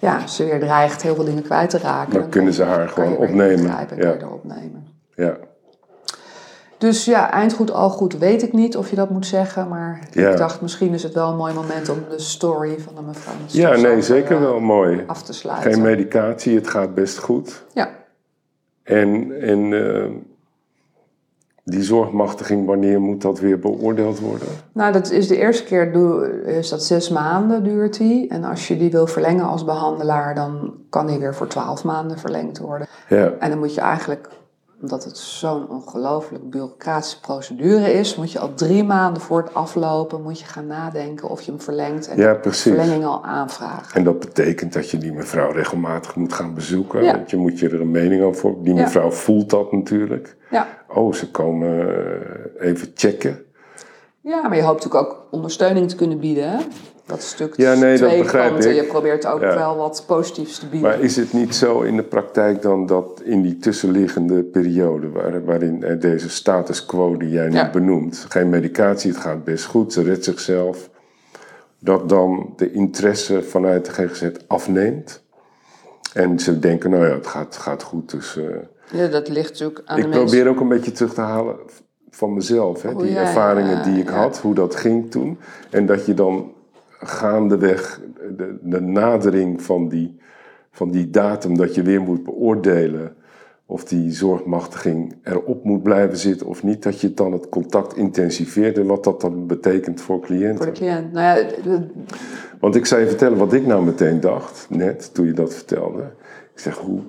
ja, 0.00 0.26
ze 0.26 0.44
weer 0.44 0.60
dreigt 0.60 1.02
heel 1.02 1.14
veel 1.14 1.24
dingen 1.24 1.42
kwijt 1.42 1.70
te 1.70 1.78
raken. 1.78 2.20
Dan, 2.20 2.28
kunnen 2.28 2.52
ze 2.52 2.62
haar 2.62 2.88
gewoon 2.88 3.16
opnemen. 3.16 3.74
ja. 3.96 4.04
er 4.04 4.32
opnemen. 4.32 4.86
Ja. 5.14 5.36
Dus 6.78 7.04
ja, 7.04 7.30
eindgoed, 7.30 7.72
al 7.72 7.90
goed 7.90 8.18
weet 8.18 8.42
ik 8.42 8.52
niet 8.52 8.76
of 8.76 8.90
je 8.90 8.96
dat 8.96 9.10
moet 9.10 9.26
zeggen. 9.26 9.68
Maar 9.68 10.00
ik 10.12 10.36
dacht, 10.36 10.60
misschien 10.60 10.94
is 10.94 11.02
het 11.02 11.14
wel 11.14 11.30
een 11.30 11.36
mooi 11.36 11.54
moment 11.54 11.88
om 11.88 11.98
de 12.10 12.18
story 12.18 12.78
van 12.78 12.94
de 12.94 13.02
mevrouw... 13.02 13.34
Ja, 13.46 13.76
nee, 13.76 14.02
zeker 14.02 14.36
eh, 14.36 14.42
wel 14.42 14.60
mooi. 14.60 15.04
Af 15.06 15.22
te 15.22 15.32
sluiten. 15.32 15.72
Geen 15.72 15.82
medicatie, 15.82 16.54
het 16.54 16.68
gaat 16.68 16.94
best 16.94 17.18
goed. 17.18 17.64
Ja. 17.72 17.90
En, 18.82 19.40
en 19.40 19.72
uh, 19.72 20.04
die 21.70 21.82
zorgmachtiging, 21.82 22.66
wanneer 22.66 23.00
moet 23.00 23.22
dat 23.22 23.40
weer 23.40 23.58
beoordeeld 23.58 24.20
worden? 24.20 24.48
Nou, 24.72 24.92
dat 24.92 25.10
is 25.10 25.28
de 25.28 25.36
eerste 25.36 25.64
keer, 25.64 25.94
is 26.46 26.68
dat 26.68 26.84
zes 26.84 27.08
maanden 27.08 27.64
duurt 27.64 27.98
die. 27.98 28.28
En 28.28 28.44
als 28.44 28.68
je 28.68 28.76
die 28.76 28.90
wil 28.90 29.06
verlengen 29.06 29.44
als 29.44 29.64
behandelaar, 29.64 30.34
dan 30.34 30.74
kan 30.90 31.06
die 31.06 31.18
weer 31.18 31.34
voor 31.34 31.46
twaalf 31.46 31.84
maanden 31.84 32.18
verlengd 32.18 32.58
worden. 32.58 32.86
Ja. 33.08 33.32
En 33.38 33.50
dan 33.50 33.58
moet 33.58 33.74
je 33.74 33.80
eigenlijk 33.80 34.28
omdat 34.82 35.04
het 35.04 35.18
zo'n 35.18 35.68
ongelooflijk 35.68 36.50
bureaucratische 36.50 37.20
procedure 37.20 37.92
is, 37.92 38.16
moet 38.16 38.32
je 38.32 38.38
al 38.38 38.54
drie 38.54 38.84
maanden 38.84 39.22
voor 39.22 39.42
het 39.42 39.54
aflopen 39.54 40.22
moet 40.22 40.38
je 40.38 40.44
gaan 40.44 40.66
nadenken 40.66 41.28
of 41.28 41.40
je 41.42 41.50
hem 41.50 41.60
verlengt 41.60 42.08
en 42.08 42.16
Ja, 42.16 42.34
de 42.34 42.52
verlenging 42.52 43.04
al 43.04 43.24
aanvragen. 43.24 43.94
En 43.96 44.04
dat 44.04 44.18
betekent 44.18 44.72
dat 44.72 44.90
je 44.90 44.98
die 44.98 45.12
mevrouw 45.12 45.50
regelmatig 45.50 46.16
moet 46.16 46.32
gaan 46.32 46.54
bezoeken. 46.54 47.02
Ja. 47.04 47.12
Want 47.12 47.30
je 47.30 47.36
moet 47.36 47.58
je 47.58 47.68
er 47.68 47.80
een 47.80 47.90
mening 47.90 48.22
over. 48.22 48.54
Die 48.62 48.74
Ja. 48.74 48.82
mevrouw 48.82 49.10
voelt 49.10 49.50
dat 49.50 49.72
natuurlijk. 49.72 50.36
Ja. 50.50 50.66
Oh, 50.88 51.12
ze 51.12 51.30
komen 51.30 51.88
eh, 52.60 52.68
even 52.68 52.90
checken. 52.94 53.38
ja, 54.20 54.48
maar 54.48 54.56
je 54.56 54.62
hoopt 54.62 54.84
natuurlijk 54.84 55.10
ook 55.12 55.26
ondersteuning 55.30 55.88
te 55.88 55.96
kunnen 55.96 56.18
bieden. 56.18 56.50
Hè? 56.50 56.58
Dat 57.08 57.22
stuk 57.22 57.56
Ja, 57.56 57.74
nee, 57.74 57.98
dat 57.98 58.08
twee 58.08 58.22
begrijp 58.22 58.50
kanten. 58.50 58.70
ik. 58.70 58.76
Je 58.76 58.84
probeert 58.84 59.26
ook 59.26 59.40
Ja. 59.40 59.54
wel 59.54 59.76
wat 59.76 60.04
positiefs 60.06 60.58
te 60.58 60.66
bieden. 60.66 60.88
Maar 60.88 61.00
is 61.00 61.16
het 61.16 61.32
niet 61.32 61.54
zo 61.54 61.80
in 61.80 61.96
de 61.96 62.02
praktijk 62.02 62.62
dan 62.62 62.86
dat 62.86 63.20
in 63.24 63.42
die 63.42 63.56
tussenliggende 63.58 64.42
periode, 64.42 65.10
waar, 65.10 65.44
waarin 65.44 65.82
eh, 65.82 66.00
deze 66.00 66.30
status 66.30 66.86
quo 66.86 67.16
die 67.16 67.30
jij 67.30 67.48
nu 67.48 67.60
benoemt, 67.72 68.26
geen 68.28 68.48
medicatie, 68.48 69.10
het 69.10 69.20
gaat 69.20 69.44
best 69.44 69.64
goed, 69.64 69.92
ze 69.92 70.02
redt 70.02 70.24
zichzelf, 70.24 70.90
dat 71.78 72.08
dan 72.08 72.52
de 72.56 72.72
interesse 72.72 73.42
vanuit 73.42 73.84
de 73.84 73.90
GGZ 73.92 74.28
afneemt? 74.46 75.22
En 76.12 76.38
ze 76.38 76.58
denken, 76.58 76.90
nou 76.90 77.06
ja, 77.06 77.14
het 77.14 77.26
gaat, 77.26 77.56
gaat 77.56 77.82
goed, 77.82 78.10
dus... 78.10 78.36
eh, 78.36 78.44
ja, 79.00 79.06
dat 79.06 79.28
ligt 79.28 79.50
natuurlijk 79.50 79.82
aan 79.84 79.96
ik 79.96 80.02
de 80.02 80.08
mensen. 80.08 80.26
probeer 80.26 80.48
ook 80.48 80.60
een 80.60 80.68
beetje 80.68 80.92
terug 80.92 81.14
te 81.14 81.20
halen 81.20 81.56
van 82.10 82.34
mezelf, 82.34 82.82
hè, 82.82 82.94
die 82.94 83.16
ervaringen 83.18 83.78
eh, 83.78 83.84
die 83.84 83.98
ik 84.00 84.08
ja. 84.08 84.14
had, 84.16 84.38
hoe 84.38 84.54
dat 84.54 84.76
ging 84.76 85.10
toen. 85.10 85.38
En 85.70 85.86
dat 85.86 86.06
je 86.06 86.14
dan 86.14 86.52
gaandeweg 86.98 88.00
de, 88.36 88.58
de 88.62 88.80
nadering 88.80 89.62
van 89.62 89.88
die, 89.88 90.16
van 90.70 90.90
die 90.90 91.10
datum, 91.10 91.56
dat 91.56 91.74
je 91.74 91.82
weer 91.82 92.00
moet 92.00 92.24
beoordelen 92.24 93.16
of 93.66 93.84
die 93.84 94.12
zorgmachtiging 94.12 95.16
erop 95.22 95.64
moet 95.64 95.82
blijven 95.82 96.16
zitten 96.16 96.46
of 96.46 96.62
niet, 96.62 96.82
dat 96.82 97.00
je 97.00 97.14
dan 97.14 97.32
het 97.32 97.48
contact 97.48 97.96
intensiveert 97.96 98.78
en 98.78 98.86
wat 98.86 99.04
dat 99.04 99.20
dan 99.20 99.46
betekent 99.46 100.00
voor 100.00 100.20
cliënten. 100.20 100.56
Voor 100.56 100.66
de 100.66 100.72
cliënt. 100.72 101.12
Nou 101.12 101.38
ja, 101.38 101.82
Want 102.60 102.74
ik 102.74 102.86
zou 102.86 103.00
je 103.00 103.06
vertellen 103.06 103.38
wat 103.38 103.52
ik 103.52 103.66
nou 103.66 103.84
meteen 103.84 104.20
dacht, 104.20 104.66
net 104.70 105.14
toen 105.14 105.26
je 105.26 105.32
dat 105.32 105.54
vertelde. 105.54 106.02
Ik 106.54 106.60
zeg, 106.60 106.76
hoe, 106.76 107.00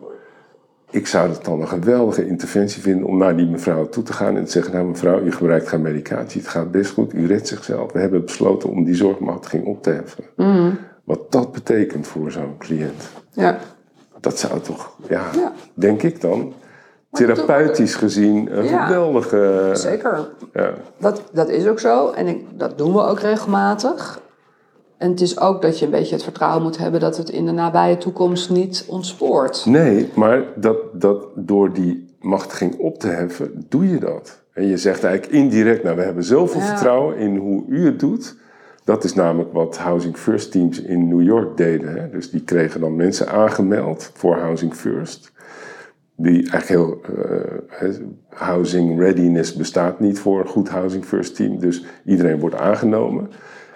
ik 0.90 1.08
zou 1.08 1.30
het 1.30 1.44
dan 1.46 1.62
een 1.62 1.68
geweldige 1.68 2.28
interventie 2.28 2.82
vinden 2.82 3.08
om 3.08 3.18
naar 3.18 3.38
die 3.38 3.48
mevrouw 3.48 3.90
toe 3.90 4.04
te 4.04 4.14
gaan 4.14 4.36
en 4.38 4.46
te 4.46 4.52
zeggen, 4.52 4.74
nou 4.74 4.86
mevrouw, 4.88 5.22
u 5.22 5.32
gebruikt 5.32 5.68
geen 5.68 5.82
medicatie, 5.82 6.42
het 6.42 6.50
gaat 6.50 6.72
best 6.72 6.92
goed, 6.92 7.14
u 7.14 7.28
redt 7.28 7.48
zichzelf. 7.48 7.92
We 7.92 8.00
hebben 8.00 8.26
besloten 8.26 8.70
om 8.70 8.84
die 8.84 8.96
zorgmachtiging 8.96 9.66
op 9.66 9.84
te 9.84 9.90
heffen. 9.90 10.24
Mhm. 10.36 10.72
Wat 11.04 11.32
dat 11.32 11.52
betekent 11.52 12.08
voor 12.08 12.32
zo'n 12.32 12.58
cliënt. 12.58 13.10
ja. 13.32 13.58
Dat 14.20 14.40
zou 14.40 14.60
toch, 14.60 14.96
ja, 15.08 15.24
Ja. 15.36 15.52
denk 15.74 16.04
ik 16.04 16.22
dan, 16.22 16.54
therapeutisch 17.12 17.96
gezien 17.96 18.58
een 18.58 18.66
Ja. 18.66 18.86
geweldige... 18.86 19.70
Zeker. 19.74 20.30
Ja. 20.54 20.74
Dat, 20.98 21.22
dat 21.32 21.50
is 21.50 21.68
ook 21.68 21.80
zo 21.80 22.10
en 22.12 22.28
ik, 22.28 22.46
dat 22.58 22.78
doen 22.78 22.94
we 22.94 23.02
ook 23.02 23.20
regelmatig. 23.20 24.20
En 25.00 25.10
het 25.10 25.22
is 25.22 25.40
ook 25.40 25.62
dat 25.62 25.80
je 25.80 25.86
een 25.86 25.92
beetje 25.92 26.14
het 26.16 26.24
vertrouwen 26.24 26.64
moet 26.64 26.78
hebben 26.78 27.00
dat 27.00 27.18
het 27.18 27.30
in 27.30 27.46
de 27.46 27.52
nabije 27.52 27.98
toekomst 27.98 28.50
niet 28.50 28.86
ontspoort. 28.88 29.66
Nee, 29.66 30.10
maar 30.16 30.44
dat, 30.56 30.78
dat 31.02 31.26
door 31.36 31.74
die 31.74 32.16
machtiging 32.20 32.78
op 32.78 33.00
te 33.00 33.08
heffen, 33.08 33.66
doe 33.70 33.90
je 33.90 34.00
dat. 34.00 34.42
En 34.54 34.68
je 34.68 34.78
zegt 34.78 35.04
eigenlijk 35.04 35.36
indirect, 35.36 35.84
nou 35.84 35.96
we 35.96 36.02
hebben 36.02 36.24
zoveel 36.24 36.62
Ja. 36.62 36.68
vertrouwen 36.68 37.18
in 37.18 37.36
hoe 37.38 37.64
u 37.68 37.86
het 37.86 38.00
doet. 38.00 38.36
Dat 38.84 39.04
is 39.04 39.14
namelijk 39.14 39.54
wat 39.54 39.78
Housing 39.78 40.18
First 40.18 40.52
teams 40.52 40.82
in 40.82 41.08
New 41.08 41.22
York 41.22 41.58
deden. 41.58 41.94
Hè? 42.02 42.10
Dus 42.10 42.32
die 42.32 42.42
kregen 42.44 42.82
dan 42.82 42.96
mensen 42.96 43.28
aangemeld 43.30 44.12
voor 44.14 44.36
Housing 44.36 44.74
First. 44.76 45.32
Die 46.16 46.50
eigenlijk 46.52 46.68
heel. 46.68 47.02
eh, 47.80 47.96
housing 48.30 49.00
readiness 49.00 49.54
bestaat 49.54 50.00
niet 50.00 50.20
voor 50.20 50.40
een 50.40 50.48
goed 50.48 50.70
Housing 50.70 51.06
First 51.06 51.36
team. 51.36 51.60
Dus 51.60 51.86
iedereen 52.06 52.40
wordt 52.40 52.56
aangenomen. 52.56 53.30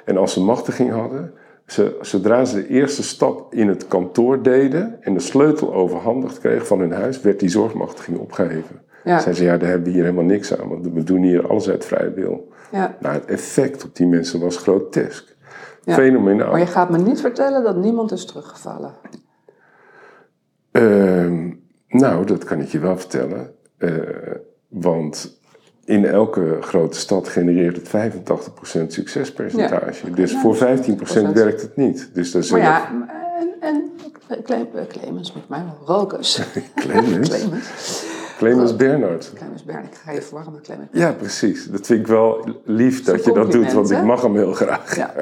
En 0.06 0.18
als 0.18 0.34
ze 0.34 0.44
machtiging 0.44 0.92
hadden, 0.92 1.34
ze, 1.66 1.98
zodra 2.02 2.46
ze 2.46 2.56
de 2.56 2.68
eerste 2.68 3.04
stap 3.04 3.54
in 3.54 3.68
het 3.68 3.88
kantoor 3.88 4.44
deden 4.44 4.98
en 5.02 5.13
de 5.13 5.20
sleutel 5.20 5.74
overhandigd 5.74 6.39
kregen 6.39 6.66
van 6.66 6.80
hun 6.80 6.92
huis, 6.92 7.22
werd 7.22 7.39
die 7.39 7.50
zorgmachtiging 7.50 8.18
opgeheven. 8.18 8.82
Ja. 9.04 9.20
Zeiden 9.20 9.36
ze, 9.36 9.44
ja, 9.44 9.58
daar 9.58 9.70
hebben 9.70 9.88
we 9.88 9.94
hier 9.94 10.04
helemaal 10.04 10.24
niks 10.24 10.58
aan, 10.58 10.70
want 10.70 10.88
we 10.94 11.04
doen 11.04 11.22
hier 11.22 11.48
alles 11.48 11.70
uit 11.70 11.86
vrije 11.86 12.13
wil. 12.13 12.52
Ja. 12.72 12.98
Nou, 13.00 13.13
het 13.13 13.26
effect 13.26 13.84
op 13.84 13.96
die 13.96 14.08
mensen 14.08 14.39
was 14.39 14.58
grotesk. 14.58 15.36
Ja. 15.84 15.94
Fenomenaal. 15.94 16.52
Maar 16.52 16.60
je 16.60 16.66
gaat 16.66 16.89
me 16.89 16.98
niet 16.98 17.22
vertellen 17.22 17.63
dat 17.63 17.76
niemand 17.76 18.12
is 18.12 18.26
teruggevallen. 18.26 18.94
Ehm, 20.72 21.52
nou, 21.88 22.26
dat 22.26 22.44
kan 22.44 22.60
ik 22.60 22.68
je 22.68 22.80
wel 22.80 22.98
vertellen. 22.98 23.54
Eh, 23.78 23.92
want 24.68 25.42
in 25.86 26.06
elke 26.06 26.58
grote 26.62 26.98
stad 26.98 27.28
genereert 27.28 27.76
het 27.76 27.88
85% 27.88 28.88
succespercentage. 28.88 30.12
Dus 30.12 30.32
Ja, 30.32 30.39
voor 30.39 30.56
15% 30.56 30.60
15%. 30.60 31.34
werkt 31.34 31.62
het 31.62 31.76
niet. 31.76 32.10
Dus 32.13 32.32
daar 32.32 32.43
Maar 32.52 32.60
ja, 32.60 32.89
en, 33.62 33.91
eh, 34.28 34.88
Clemens 34.88 35.34
moet 35.34 35.50
mij 35.50 35.63
wel 35.63 35.96
rokers. 35.98 36.41
Clemens, 36.76 37.30
Clemens. 37.30 38.06
Clemens 38.38 38.76
Bernhard. 38.76 39.32
Clemens 39.36 39.63
Bern, 39.63 39.84
ik 39.84 39.96
ga 40.04 40.12
je 40.12 40.22
verwarren 40.22 40.54
met 40.54 40.62
Clemens. 40.62 40.89
Ja, 40.91 41.12
precies. 41.12 41.65
Dat 41.65 41.86
vind 41.86 42.00
ik 42.00 42.08
wel 42.08 42.48
lief 42.65 43.04
dat 43.04 43.26
je 43.26 43.32
dat 43.32 43.52
doet, 43.52 43.74
want 43.74 43.91
ik 43.91 44.04
mag 44.04 44.22
hem 44.22 44.36
heel 44.36 44.54
graag. 44.54 44.96
Ja, 44.96 45.13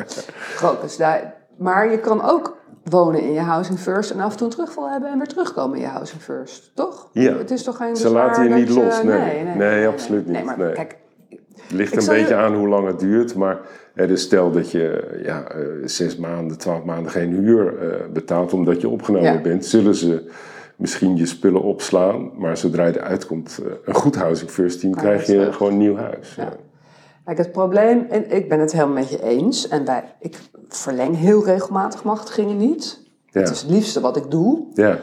rokers. 0.60 0.98
Daar, 0.98 1.34
maar 1.58 1.92
je 1.92 2.00
kan 2.00 2.24
ook 2.24 2.58
wonen 2.84 3.22
in 3.22 3.34
je 3.34 3.40
housing 3.40 3.80
first 3.80 4.12
en 4.12 4.20
af 4.20 4.32
en 4.32 4.38
toe 4.38 4.48
terugval 4.48 4.90
hebben 4.90 5.10
en 5.12 5.18
weer 5.18 5.28
terugkomen 5.28 5.76
in 5.78 5.82
je 5.84 5.90
housing 5.90 6.22
first, 6.22 6.72
toch? 6.76 7.10
Ja. 7.14 7.38
Het 7.38 7.52
is 7.52 7.64
toch 7.64 7.78
geen 7.78 7.96
Ze 7.96 8.10
laten 8.10 8.44
je 8.44 8.50
niet 8.56 8.70
los, 8.70 9.04
nee. 9.04 9.20
Nee, 9.20 9.44
nee, 9.44 9.56
Nee, 9.56 9.88
absoluut 9.88 10.26
Nee, 10.28 10.36
niet, 10.36 10.46
maar 10.46 10.58
nee. 10.58 10.72
kijk, 10.72 10.98
Het 11.30 11.72
ligt 11.72 11.96
een 11.96 12.02
je- 12.02 12.10
beetje 12.22 12.36
aan 12.36 12.56
hoe 12.56 12.68
lang 12.68 12.88
het 12.88 13.00
duurt, 13.00 13.36
maar 13.36 13.60
dus 13.96 14.22
stel 14.22 14.52
dat 14.52 14.72
je 14.72 15.20
ja, 15.24 15.44
eh, 15.44 15.66
zes 15.86 16.18
maanden, 16.18 16.58
twaalf 16.58 16.84
maanden 16.84 17.12
geen 17.12 17.30
huur 17.32 17.78
eh, 17.92 18.10
betaalt 18.14 18.54
omdat 18.54 18.82
je 18.82 18.90
opgenomen 18.90 19.34
Ja. 19.34 19.42
bent, 19.42 19.66
zullen 19.66 19.96
ze 19.96 20.30
misschien 20.76 21.16
je 21.18 21.26
spullen 21.26 21.62
opslaan, 21.62 22.32
maar 22.38 22.58
zodra 22.58 22.86
je 22.86 22.98
eruit 23.00 23.26
komt, 23.26 23.60
eh, 23.66 23.72
een 23.86 23.94
goed 23.96 24.16
Housing 24.16 24.50
First 24.50 24.80
team, 24.80 24.96
krijg 24.96 25.26
je 25.26 25.52
gewoon 25.54 25.72
een 25.72 25.78
nieuw 25.78 25.96
huis. 25.98 26.36
Ja. 26.36 26.54
Kijk, 27.26 27.38
het 27.38 27.52
probleem, 27.52 28.06
en 28.10 28.32
ik 28.36 28.50
ben 28.50 28.60
het 28.60 28.72
helemaal 28.72 28.94
met 28.94 29.10
je 29.10 29.24
eens, 29.24 29.68
en 29.68 29.86
wij, 29.86 30.04
ik 30.20 30.38
verleng 30.68 31.18
heel 31.18 31.46
regelmatig 31.46 32.04
machtigingen 32.04 32.58
niet. 32.58 33.00
Ja. 33.26 33.40
Het 33.40 33.50
is 33.50 33.62
het 33.62 33.70
liefste 33.72 34.00
wat 34.02 34.18
ik 34.18 34.32
doe. 34.32 34.64
Ja. 34.74 34.98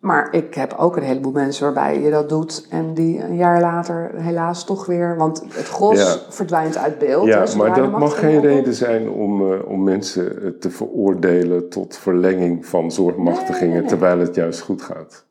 Maar 0.00 0.34
ik 0.34 0.54
heb 0.54 0.74
ook 0.78 0.96
een 0.96 1.02
heleboel 1.02 1.32
mensen 1.32 1.64
waarbij 1.64 2.00
je 2.02 2.10
dat 2.10 2.28
doet 2.28 2.66
en 2.70 2.94
die 2.94 3.22
een 3.22 3.36
jaar 3.36 3.60
later 3.60 4.10
helaas 4.14 4.64
toch 4.64 4.86
weer, 4.86 5.16
want 5.16 5.42
het 5.48 5.68
gros 5.68 5.98
Ja. 5.98 6.16
verdwijnt 6.28 6.76
uit 6.76 6.98
beeld. 6.98 7.26
Ja, 7.26 7.44
hè, 7.44 7.56
maar 7.56 7.74
dat 7.74 7.98
mag 7.98 8.18
geen 8.18 8.40
reden 8.40 8.74
zijn 8.74 9.10
om, 9.10 9.52
eh, 9.52 9.68
om 9.68 9.82
mensen 9.82 10.42
eh, 10.42 10.48
te 10.48 10.70
veroordelen 10.70 11.68
tot 11.68 11.96
verlenging 11.96 12.66
van 12.66 12.92
zorgmachtigingen, 12.92 13.60
Nee, 13.60 13.68
nee, 13.70 13.80
nee. 13.80 13.88
terwijl 13.88 14.18
het 14.18 14.34
juist 14.34 14.60
goed 14.60 14.82
gaat. 14.82 15.24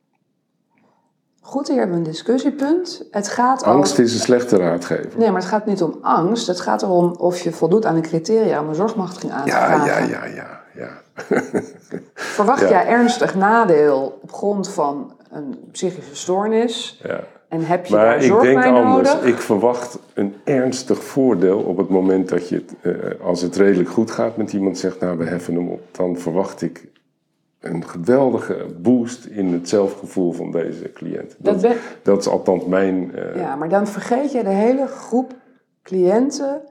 Goed, 1.46 1.68
hier 1.68 1.78
hebben 1.78 1.96
we 2.00 2.06
een 2.06 2.12
discussiepunt. 2.12 3.06
Het 3.12 3.28
gaat 3.28 3.64
Angst 3.64 3.92
over... 3.92 4.04
is 4.04 4.14
een 4.14 4.20
slechte 4.20 4.58
raadgever. 4.58 5.10
Nee, 5.18 5.32
maar 5.32 5.40
het 5.42 5.50
gaat 5.50 5.66
niet 5.66 5.82
om 5.84 5.98
angst. 6.02 6.48
Het 6.48 6.60
gaat 6.60 6.82
erom 6.82 7.12
of 7.18 7.40
je 7.40 7.52
voldoet 7.52 7.86
aan 7.86 7.96
de 7.96 8.02
criteria 8.02 8.62
om 8.62 8.70
een 8.70 8.76
zorgmachtiging 8.76 9.32
aan 9.32 9.44
te 9.44 9.50
Ja, 9.50 9.66
vragen. 9.66 10.10
ja, 10.10 10.26
ja, 10.26 10.26
ja, 10.26 10.62
ja. 10.76 10.90
Verwacht 12.14 12.62
Ja. 12.62 12.70
jij 12.70 12.88
ernstig 12.88 13.36
nadeel 13.36 14.20
op 14.22 14.32
grond 14.34 14.70
van 14.70 15.12
een 15.32 15.60
psychische 15.72 16.16
stoornis? 16.16 17.00
ja. 17.04 17.20
En 17.48 17.66
heb 17.66 17.86
je 17.86 17.96
Maar 17.96 18.06
daar 18.06 18.16
ik 18.16 18.22
zorg 18.22 18.44
denk 18.44 18.64
anders. 18.64 19.14
nodig? 19.14 19.24
Ik 19.24 19.38
verwacht 19.38 20.00
een 20.14 20.36
ernstig 20.44 21.04
voordeel 21.04 21.60
op 21.60 21.78
het 21.78 21.90
moment 21.90 22.30
dat 22.30 22.50
je, 22.50 22.64
eh, 22.82 22.94
als 23.26 23.42
het 23.42 23.56
redelijk 23.56 23.90
goed 23.90 24.12
gaat 24.12 24.38
met 24.38 24.54
iemand, 24.54 24.78
zegt, 24.78 25.00
nou 25.00 25.18
we 25.18 25.26
heffen 25.26 25.54
hem 25.56 25.68
op. 25.70 25.82
Dan 25.92 26.18
verwacht 26.18 26.62
ik 26.62 26.88
een 27.64 27.88
geweldige 27.88 28.66
boost 28.82 29.26
in 29.26 29.54
het 29.54 29.70
zelfgevoel 29.70 30.32
van 30.32 30.52
deze 30.52 30.92
cliënt. 30.94 31.36
Dat 31.38 31.68
Dat, 32.02 32.20
is 32.20 32.28
althans 32.28 32.66
mijn... 32.66 33.16
eh, 33.16 33.36
Ja, 33.36 33.56
maar 33.56 33.70
dan 33.70 33.88
vergeet 33.88 34.32
je 34.32 34.44
de 34.44 34.50
hele 34.50 34.88
groep 34.88 35.34
cliënten 35.84 36.62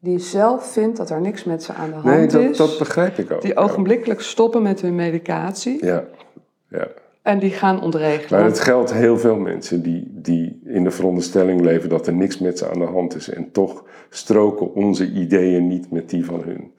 die 0.00 0.18
zelf 0.18 0.72
vindt 0.72 0.96
dat 0.96 1.10
er 1.10 1.20
niks 1.20 1.44
met 1.44 1.62
ze 1.62 1.72
aan 1.72 1.88
de 1.88 1.94
hand 1.94 2.04
nee, 2.16 2.26
dat, 2.26 2.40
is. 2.42 2.56
dat 2.56 2.78
begrijp 2.78 3.18
ik 3.18 3.32
ook. 3.32 3.42
Die 3.42 3.52
ja. 3.54 3.60
ogenblikkelijk 3.60 4.20
stoppen 4.20 4.62
met 4.62 4.80
hun 4.80 4.94
medicatie 4.94 5.84
Ja, 5.84 6.04
ja. 6.68 6.88
en 7.22 7.38
die 7.38 7.50
gaan 7.50 7.82
ontregelen. 7.82 8.40
Maar 8.40 8.48
het 8.48 8.60
geldt 8.60 8.92
heel 8.92 9.18
veel 9.18 9.36
mensen 9.36 9.82
die, 9.82 10.10
die 10.12 10.60
in 10.64 10.84
de 10.84 10.90
veronderstelling 10.90 11.60
leven 11.60 11.88
dat 11.88 12.06
er 12.06 12.14
niks 12.14 12.38
met 12.38 12.58
ze 12.58 12.70
aan 12.70 12.78
de 12.78 12.84
hand 12.84 13.14
is. 13.14 13.28
En 13.28 13.50
toch 13.52 13.84
stroken 14.10 14.74
onze 14.74 15.10
ideeën 15.10 15.66
niet 15.66 15.90
met 15.90 16.10
die 16.10 16.24
van 16.24 16.42
hun. 16.42 16.72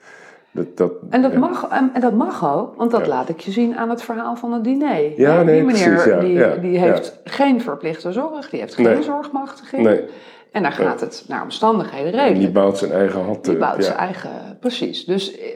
Dat, 0.57 0.77
dat, 0.77 0.91
En 1.09 1.21
dat, 1.21 1.31
ja. 1.31 1.37
mag, 1.39 1.67
en 1.69 1.89
en 1.93 2.01
dat 2.01 2.13
mag 2.13 2.53
ook, 2.55 2.75
want 2.75 2.91
dat 2.91 3.01
Ja. 3.01 3.07
laat 3.07 3.29
ik 3.29 3.39
je 3.39 3.51
zien 3.51 3.75
aan 3.77 3.89
het 3.89 4.01
verhaal 4.01 4.35
van 4.35 4.53
het 4.53 4.63
diner. 4.63 5.19
Ja, 5.19 5.43
nee, 5.43 5.55
die 5.55 5.63
meneer 5.65 5.93
precies, 5.93 6.19
die, 6.19 6.59
die 6.59 6.79
heeft 6.79 7.19
geen 7.23 7.61
verplichte 7.61 8.11
zorg, 8.11 8.49
die 8.49 8.59
heeft 8.59 8.75
geen 8.75 8.85
Nee. 8.85 9.03
zorgmachtiging. 9.03 9.83
Nee, 9.83 10.03
En 10.51 10.61
daar 10.63 10.71
gaat 10.71 10.99
het 11.01 11.25
naar 11.27 11.43
omstandigheden 11.43 12.11
redelijk. 12.11 12.39
die 12.39 12.49
bouwt 12.51 12.77
zijn 12.77 12.91
eigen 12.91 13.23
hand 13.23 13.45
Die 13.45 13.57
bouwt 13.57 13.83
zijn 13.83 13.97
eigen, 13.97 14.57
precies. 14.59 15.05
Dus 15.05 15.37
eh, 15.37 15.47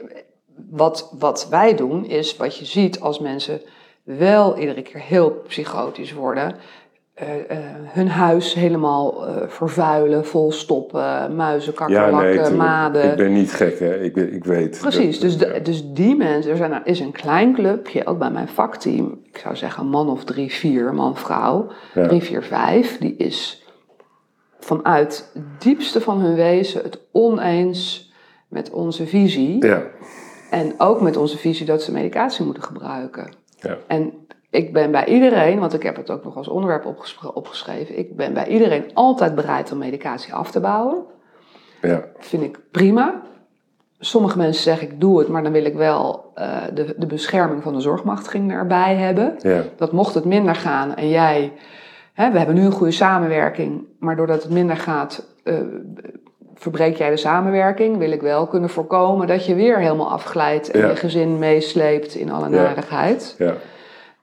wat, 0.70 1.14
wat 1.18 1.46
wij 1.50 1.74
doen 1.76 2.04
is 2.04 2.36
wat 2.36 2.56
je 2.56 2.64
ziet 2.64 3.00
als 3.00 3.18
mensen 3.18 3.60
wel 4.02 4.58
iedere 4.58 4.82
keer 4.82 5.00
heel 5.00 5.30
psychotisch 5.30 6.12
worden. 6.12 6.54
Hun 7.84 8.08
huis 8.08 8.54
helemaal 8.54 9.26
vervuilen, 9.48 10.26
volstoppen, 10.26 11.36
muizen, 11.36 11.74
kakkerlakken, 11.74 12.50
ja, 12.50 12.50
maden. 12.50 13.10
Ik 13.10 13.16
ben 13.16 13.32
niet 13.32 13.52
gek, 13.52 13.78
hè? 13.78 14.00
Ik, 14.00 14.16
ik 14.16 14.44
weet. 14.44 14.78
Precies, 14.80 15.20
dus, 15.20 15.38
de, 15.38 15.60
dus 15.62 15.92
die 15.92 16.16
mensen, 16.16 16.50
er 16.50 16.56
zijn, 16.56 16.80
is 16.84 17.00
een 17.00 17.12
klein 17.12 17.54
clubje, 17.54 18.06
ook 18.06 18.18
bij 18.18 18.30
mijn 18.30 18.48
vakteam, 18.48 19.18
ik 19.24 19.38
zou 19.38 19.56
zeggen 19.56 19.86
man 19.86 20.08
of 20.08 20.24
drie, 20.24 20.52
vier, 20.52 20.94
man, 20.94 21.16
vrouw, 21.16 21.70
drie, 21.92 22.22
vier, 22.22 22.42
vijf, 22.42 22.98
die 22.98 23.16
is 23.16 23.62
vanuit 24.64 25.30
het 25.34 25.42
diepste 25.58 26.00
van 26.00 26.20
hun 26.20 26.34
wezen 26.34 26.82
het 26.82 26.98
oneens 27.12 28.12
met 28.48 28.70
onze 28.70 29.06
visie. 29.06 29.66
Ja. 29.66 29.82
En 30.50 30.74
ook 30.78 31.00
met 31.00 31.16
onze 31.16 31.38
visie 31.38 31.66
dat 31.66 31.82
ze 31.82 31.92
medicatie 31.92 32.44
moeten 32.44 32.62
gebruiken. 32.62 33.32
Ja. 33.60 33.78
En 33.86 34.12
ik 34.52 34.72
ben 34.72 34.90
bij 34.90 35.06
iedereen, 35.06 35.58
want 35.58 35.74
ik 35.74 35.82
heb 35.82 35.96
het 35.96 36.10
ook 36.10 36.24
nog 36.24 36.36
als 36.36 36.48
onderwerp 36.48 37.06
opgeschreven, 37.34 37.98
ik 37.98 38.16
ben 38.16 38.34
bij 38.34 38.46
iedereen 38.46 38.84
altijd 38.94 39.34
bereid 39.34 39.72
om 39.72 39.78
medicatie 39.78 40.34
af 40.34 40.50
te 40.50 40.60
bouwen. 40.60 41.04
Ja. 41.82 42.04
Vind 42.18 42.42
ik 42.42 42.58
prima. 42.70 43.22
Sommige 43.98 44.38
mensen 44.38 44.62
zeggen 44.62 44.88
ik 44.90 45.00
doe 45.00 45.18
het, 45.18 45.28
maar 45.28 45.42
dan 45.42 45.52
wil 45.52 45.64
ik 45.64 45.74
wel 45.74 46.32
uh, 46.38 46.56
de, 46.74 46.94
de 46.96 47.06
bescherming 47.06 47.62
van 47.62 47.74
de 47.74 47.80
zorgmachtiging 47.80 48.52
erbij 48.52 48.94
hebben. 48.96 49.34
Ja. 49.38 49.62
Dat 49.76 49.92
mocht 49.92 50.14
het 50.14 50.24
minder 50.24 50.54
gaan 50.54 50.94
en 50.94 51.08
jij, 51.08 51.52
hè, 52.12 52.30
we 52.30 52.38
hebben 52.38 52.54
nu 52.56 52.64
een 52.64 52.72
goede 52.72 52.92
samenwerking, 52.92 53.84
maar 53.98 54.16
doordat 54.16 54.42
het 54.42 54.52
minder 54.52 54.76
gaat, 54.76 55.26
uh, 55.44 55.54
verbreek 56.54 56.96
jij 56.96 57.10
de 57.10 57.16
samenwerking. 57.16 57.98
Wil 57.98 58.12
ik 58.12 58.20
wel 58.20 58.46
kunnen 58.46 58.70
voorkomen 58.70 59.26
dat 59.26 59.46
je 59.46 59.54
weer 59.54 59.78
helemaal 59.78 60.10
afglijdt 60.10 60.70
en 60.70 60.80
Ja. 60.80 60.88
je 60.88 60.96
gezin 60.96 61.38
meesleept 61.38 62.14
in 62.14 62.30
alle 62.30 62.48
narigheid. 62.48 63.34
Ja. 63.38 63.54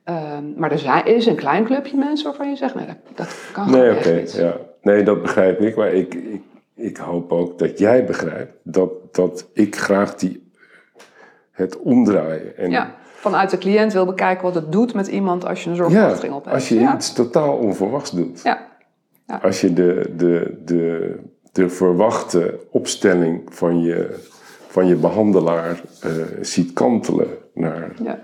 Ehm, 0.09 0.43
maar 0.55 0.71
er 0.71 0.79
zijn, 0.79 1.05
is 1.05 1.25
een 1.25 1.35
klein 1.35 1.65
clubje 1.65 1.97
mensen 1.97 2.27
waarvan 2.27 2.49
je 2.49 2.55
zegt, 2.55 2.75
nee, 2.75 2.85
dat, 2.85 2.95
dat 3.15 3.35
kan 3.51 3.71
Nee, 3.71 3.95
gewoon 3.95 4.17
niet. 4.17 4.33
ja. 4.33 4.57
Nee, 4.81 5.03
dat 5.03 5.21
begrijp 5.21 5.59
ik. 5.59 5.75
Maar 5.75 5.93
ik, 5.93 6.13
ik, 6.13 6.41
ik 6.75 6.97
hoop 6.97 7.31
ook 7.31 7.59
dat 7.59 7.79
jij 7.79 8.05
begrijpt 8.05 8.53
dat, 8.63 8.91
dat 9.11 9.47
ik 9.53 9.75
graag 9.75 10.15
die, 10.15 10.51
het 11.51 11.79
omdraaien. 11.79 12.57
En 12.57 12.71
Ja, 12.71 12.95
vanuit 13.13 13.49
de 13.49 13.57
cliënt 13.57 13.93
wil 13.93 14.05
bekijken 14.05 14.43
wat 14.43 14.55
het 14.55 14.71
doet 14.71 14.93
met 14.93 15.07
iemand 15.07 15.45
als 15.45 15.63
je 15.63 15.69
een 15.69 15.75
zorgmachtiging 15.75 16.33
op 16.33 16.43
hebt. 16.43 16.55
als 16.55 16.69
je 16.69 16.79
ja. 16.79 16.95
iets 16.95 17.13
totaal 17.13 17.57
onverwachts 17.57 18.11
doet. 18.11 18.41
Ja. 18.41 18.67
Ja. 19.27 19.39
Als 19.43 19.61
je 19.61 19.73
de, 19.73 20.13
de, 20.17 20.61
de, 20.65 21.15
de 21.51 21.69
verwachte 21.69 22.59
opstelling 22.71 23.41
van 23.55 23.81
je, 23.81 24.25
van 24.67 24.87
je 24.87 24.95
behandelaar 24.95 25.81
eh, 26.01 26.11
ziet 26.41 26.73
kantelen 26.73 27.27
naar 27.53 27.91
Ja. 28.03 28.19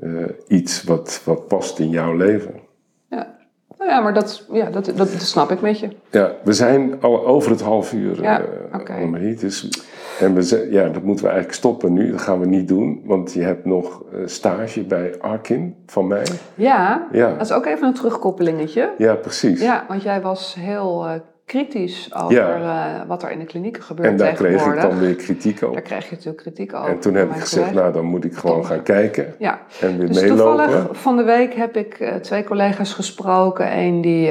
Eh, 0.00 0.10
iets 0.48 0.84
wat, 0.84 1.22
wat 1.24 1.48
past 1.48 1.78
in 1.78 1.88
jouw 1.88 2.16
leven. 2.16 2.54
Ja. 3.10 3.36
Nou 3.78 3.90
ja, 3.90 4.00
maar 4.00 4.14
dat, 4.14 4.46
ja, 4.52 4.70
dat, 4.70 4.84
dat, 4.84 4.96
dat 4.96 5.10
snap 5.10 5.50
ik 5.50 5.60
met 5.60 5.78
je. 5.78 5.88
Ja, 6.10 6.32
we 6.44 6.52
zijn 6.52 7.00
al 7.02 7.26
over 7.26 7.50
het 7.50 7.60
half 7.60 7.92
uur, 7.92 8.22
Ja, 8.22 8.40
eh. 8.70 9.40
Dus, 9.40 9.68
en 10.20 10.34
we 10.34 10.42
zijn, 10.42 10.72
ja, 10.72 10.88
dat 10.88 11.02
moeten 11.02 11.24
we 11.24 11.30
eigenlijk 11.30 11.58
stoppen 11.58 11.92
nu. 11.92 12.10
Dat 12.10 12.20
gaan 12.20 12.40
we 12.40 12.46
niet 12.46 12.68
doen, 12.68 13.02
want 13.04 13.32
je 13.32 13.42
hebt 13.42 13.64
nog 13.64 14.02
eh, 14.12 14.18
stage 14.24 14.82
bij 14.84 15.14
Arkin 15.18 15.76
van 15.86 16.06
mij. 16.06 16.26
Ja, 16.54 17.08
Ja. 17.12 17.32
dat 17.32 17.40
is 17.40 17.52
ook 17.52 17.66
even 17.66 17.86
een 17.86 17.94
terugkoppelingetje. 17.94 18.92
Ja, 18.98 19.14
precies. 19.14 19.60
Ja, 19.60 19.84
want 19.88 20.02
jij 20.02 20.20
was 20.20 20.54
heel 20.58 21.06
kritisch 21.44 22.14
over 22.14 22.34
Ja. 22.34 23.00
eh, 23.00 23.08
wat 23.08 23.22
er 23.22 23.30
in 23.30 23.38
de 23.38 23.44
klinieken 23.44 23.82
gebeurt 23.82 24.08
en 24.08 24.16
daar 24.16 24.32
kreeg 24.32 24.66
ik 24.66 24.80
dan 24.80 24.98
weer 24.98 25.14
kritiek 25.14 25.62
op. 25.62 25.72
Daar 25.72 25.82
kreeg 25.82 26.04
je 26.04 26.10
natuurlijk 26.10 26.42
kritiek 26.42 26.74
over. 26.74 26.90
En 26.90 26.98
toen 27.00 27.14
heb 27.14 27.30
ik 27.30 27.40
gezegd, 27.40 27.72
nou 27.72 27.92
dan 27.92 28.04
moet 28.04 28.24
ik 28.24 28.34
gewoon 28.36 28.56
Tom. 28.56 28.64
gaan 28.64 28.82
kijken 28.82 29.34
Ja, 29.38 29.60
en 29.80 29.98
weer 29.98 30.06
dus 30.06 30.20
meelopen. 30.20 30.66
toevallig 30.66 31.00
van 31.00 31.16
de 31.16 31.22
week 31.22 31.54
heb 31.54 31.76
ik 31.76 32.00
eh, 32.00 32.14
twee 32.14 32.44
collega's 32.44 32.92
gesproken. 32.92 33.78
Eén 33.78 34.00
die, 34.00 34.30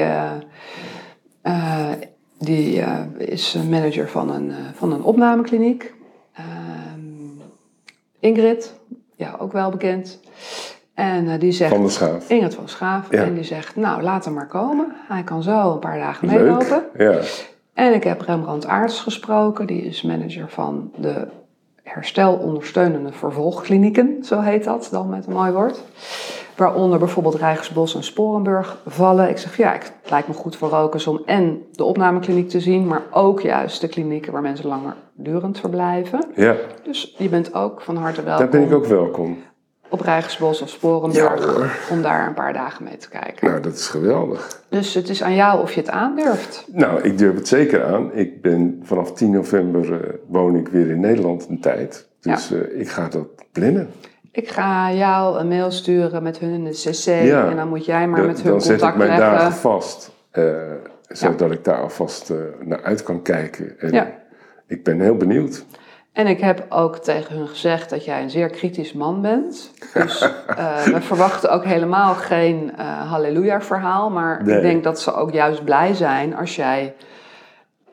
eh, 1.42 1.90
die 2.38 2.82
is 3.18 3.56
manager 3.70 4.08
van 4.08 4.30
een, 4.30 4.52
van 4.74 4.92
een 4.92 5.02
opnamekliniek. 5.02 5.92
Ehm, 6.34 7.00
Ingrid, 8.20 8.74
ja, 9.16 9.36
ook 9.38 9.52
wel 9.52 9.70
bekend. 9.70 10.20
En 10.94 11.28
eh, 11.28 11.40
die 11.40 11.52
zegt... 11.52 11.70
Van 11.72 11.82
de 11.82 11.88
Schaaf. 11.90 12.30
Ingrid 12.30 12.54
van 12.54 12.68
Schaaf. 12.68 13.10
Ja. 13.10 13.22
En 13.22 13.34
die 13.34 13.44
zegt, 13.44 13.76
nou, 13.76 14.02
laat 14.02 14.24
hem 14.24 14.34
maar 14.34 14.46
komen. 14.48 14.92
Hij 15.08 15.22
kan 15.22 15.42
zo 15.42 15.72
een 15.72 15.78
paar 15.78 15.98
dagen 15.98 16.26
meelopen. 16.28 16.82
Ja. 16.96 17.18
En 17.74 17.94
ik 17.94 18.04
heb 18.04 18.20
Rembrandt 18.20 18.66
Aarts 18.66 19.00
gesproken. 19.00 19.66
Die 19.66 19.82
is 19.82 20.02
manager 20.02 20.48
van 20.48 20.90
de 20.96 21.26
herstelondersteunende 21.82 23.12
vervolgklinieken. 23.12 24.18
Zo 24.24 24.40
heet 24.40 24.64
dat 24.64 24.88
dan 24.90 25.08
met 25.08 25.26
een 25.26 25.32
mooi 25.32 25.52
woord. 25.52 25.80
Waaronder 26.56 26.98
bijvoorbeeld 26.98 27.34
Rijgersbos 27.34 27.94
en 27.94 28.02
Sporenburg 28.04 28.78
vallen. 28.86 29.28
Ik 29.28 29.38
zeg, 29.38 29.56
ja, 29.56 29.74
ik- 29.74 29.82
het 30.02 30.10
lijkt 30.10 30.28
me 30.28 30.34
goed 30.34 30.56
voor 30.56 30.68
rokers 30.68 31.06
om 31.06 31.22
en 31.26 31.62
de 31.72 31.84
opnamekliniek 31.84 32.48
te 32.48 32.60
zien... 32.60 32.86
maar 32.86 33.02
ook 33.10 33.40
juist 33.40 33.80
de 33.80 33.88
klinieken 33.88 34.32
waar 34.32 34.42
mensen 34.42 34.68
langer 34.68 34.94
durend 35.14 35.60
verblijven. 35.60 36.24
ja, 36.34 36.54
Dus 36.84 37.14
je 37.18 37.28
bent 37.28 37.54
ook 37.54 37.80
van 37.80 37.96
harte 37.96 38.22
welkom 38.22 38.42
daar 38.50 38.60
ben 38.60 38.68
ik 38.70 38.74
ook 38.74 38.86
welkom. 38.86 39.38
Op 39.94 40.00
Rijgersbos 40.00 40.62
of 40.62 40.68
Sporenburg... 40.68 41.58
Ja, 41.58 41.94
om 41.94 42.02
daar 42.02 42.26
een 42.26 42.34
paar 42.34 42.52
dagen 42.52 42.84
mee 42.84 42.96
te 42.96 43.08
kijken. 43.08 43.48
Nou, 43.48 43.60
dat 43.60 43.74
is 43.74 43.86
geweldig. 43.86 44.62
Dus 44.68 44.94
het 44.94 45.08
is 45.08 45.22
aan 45.22 45.34
jou 45.34 45.60
of 45.62 45.72
je 45.72 45.80
het 45.80 45.90
aandurft. 45.90 46.64
Nou, 46.72 47.00
ik 47.02 47.18
durf 47.18 47.34
het 47.34 47.48
zeker 47.48 47.84
aan. 47.84 48.10
Ik 48.12 48.42
ben 48.42 48.80
vanaf 48.82 49.12
10 49.12 49.30
november 49.30 49.92
eh, 49.92 50.10
woon 50.26 50.56
ik 50.56 50.68
weer 50.68 50.90
in 50.90 51.00
Nederland 51.00 51.46
een 51.48 51.60
tijd. 51.60 52.08
Dus 52.20 52.52
eh, 52.52 52.80
ik 52.80 52.88
ga 52.88 53.08
dat 53.08 53.26
plannen. 53.52 53.88
Ik 54.32 54.48
ga 54.48 54.92
jou 54.92 55.38
een 55.38 55.48
mail 55.48 55.70
sturen 55.70 56.22
met 56.22 56.38
hun 56.38 56.50
in 56.50 56.64
de 56.64 56.70
cc. 56.70 57.04
Ja. 57.24 57.48
En 57.50 57.56
dan 57.56 57.68
moet 57.68 57.84
jij 57.84 58.08
maar 58.08 58.24
met 58.26 58.42
hun 58.42 58.50
dan 58.50 58.60
zet 58.60 58.70
ik 58.72 58.78
contact 58.78 58.96
mijn 58.98 59.18
leggen. 59.18 59.30
dagen 59.38 59.52
vast. 59.52 60.10
eh, 60.30 60.44
zodat 61.08 61.50
ik 61.50 61.64
daar 61.64 61.80
alvast 61.80 62.32
naar 62.60 62.82
uit 62.82 63.02
kan 63.02 63.22
kijken. 63.22 63.78
En 63.78 64.14
ik 64.66 64.84
ben 64.84 65.00
heel 65.00 65.16
benieuwd. 65.16 65.64
En 66.14 66.26
ik 66.26 66.40
heb 66.40 66.66
ook 66.68 66.96
tegen 66.96 67.36
hun 67.36 67.48
gezegd 67.48 67.90
dat 67.90 68.04
jij 68.04 68.22
een 68.22 68.30
zeer 68.30 68.48
kritisch 68.50 68.92
man 68.92 69.20
bent. 69.22 69.70
Dus 69.94 70.20
eh, 70.56 70.82
we 70.82 71.00
verwachten 71.00 71.50
ook 71.50 71.64
helemaal 71.64 72.14
geen 72.14 72.72
eh 72.76 73.10
halleluja 73.10 73.60
verhaal. 73.60 74.10
Maar 74.10 74.42
Nee. 74.44 74.56
ik 74.56 74.62
denk 74.62 74.84
dat 74.84 75.00
ze 75.00 75.14
ook 75.14 75.32
juist 75.32 75.64
blij 75.64 75.94
zijn 75.94 76.36
als 76.36 76.56
jij 76.56 76.94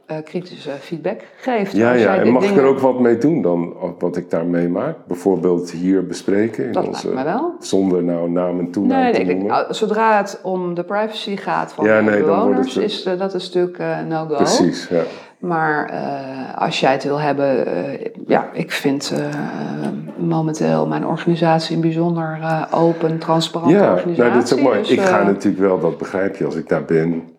eh, 0.05 0.17
kritische 0.23 0.69
feedback 0.71 1.21
geeft. 1.37 1.71
Ja, 1.71 1.91
ja. 1.93 2.15
En 2.15 2.29
mag 2.29 2.43
ik 2.43 2.57
er 2.57 2.65
ook 2.65 2.79
wat 2.79 2.99
mee 2.99 3.17
doen 3.17 3.41
dan, 3.41 3.73
wat 3.99 4.15
ik 4.17 4.29
daar 4.29 4.45
meemaak? 4.45 4.95
Bijvoorbeeld 5.07 5.71
hier 5.71 6.07
bespreken? 6.07 6.65
In 6.65 6.71
Dat 6.71 6.87
onze, 6.87 7.13
lijkt 7.13 7.29
wel. 7.29 7.55
Zonder 7.59 8.03
nou 8.03 8.29
naam 8.29 8.59
en 8.59 8.71
toenaam 8.71 9.01
Nee, 9.01 9.13
te 9.13 9.19
ik- 9.21 9.37
noemen? 9.37 9.75
zodra 9.75 10.17
het 10.17 10.39
om 10.43 10.73
de 10.73 10.83
privacy 10.83 11.35
gaat 11.37 11.73
van 11.73 11.85
Ja, 11.85 11.97
de 11.97 12.03
nee, 12.09 12.19
dan 12.19 12.27
wordt 12.27 12.39
bewoners, 12.45 12.73
het, 12.73 12.83
eh, 12.83 12.89
is 12.89 13.03
eh, 13.03 13.19
dat 13.19 13.33
een 13.33 13.41
stuk 13.41 13.77
eh, 13.77 13.99
no-go. 14.01 14.35
Precies, 14.35 14.87
ja. 14.87 15.01
Maar 15.41 15.89
eh, 15.89 16.57
als 16.57 16.79
jij 16.79 16.91
het 16.91 17.03
wil 17.03 17.19
hebben, 17.19 17.65
eh, 17.65 18.11
ja, 18.27 18.49
ik 18.53 18.71
vind 18.71 19.13
eh, 19.15 19.89
momenteel 20.17 20.87
mijn 20.87 21.05
organisatie 21.05 21.75
een 21.75 21.81
bijzonder 21.81 22.39
open, 22.71 23.17
transparante 23.17 23.75
Ja, 23.75 23.91
organisatie. 23.91 24.23
nou, 24.23 24.33
dit 24.33 24.43
is 24.43 24.53
ook 24.53 24.63
mooi. 24.63 24.79
Dus, 24.79 24.89
ik 24.89 24.99
ga 24.99 25.23
natuurlijk 25.23 25.61
wel, 25.61 25.79
dat 25.79 25.97
begrijp 25.97 26.35
je 26.35 26.45
als 26.45 26.55
ik 26.55 26.69
daar 26.69 26.85
ben, 26.85 27.29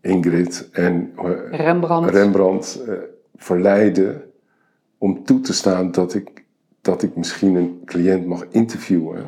Ingrid 0.00 0.68
en 0.72 1.12
Rembrandt. 1.50 2.10
Rembrandt 2.10 2.80
verleiden 3.36 4.22
om 4.98 5.24
toe 5.24 5.40
te 5.40 5.52
staan 5.52 5.90
dat 5.90 6.14
ik, 6.14 6.44
dat 6.80 7.02
ik 7.02 7.16
misschien 7.16 7.54
een 7.54 7.82
cliënt 7.84 8.26
mag 8.26 8.46
interviewen. 8.50 9.24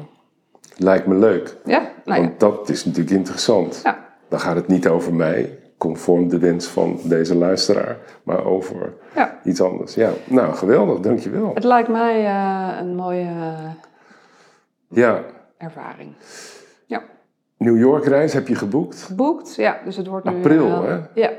Lijkt 0.77 1.07
me 1.07 1.15
leuk, 1.15 1.57
ja, 1.65 1.91
nou 2.05 2.21
ja. 2.21 2.27
want 2.27 2.41
dat 2.41 2.69
is 2.69 2.85
natuurlijk 2.85 3.17
interessant. 3.17 3.81
ja. 3.83 4.05
Dan 4.29 4.41
gaat 4.41 4.57
het 4.57 4.69
niet 4.69 4.89
over 4.89 5.15
mij, 5.15 5.59
conform 5.87 6.28
de 6.28 6.39
wens 6.39 6.66
van 6.66 6.99
deze 7.05 7.34
luisteraar, 7.37 7.97
maar 8.22 8.45
over 8.45 8.95
Ja. 9.14 9.39
iets 9.45 9.61
anders. 9.61 9.95
Ja, 9.95 10.11
nou 10.24 10.55
geweldig, 10.55 11.01
dankjewel. 11.01 11.51
Het 11.55 11.64
lijkt 11.64 11.89
mij 11.89 12.24
eh, 12.24 12.78
een 12.80 12.95
mooie 12.95 13.20
eh, 13.24 13.70
Ja, 14.89 15.22
ervaring. 15.59 16.12
Ja, 16.87 17.03
New 17.59 17.78
York 17.78 18.05
reis 18.05 18.32
heb 18.32 18.49
je 18.49 18.55
geboekt? 18.55 19.03
geboekt. 19.03 19.55
Ja, 19.57 19.80
dus 19.84 19.97
het 19.97 20.07
wordt 20.07 20.26
nu... 20.30 20.37
April, 20.37 20.66
eh, 20.66 20.82
hè? 20.89 20.99
Ja, 21.14 21.30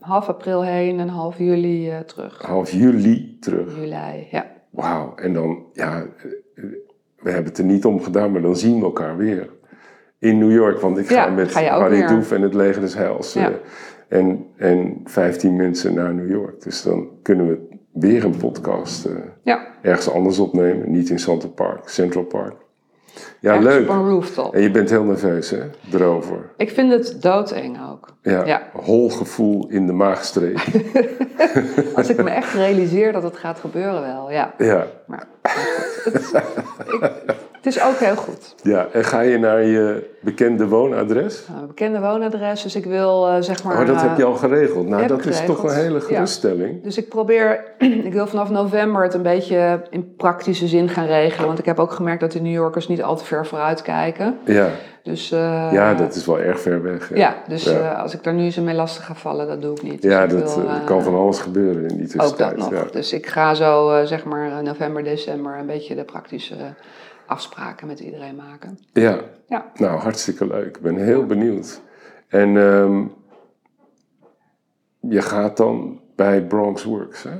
half 0.00 0.28
april 0.28 0.62
heen 0.64 1.00
en 1.00 1.08
half 1.08 1.38
juli 1.38 1.92
terug. 2.06 2.42
Half 2.42 2.70
juli 2.70 3.36
terug. 3.40 3.74
Juli, 3.76 4.26
ja. 4.30 4.46
Wauw, 4.70 5.12
en 5.14 5.32
dan, 5.32 5.64
ja, 5.72 6.04
we 7.16 7.30
hebben 7.30 7.44
het 7.50 7.58
er 7.58 7.64
niet 7.64 7.84
om 7.84 8.00
gedaan, 8.02 8.32
maar 8.32 8.42
dan 8.42 8.56
zien 8.56 8.78
we 8.78 8.84
elkaar 8.84 9.16
weer. 9.16 9.54
In 10.18 10.38
New 10.38 10.52
York, 10.52 10.80
want 10.80 10.98
ik 10.98 11.06
ga 11.06 11.14
Ja, 11.14 11.30
met 11.30 11.50
ga 11.52 11.78
Harry. 11.78 12.06
Doef 12.06 12.32
en 12.32 12.42
het 12.42 12.54
Leger 12.54 12.80
des 12.80 12.94
Heils. 12.94 13.32
Ja. 13.32 13.52
En, 14.08 14.46
en 14.56 15.00
15 15.04 15.56
mensen 15.56 15.94
naar 15.94 16.14
New 16.14 16.30
York. 16.30 16.62
Dus 16.62 16.82
dan 16.82 17.08
kunnen 17.22 17.46
we 17.48 17.58
weer 17.92 18.24
een 18.24 18.36
podcast 18.36 19.04
eh, 19.04 19.12
Ja, 19.42 19.66
ergens 19.82 20.10
anders 20.10 20.38
opnemen. 20.38 20.90
Niet 20.90 21.10
in 21.10 21.18
Central 21.18 21.50
Park, 21.52 21.88
Central 21.88 22.24
Park. 22.24 22.54
Ja, 23.40 23.54
ergens 23.54 23.74
leuk. 23.74 23.88
op 23.88 23.94
een 23.94 24.08
rooftop. 24.08 24.54
En 24.54 24.62
je 24.62 24.70
bent 24.70 24.90
heel 24.90 25.04
nerveus, 25.04 25.50
hè, 25.50 25.58
erover. 25.92 26.50
Ik 26.56 26.70
vind 26.70 26.92
het 26.92 27.22
doodeng 27.22 27.78
ook. 27.90 28.08
Ja, 28.22 28.44
Ja. 28.44 28.62
hol 28.72 29.10
gevoel 29.10 29.68
in 29.68 29.86
de 29.86 29.92
maagstreek. 29.92 30.58
Als 31.96 32.08
ik 32.08 32.22
me 32.22 32.30
echt 32.30 32.52
realiseer 32.54 33.12
dat 33.12 33.22
het 33.22 33.36
gaat 33.36 33.58
gebeuren 33.58 34.00
wel, 34.02 34.30
ja. 34.30 34.54
ja, 34.58 34.86
Maar, 35.06 35.26
maar 35.42 35.52
goed, 36.04 36.12
het- 36.12 36.42
ik, 36.86 37.10
Het 37.56 37.66
is 37.66 37.82
ook 37.82 37.96
heel 37.96 38.16
goed. 38.16 38.54
Ja, 38.62 38.86
en 38.92 39.04
ga 39.04 39.20
je 39.20 39.38
naar 39.38 39.62
je 39.62 40.10
bekende 40.20 40.68
woonadres? 40.68 41.44
Nou, 41.48 41.66
bekende 41.66 42.00
woonadres, 42.00 42.62
dus 42.62 42.76
ik 42.76 42.84
wil 42.84 43.28
uh, 43.28 43.36
zeg 43.40 43.64
maar... 43.64 43.80
Oh, 43.80 43.86
dat 43.86 44.02
heb 44.02 44.16
je 44.16 44.24
al 44.24 44.34
geregeld. 44.34 44.88
Nou, 44.88 45.06
dat 45.06 45.26
is 45.26 45.44
toch 45.44 45.62
een 45.62 45.74
hele 45.74 46.00
geruststelling. 46.00 46.74
Ja. 46.74 46.82
Dus 46.82 46.96
ik 46.96 47.08
probeer, 47.08 47.64
ik 48.08 48.12
wil 48.12 48.26
vanaf 48.26 48.50
november 48.50 49.02
het 49.02 49.14
een 49.14 49.22
beetje 49.22 49.82
in 49.90 50.14
praktische 50.16 50.66
zin 50.66 50.88
gaan 50.88 51.06
regelen. 51.06 51.46
Want 51.46 51.58
ik 51.58 51.64
heb 51.64 51.78
ook 51.78 51.92
gemerkt 51.92 52.20
dat 52.20 52.32
de 52.32 52.40
New 52.40 52.52
Yorkers 52.52 52.88
niet 52.88 53.02
al 53.02 53.16
te 53.16 53.24
ver 53.24 53.46
vooruit 53.46 53.82
kijken. 53.82 54.38
Ja. 54.44 54.68
Dus, 55.02 55.32
uh, 55.32 55.68
ja, 55.72 55.94
dat 55.94 56.14
is 56.14 56.26
wel 56.26 56.40
erg 56.40 56.60
ver 56.60 56.82
weg. 56.82 57.08
Ja, 57.08 57.16
ja 57.16 57.34
dus 57.48 57.64
ja. 57.64 57.80
Uh, 57.80 58.02
als 58.02 58.14
ik 58.14 58.22
daar 58.22 58.34
nu 58.34 58.44
eens 58.44 58.56
mee 58.56 58.74
lastig 58.74 59.04
ga 59.04 59.14
vallen, 59.14 59.46
dat 59.46 59.62
doe 59.62 59.72
ik 59.72 59.82
niet. 59.82 60.02
Dus 60.02 60.12
ja, 60.12 60.22
ik 60.22 60.30
dat 60.30 60.54
wil, 60.54 60.64
kan 60.84 61.02
van 61.02 61.14
alles 61.14 61.38
gebeuren 61.38 61.82
in 61.82 61.96
die 61.96 62.06
tussentijd. 62.06 62.52
Ook 62.52 62.58
dat 62.58 62.70
nog. 62.70 62.90
Dus 62.90 63.12
ik 63.12 63.26
ga 63.26 63.54
zo, 63.54 64.02
zeg 64.04 64.24
maar, 64.24 64.62
november, 64.62 65.04
december 65.04 65.58
een 65.58 65.66
beetje 65.66 65.94
de 65.94 66.04
praktische 66.04 66.54
afspraken 67.26 67.86
met 67.86 68.00
iedereen 68.00 68.36
maken. 68.36 68.78
Ja. 68.92 69.20
ja. 69.48 69.70
Nou, 69.74 69.98
hartstikke 69.98 70.46
leuk. 70.46 70.76
Ik 70.76 70.82
ben 70.82 70.96
heel 70.96 71.26
benieuwd. 71.26 71.80
En 72.28 72.56
um, 72.56 73.12
je 75.00 75.22
gaat 75.22 75.56
dan 75.56 76.00
bij 76.16 76.42
Bronx 76.42 76.84
Works, 76.84 77.22
hè? 77.22 77.30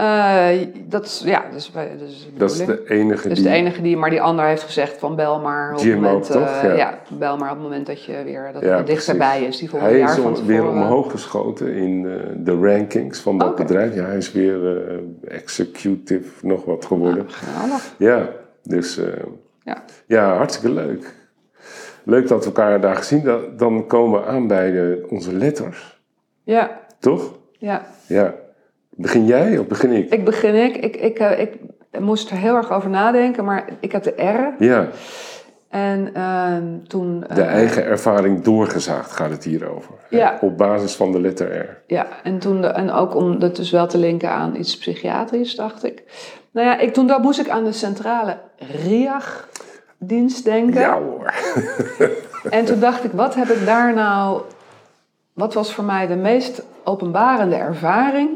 Uh, 0.00 0.66
dat 0.88 1.04
is, 1.04 1.22
ja, 1.24 1.44
dat 1.50 1.60
is, 1.60 1.70
dat 1.72 2.08
is, 2.08 2.28
dat 2.36 2.50
is 2.50 2.66
de 2.66 2.88
enige 2.88 3.28
dat 3.28 3.36
die... 3.36 3.44
is 3.44 3.50
de 3.50 3.56
enige 3.56 3.82
die, 3.82 3.96
maar 3.96 4.10
die 4.10 4.22
ander 4.22 4.44
heeft 4.44 4.62
gezegd 4.62 4.98
van 4.98 5.16
bel 5.16 5.40
maar 5.40 5.72
op 5.72 5.80
het 5.80 5.94
moment, 5.94 6.14
ook, 6.14 6.24
toch? 6.24 6.62
Ja. 6.62 6.70
Uh, 6.70 6.76
ja. 6.76 6.98
bel 7.18 7.36
maar 7.36 7.48
op 7.50 7.54
het 7.54 7.64
moment 7.64 7.86
dat 7.86 8.04
je 8.04 8.22
weer, 8.24 8.50
dat 8.52 8.62
Ja, 8.62 8.76
het 8.76 8.86
dichterbij 8.86 9.42
is. 9.44 9.58
Die 9.58 9.70
volgende 9.70 9.94
Hij 9.94 10.02
jaar 10.02 10.16
is 10.16 10.22
van 10.22 10.36
om- 10.36 10.46
weer 10.46 10.68
omhoog 10.68 11.10
geschoten 11.10 11.74
in 11.74 12.06
eh, 12.06 12.14
de 12.36 12.58
rankings 12.60 13.20
van 13.20 13.38
dat 13.38 13.48
Oké. 13.50 13.62
bedrijf. 13.62 13.94
Ja, 13.94 14.04
hij 14.04 14.16
is 14.16 14.32
weer 14.32 14.86
eh, 14.88 14.96
executive 15.36 16.46
nog 16.46 16.64
wat 16.64 16.84
geworden. 16.84 17.30
Geweldig. 17.30 17.94
Ja, 17.98 18.28
dus 18.62 18.98
eh, 18.98 19.06
Ja. 19.64 19.82
ja, 20.06 20.36
hartstikke 20.36 20.74
leuk. 20.74 21.14
Leuk 22.04 22.28
dat 22.28 22.40
we 22.40 22.46
elkaar 22.46 22.80
daar 22.80 22.96
gezien. 22.96 23.24
Da- 23.24 23.40
Dan 23.56 23.86
komen 23.86 24.20
we 24.20 24.26
aan 24.26 24.46
bij 24.46 24.70
de, 24.70 25.06
onze 25.08 25.32
letters, 25.32 26.00
Ja, 26.42 26.80
toch? 26.98 27.38
ja. 27.58 27.82
Ja. 28.06 28.34
Begin 28.90 29.26
jij 29.26 29.58
of 29.58 29.66
begin 29.66 29.90
ik? 29.90 30.10
Ik 30.12 30.24
begin 30.24 30.54
ik. 30.54 30.76
Ik, 30.76 30.96
ik, 30.96 31.18
eh, 31.18 31.38
ik 31.40 31.52
moest 32.00 32.30
er 32.30 32.36
heel 32.36 32.56
erg 32.56 32.70
over 32.72 32.90
nadenken, 32.90 33.44
maar 33.44 33.68
ik 33.80 33.92
heb 33.92 34.02
de 34.02 34.14
R. 34.22 34.62
Ja, 34.64 34.88
En 35.68 36.14
ehm, 36.14 36.82
toen... 36.86 37.20
de 37.20 37.26
eh, 37.42 37.46
eigen 37.46 37.84
ervaring 37.84 38.42
doorgezaagd 38.42 39.12
gaat 39.12 39.30
het 39.30 39.44
hier 39.44 39.68
over. 39.74 39.94
Ja. 40.10 40.38
Op 40.40 40.56
basis 40.58 40.94
van 40.94 41.12
de 41.12 41.20
letter 41.20 41.56
R. 41.56 41.82
Ja, 41.86 42.06
en, 42.22 42.38
toen 42.38 42.60
de, 42.60 42.66
en 42.66 42.90
ook 42.90 43.14
om 43.14 43.38
dat 43.38 43.56
dus 43.56 43.70
wel 43.70 43.86
te 43.86 43.98
linken 43.98 44.30
aan 44.30 44.56
iets 44.56 44.78
psychiatrisch, 44.78 45.54
dacht 45.54 45.84
ik. 45.84 46.02
Nou 46.52 46.66
ja, 46.66 46.78
ik, 46.78 46.92
toen 46.92 47.06
dat 47.06 47.22
moest 47.22 47.40
ik 47.40 47.48
aan 47.48 47.64
de 47.64 47.72
centrale 47.72 48.38
RIAG-dienst 48.58 50.44
denken. 50.44 50.80
Ja 50.80 50.98
hoor. 51.00 51.32
En 52.50 52.64
toen 52.64 52.80
dacht 52.80 53.04
ik, 53.04 53.12
wat 53.12 53.34
heb 53.34 53.48
ik 53.48 53.66
daar 53.66 53.94
nou... 53.94 54.42
Wat 55.32 55.54
was 55.54 55.74
voor 55.74 55.84
mij 55.84 56.06
de 56.06 56.16
meest 56.16 56.62
openbarende 56.84 57.56
ervaring? 57.56 58.30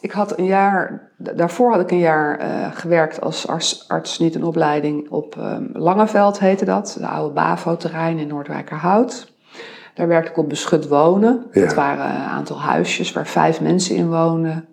Ik 0.00 0.10
had 0.12 0.38
een 0.38 0.44
jaar... 0.44 1.10
da- 1.16 1.32
Daarvoor 1.32 1.70
had 1.72 1.80
ik 1.80 1.90
een 1.90 1.98
jaar 1.98 2.38
eh, 2.38 2.66
gewerkt 2.72 3.20
als 3.20 3.46
arts, 3.48 3.84
arts, 3.88 4.18
niet 4.18 4.34
een 4.34 4.44
opleiding, 4.44 5.10
op 5.10 5.36
ehm, 5.36 5.64
Langeveld 5.72 6.38
heette 6.38 6.64
dat. 6.64 6.96
De 7.00 7.06
oude 7.06 7.34
BAVO-terrein 7.34 8.18
in 8.18 8.26
Noordwijkerhout. 8.28 9.32
Daar 9.94 10.08
werkte 10.08 10.30
ik 10.30 10.36
op 10.38 10.48
beschut 10.48 10.88
wonen. 10.88 11.46
Ja. 11.52 11.60
Dat 11.60 11.74
waren 11.74 12.04
een 12.14 12.28
aantal 12.28 12.60
huisjes 12.60 13.12
waar 13.12 13.26
vijf 13.26 13.60
mensen 13.60 13.96
in 13.96 14.10
woonden. 14.10 14.66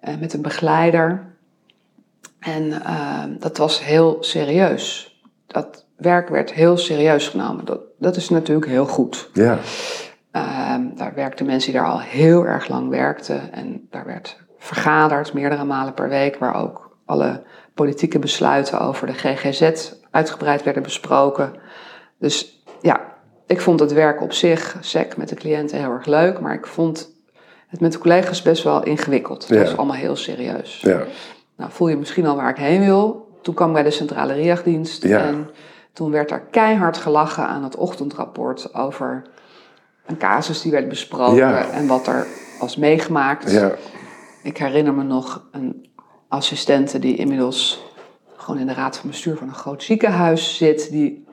eh, 0.00 0.14
met 0.20 0.32
een 0.32 0.42
begeleider. 0.42 1.34
En 2.40 2.82
ehm, 2.82 3.30
dat 3.38 3.56
was 3.56 3.84
heel 3.84 4.16
serieus. 4.20 5.14
Dat 5.46 5.86
werk 5.96 6.28
werd 6.28 6.52
heel 6.52 6.76
serieus 6.76 7.28
genomen. 7.28 7.64
Dat, 7.64 7.80
dat 7.98 8.16
is 8.16 8.28
natuurlijk 8.28 8.66
heel 8.66 8.86
goed. 8.86 9.30
Ja, 9.32 9.58
Ehm, 10.30 10.82
daar 10.94 11.12
werkten 11.14 11.46
mensen 11.46 11.72
die 11.72 11.80
daar 11.80 11.90
al 11.90 12.00
heel 12.00 12.46
erg 12.46 12.68
lang 12.68 12.88
werkten. 12.88 13.52
En 13.52 13.86
daar 13.90 14.06
werd 14.06 14.36
vergaderd 14.58 15.32
meerdere 15.32 15.64
malen 15.64 15.94
per 15.94 16.08
week, 16.08 16.36
waar 16.36 16.54
ook 16.62 16.96
alle 17.04 17.42
politieke 17.74 18.18
besluiten 18.18 18.80
over 18.80 19.06
de 19.06 19.12
GGZ 19.12 19.92
uitgebreid 20.10 20.62
werden 20.62 20.82
besproken. 20.82 21.52
Dus 22.18 22.62
ja, 22.82 23.00
ik 23.46 23.60
vond 23.60 23.80
het 23.80 23.92
werk 23.92 24.20
op 24.22 24.32
zich, 24.32 24.76
SEC 24.80 25.16
met 25.16 25.28
de 25.28 25.34
cliënten, 25.34 25.78
heel 25.78 25.90
erg 25.90 26.06
leuk. 26.06 26.40
Maar 26.40 26.54
ik 26.54 26.66
vond 26.66 27.12
het 27.68 27.80
met 27.80 27.92
de 27.92 27.98
collega's 27.98 28.42
best 28.42 28.62
wel 28.62 28.82
ingewikkeld. 28.82 29.48
Het 29.48 29.58
Ja. 29.58 29.64
was 29.64 29.76
allemaal 29.76 29.96
heel 29.96 30.16
serieus. 30.16 30.80
ja. 30.80 31.02
Nou, 31.56 31.70
voel 31.72 31.88
je 31.88 31.96
misschien 31.96 32.26
al 32.26 32.36
waar 32.36 32.50
ik 32.50 32.56
heen 32.56 32.80
wil. 32.80 33.28
Toen 33.42 33.54
kwam 33.54 33.68
ik 33.68 33.74
bij 33.74 33.82
de 33.82 33.90
centrale 33.90 34.32
RIAG-dienst 34.32 35.02
Ja. 35.02 35.20
en 35.24 35.50
toen 35.92 36.10
werd 36.10 36.30
er 36.30 36.40
keihard 36.40 36.96
gelachen 36.96 37.46
aan 37.46 37.62
het 37.64 37.76
ochtendrapport 37.76 38.74
over 38.74 39.22
een 40.06 40.16
casus 40.16 40.62
die 40.62 40.72
werd 40.72 40.88
besproken 40.88 41.36
Ja. 41.36 41.66
en 41.70 41.86
wat 41.86 42.06
er 42.06 42.26
was 42.60 42.76
meegemaakt. 42.76 43.50
ja. 43.50 43.72
Ik 44.42 44.56
herinner 44.58 44.94
me 44.94 45.02
nog 45.02 45.42
een 45.52 45.88
assistente 46.28 46.98
die 46.98 47.16
inmiddels 47.16 47.84
gewoon 48.36 48.60
in 48.60 48.66
de 48.66 48.74
raad 48.74 48.96
van 48.98 49.10
bestuur 49.10 49.36
van 49.36 49.48
een 49.48 49.54
groot 49.54 49.82
ziekenhuis 49.82 50.56
zit, 50.56 50.90
die 50.90 51.24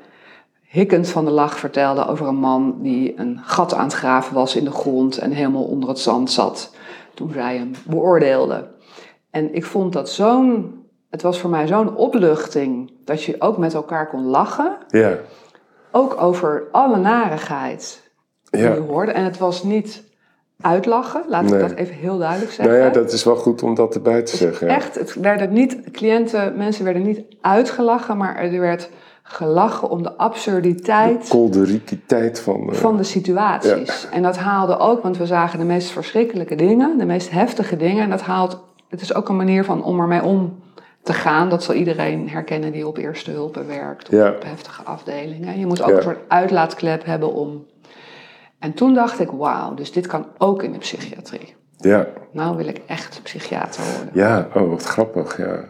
hikkend 0.61 1.09
van 1.09 1.25
de 1.25 1.31
lach 1.31 1.57
vertelde 1.59 2.07
over 2.07 2.27
een 2.27 2.35
man 2.35 2.75
die 2.81 3.19
een 3.19 3.39
gat 3.43 3.73
aan 3.73 3.83
het 3.83 3.93
graven 3.93 4.33
was 4.33 4.55
in 4.55 4.63
de 4.63 4.71
grond 4.71 5.17
en 5.17 5.31
helemaal 5.31 5.63
onder 5.63 5.89
het 5.89 5.99
zand 5.99 6.31
zat 6.31 6.75
toen 7.13 7.31
zij 7.33 7.57
hem 7.57 7.71
beoordeelde. 7.85 8.67
En 9.33 9.55
ik 9.55 9.65
vond 9.65 9.93
dat 9.93 10.09
zo'n, 10.09 10.81
het 11.09 11.21
was 11.21 11.39
voor 11.39 11.49
mij 11.49 11.67
zo'n 11.67 11.95
opluchting 11.95 12.91
dat 13.05 13.23
je 13.23 13.35
ook 13.41 13.57
met 13.57 13.73
elkaar 13.73 14.09
kon 14.09 14.23
lachen, 14.25 14.77
ja. 14.87 15.17
ook 15.91 16.21
over 16.21 16.63
alle 16.71 16.97
narigheid 16.97 18.11
die 18.49 18.61
ja. 18.61 18.73
je 18.73 18.79
hoorde. 18.79 19.11
En 19.11 19.23
het 19.23 19.37
was 19.37 19.63
niet 19.63 20.03
uitlachen, 20.61 21.23
laat 21.27 21.43
Nee. 21.43 21.53
ik 21.53 21.59
dat 21.59 21.77
even 21.77 21.95
heel 21.95 22.17
duidelijk 22.17 22.51
zeggen. 22.51 22.75
Nou 22.75 22.87
ja, 22.87 22.91
dat 22.93 23.11
is 23.11 23.23
wel 23.23 23.35
goed 23.35 23.63
om 23.63 23.75
dat 23.75 23.95
erbij 23.95 24.21
te 24.21 24.37
zeggen. 24.37 24.67
ja. 24.67 24.75
Echt, 24.75 24.95
het 24.95 25.13
werden 25.13 25.53
niet, 25.53 25.77
cliënten, 25.91 26.57
mensen 26.57 26.83
werden 26.83 27.03
niet 27.03 27.21
uitgelachen, 27.41 28.17
maar 28.17 28.35
er 28.35 28.59
werd 28.59 28.89
gelachen 29.23 29.89
om 29.89 30.03
de 30.03 30.17
absurditeit 30.17 31.27
Kolderikiteit 31.27 32.39
van... 32.39 32.69
eh, 32.69 32.75
van 32.75 32.97
de 32.97 33.03
situaties. 33.03 34.07
En 34.11 34.21
dat 34.23 34.37
haalde 34.37 34.77
ook, 34.77 35.03
want 35.03 35.17
we 35.17 35.25
zagen 35.25 35.59
de 35.59 35.65
meest 35.65 35.89
verschrikkelijke 35.89 36.55
dingen, 36.55 36.97
de 36.97 37.05
meest 37.05 37.31
heftige 37.31 37.77
dingen. 37.77 38.03
En 38.03 38.09
dat 38.09 38.21
haalt, 38.21 38.63
het 38.93 39.01
is 39.01 39.13
ook 39.15 39.29
een 39.29 39.35
manier 39.35 39.63
van 39.65 39.83
om 39.83 39.99
ermee 39.99 40.23
om 40.23 40.61
te 41.03 41.13
gaan. 41.13 41.49
Dat 41.49 41.63
zal 41.63 41.75
iedereen 41.75 42.29
herkennen 42.29 42.71
die 42.71 42.87
op 42.87 42.97
eerste 42.97 43.31
hulpen 43.31 43.67
werkt, 43.67 44.07
of 44.09 44.13
Ja. 44.13 44.29
op 44.29 44.43
heftige 44.43 44.83
afdelingen. 44.83 45.59
Je 45.59 45.65
moet 45.65 45.81
ook 45.81 45.89
Ja. 45.89 45.95
een 45.95 46.01
soort 46.03 46.19
uitlaatklep 46.27 47.05
hebben 47.05 47.33
om... 47.33 47.65
En 48.59 48.73
toen 48.73 48.93
dacht 48.93 49.19
ik, 49.19 49.29
wauw, 49.31 49.73
dus 49.73 49.91
dit 49.91 50.07
kan 50.07 50.25
ook 50.37 50.63
in 50.63 50.71
de 50.71 50.77
psychiatrie. 50.77 51.55
Ja, 51.77 52.07
Nou 52.31 52.57
wil 52.57 52.67
ik 52.67 52.81
echt 52.87 53.19
psychiater 53.23 53.83
worden. 53.95 54.09
ja. 54.13 54.47
Oh, 54.55 54.69
wat 54.69 54.83
grappig, 54.83 55.37
ja. 55.37 55.63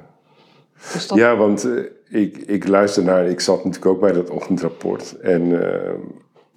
Dus 0.94 1.08
dat, 1.08 1.18
Ja, 1.18 1.36
want 1.36 1.64
eh, 1.66 1.84
ik, 2.22 2.38
ik 2.38 2.68
luister 2.68 3.04
naar... 3.04 3.26
Ik 3.26 3.40
zat 3.40 3.56
natuurlijk 3.64 3.86
ook 3.86 4.00
bij 4.00 4.12
dat 4.12 4.30
ochtendrapport. 4.30 5.20
En 5.20 5.72
eh, 5.74 5.92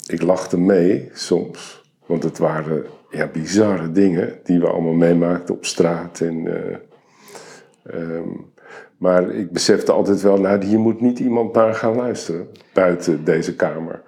ik 0.06 0.22
lachte 0.22 0.58
mee 0.58 1.10
soms. 1.12 1.84
Want 2.06 2.22
het 2.22 2.38
waren 2.38 2.84
ja, 3.16 3.26
bizarre 3.26 3.92
dingen 3.92 4.38
die 4.42 4.60
we 4.60 4.66
allemaal 4.66 4.92
meemaakten 4.92 5.54
op 5.54 5.64
straat. 5.64 6.20
En, 6.20 6.46
eh, 6.46 6.76
ehm, 7.94 8.28
maar 8.96 9.30
ik 9.30 9.52
besefte 9.52 9.92
altijd 9.92 10.22
wel... 10.22 10.40
Nou, 10.40 10.64
hier 10.64 10.78
moet 10.78 11.00
niet 11.00 11.18
iemand 11.18 11.52
naar 11.54 11.74
gaan 11.74 11.96
luisteren. 11.96 12.48
Buiten 12.72 13.24
deze 13.24 13.56
kamer. 13.56 14.02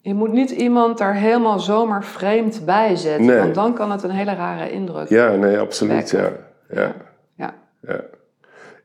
Je 0.00 0.14
moet 0.14 0.32
niet 0.32 0.50
iemand 0.50 0.98
daar 0.98 1.14
helemaal 1.14 1.60
zomaar 1.60 2.04
vreemd 2.04 2.62
bij 2.64 2.96
zetten, 2.96 3.26
Nee. 3.26 3.38
want 3.38 3.54
dan 3.54 3.74
kan 3.74 3.90
het 3.90 4.02
een 4.02 4.10
hele 4.10 4.34
rare 4.34 4.70
indruk. 4.70 5.08
Ja, 5.08 5.34
nee, 5.34 5.58
absoluut. 5.58 6.10
Ja, 6.10 6.32
ja. 6.70 6.94
Ja. 7.36 7.54
Ja. 7.80 8.04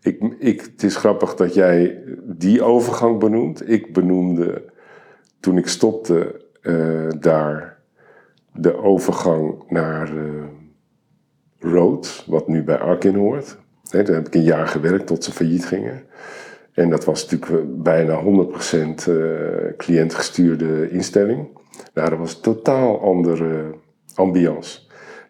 Ik, 0.01 0.35
ik, 0.39 0.61
het 0.61 0.83
is 0.83 0.95
grappig 0.95 1.35
dat 1.35 1.53
jij 1.53 2.03
die 2.23 2.63
overgang 2.63 3.19
benoemt. 3.19 3.69
Ik 3.69 3.93
benoemde 3.93 4.63
toen 5.39 5.57
ik 5.57 5.67
stopte 5.67 6.41
eh, 6.61 7.09
daar 7.19 7.80
de 8.53 8.75
overgang 8.75 9.63
naar 9.67 10.17
eh 10.17 10.43
Rood, 11.59 12.23
wat 12.27 12.47
nu 12.47 12.63
bij 12.63 12.77
Arkin 12.79 13.15
hoort. 13.15 13.57
Hè, 13.89 14.03
daar 14.03 14.15
heb 14.15 14.27
ik 14.27 14.35
een 14.35 14.43
jaar 14.43 14.67
gewerkt 14.67 15.07
tot 15.07 15.23
ze 15.23 15.31
failliet 15.31 15.65
gingen. 15.65 16.03
En 16.73 16.89
dat 16.89 17.05
was 17.05 17.23
natuurlijk 17.29 17.51
eh, 17.51 17.67
bijna 17.67 18.23
100% 18.23 19.07
eh 19.07 19.77
cliëntgestuurde 19.77 20.89
instelling. 20.89 21.47
Nou, 21.93 22.09
dat 22.09 22.19
was 22.19 22.35
een 22.35 22.41
totaal 22.41 23.01
andere 23.01 23.75
ambiance. 24.15 24.79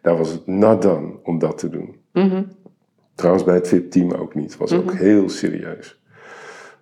Daar 0.02 0.18
was 0.18 0.32
het 0.32 0.48
not 0.48 0.82
done 0.82 1.14
om 1.24 1.40
dat 1.40 1.58
te 1.58 1.70
doen. 1.70 1.96
Mhm. 2.14 2.44
Trouwens, 3.16 3.46
bij 3.46 3.56
het 3.56 3.68
VIP-team 3.68 4.12
ook 4.12 4.36
niet. 4.36 4.50
Het 4.50 4.58
was 4.58 4.74
ook 4.74 4.94
heel 4.94 5.30
serieus. 5.30 6.02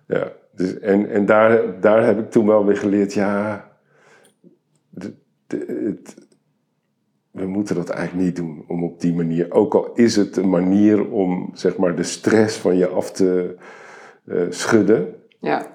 Ja, 0.06 0.32
dus, 0.52 0.78
en 0.78 1.10
en 1.10 1.26
daar, 1.26 1.80
daar 1.80 2.06
heb 2.06 2.18
ik 2.18 2.30
toen 2.30 2.46
wel 2.46 2.64
weer 2.64 2.76
geleerd, 2.76 3.12
ja, 3.14 3.68
de- 4.88 5.14
de- 5.46 5.82
het, 5.84 6.28
we 7.30 7.46
moeten 7.46 7.74
dat 7.74 7.88
eigenlijk 7.88 8.26
niet 8.26 8.36
doen. 8.36 8.64
Om 8.68 8.84
op 8.84 9.00
die 9.00 9.14
manier, 9.14 9.52
ook 9.52 9.74
al 9.74 9.92
is 9.94 10.16
het 10.16 10.36
een 10.36 10.50
manier 10.50 11.10
om 11.10 11.50
zeg 11.52 11.76
maar, 11.76 11.96
de 11.96 12.02
stress 12.02 12.56
van 12.56 12.76
je 12.76 12.88
af 12.88 13.12
te, 13.12 13.56
schudden. 14.48 15.14
Ja. 15.38 15.66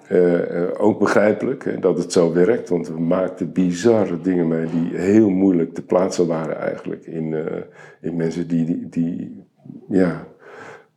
ook 0.78 1.00
begrijpelijk 1.00 1.64
hè, 1.64 1.80
dat 1.80 1.98
het 1.98 2.12
zo 2.12 2.34
werkt, 2.34 2.70
want 2.70 2.88
we 2.88 3.00
maakten 3.00 3.52
bizarre 3.52 4.22
dingen 4.22 4.48
mee 4.48 4.66
die 4.70 4.98
heel 4.98 5.30
moeilijk 5.30 5.74
te 5.74 5.82
plaatsen 5.82 6.28
waren 6.28 6.60
eigenlijk 6.60 7.06
in, 7.06 7.36
in 8.02 8.16
mensen 8.16 8.48
die, 8.48 8.66
die, 8.66 8.90
die 8.90 9.46
ja, 9.90 10.28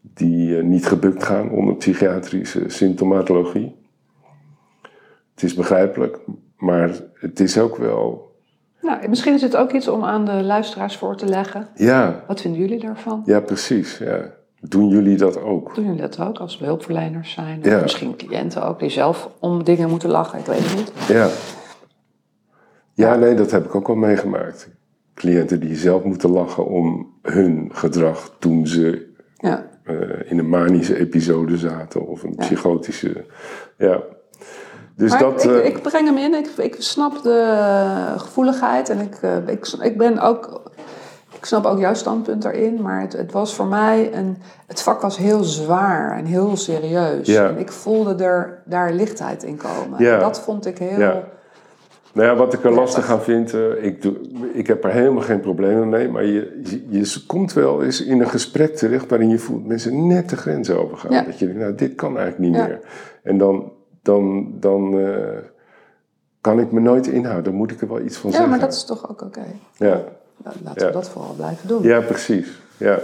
die 0.01 0.63
niet 0.63 0.87
gebukt 0.87 1.25
gaan 1.25 1.51
onder 1.51 1.77
psychiatrische 1.77 2.65
symptomatologie. 2.67 3.77
Het 5.35 5.43
is 5.43 5.55
begrijpelijk, 5.55 6.19
maar 6.57 6.91
het 7.15 7.41
is 7.41 7.59
ook 7.59 7.77
wel 7.77 8.28
nou, 8.89 9.09
misschien 9.09 9.35
is 9.35 9.43
het 9.43 9.57
ook 9.57 9.73
iets 9.73 9.89
om 9.89 10.05
aan 10.05 10.25
de 10.25 10.43
luisteraars 10.43 10.97
voor 10.97 11.17
te 11.17 11.27
leggen. 11.27 11.69
Ja. 11.75 12.25
Wat 12.27 12.41
vinden 12.41 12.61
jullie 12.61 12.81
daarvan? 12.81 13.23
Ja, 13.25 13.41
precies. 13.41 13.99
Ja. 13.99 14.37
Doen 14.61 14.89
jullie 14.89 15.17
dat 15.17 15.43
ook? 15.43 15.75
Doen 15.75 15.85
jullie 15.85 16.01
dat 16.01 16.21
ook 16.21 16.39
als 16.39 16.59
we 16.59 16.65
hulpverleners 16.65 17.33
zijn? 17.33 17.61
Ja. 17.63 17.77
Of 17.77 17.83
misschien 17.83 18.17
cliënten 18.17 18.67
ook 18.67 18.79
die 18.79 18.89
zelf 18.89 19.31
om 19.41 19.65
dingen 19.65 19.89
moeten 19.89 20.11
lachen, 20.11 20.39
ik 20.39 20.47
weet 20.47 20.71
het 20.71 20.77
niet. 20.77 20.93
Ja. 21.09 21.29
Ja, 22.95 23.15
nee, 23.15 23.35
dat 23.35 23.51
heb 23.51 23.65
ik 23.65 23.75
ook 23.75 23.89
al 23.89 23.95
meegemaakt. 23.95 24.69
Cliënten 25.15 25.61
die 25.61 25.77
zelf 25.77 26.03
moeten 26.05 26.31
lachen 26.31 26.67
om 26.67 27.13
hun 27.23 27.71
gedrag 27.73 28.37
toen 28.39 28.67
ze 28.67 29.15
ja. 29.37 29.67
uh, 29.85 30.31
in 30.31 30.39
een 30.39 30.49
manische 30.49 30.99
episode 30.99 31.57
zaten 31.57 32.07
of 32.07 32.23
een 32.23 32.35
psychotische. 32.35 33.25
Ja. 33.77 34.03
Dus 34.99 35.19
dat, 35.19 35.45
ik, 35.45 35.51
eh, 35.51 35.67
ik, 35.67 35.83
breng 35.83 36.07
hem 36.07 36.17
in, 36.17 36.35
ik, 36.35 36.47
ik 36.57 36.77
snap 36.79 37.23
de 37.23 38.15
gevoeligheid 38.17 38.89
en 38.89 39.01
ik, 39.01 39.19
eh, 39.21 39.37
ik, 39.47 39.67
ik 39.81 39.99
ben 39.99 40.19
ook. 40.19 40.63
Ik 41.37 41.45
snap 41.45 41.65
ook 41.65 41.79
jouw 41.79 41.95
standpunt 41.95 42.43
daarin, 42.43 42.83
maar 42.83 43.01
het, 43.01 43.13
het 43.13 43.33
was 43.33 43.55
voor 43.55 43.67
mij 43.67 44.15
een. 44.15 44.37
Het 44.67 44.83
vak 44.83 45.01
was 45.01 45.17
heel 45.17 45.43
zwaar 45.43 46.17
en 46.17 46.25
heel 46.25 46.57
serieus. 46.57 47.29
En 47.29 47.59
ik 47.59 47.73
voelde 47.73 48.25
er 48.25 48.63
daar 48.65 48.93
lichtheid 48.93 49.43
in 49.43 49.57
komen. 49.57 50.21
Dat 50.21 50.41
vond 50.41 50.67
ik 50.67 50.79
heel. 50.79 50.99
Ja. 50.99 51.23
Nou 52.13 52.29
ja, 52.29 52.37
wat 52.37 52.53
ik 52.53 52.65
er 52.65 52.73
lastig 52.73 53.11
aan 53.11 53.23
vind, 53.23 53.55
uh, 53.55 53.85
ik, 53.85 54.03
doe, 54.03 54.15
ik 54.53 54.67
heb 54.67 54.85
er 54.85 54.91
helemaal 54.91 55.23
geen 55.23 55.41
problemen 55.41 55.89
mee, 55.89 56.09
maar 56.09 56.25
je, 56.25 56.61
je, 56.65 56.85
je, 56.89 57.25
komt 57.27 57.53
wel 57.53 57.83
eens 57.85 58.05
in 58.05 58.21
een 58.21 58.29
gesprek 58.29 58.77
terecht 58.77 59.09
waarin 59.09 59.29
je 59.29 59.39
voelt 59.39 59.67
mensen 59.67 60.07
net 60.07 60.29
de 60.29 60.37
grens 60.37 60.71
overgaan. 60.71 61.25
Dat 61.25 61.39
je 61.39 61.45
denkt, 61.45 61.61
nou, 61.61 61.75
dit 61.75 61.95
kan 61.95 62.19
eigenlijk 62.19 62.39
niet 62.39 62.63
meer. 62.67 62.81
En 63.23 63.39
dan, 63.39 63.73
dan, 64.09 64.53
dan 64.61 64.95
uh, 64.95 65.39
kan 66.41 66.61
ik 66.61 66.73
me 66.73 66.81
nooit 66.81 67.07
inhouden. 67.07 67.45
Dan 67.45 67.55
moet 67.55 67.71
ik 67.71 67.81
er 67.81 67.89
wel 67.89 68.01
iets 68.01 68.17
van 68.17 68.31
ja, 68.31 68.37
zeggen. 68.37 68.55
Ja, 68.55 68.59
maar 68.59 68.69
dat 68.69 68.77
is 68.77 68.85
toch 68.85 69.11
ook 69.11 69.23
oké. 69.23 69.45
Ja. 69.77 70.05
Laten 70.63 70.87
we 70.87 70.93
dat 70.93 71.09
vooral 71.09 71.35
blijven 71.35 71.69
doen. 71.69 71.83
Ja, 71.83 72.01
precies. 72.01 72.61
Ja, 72.77 72.99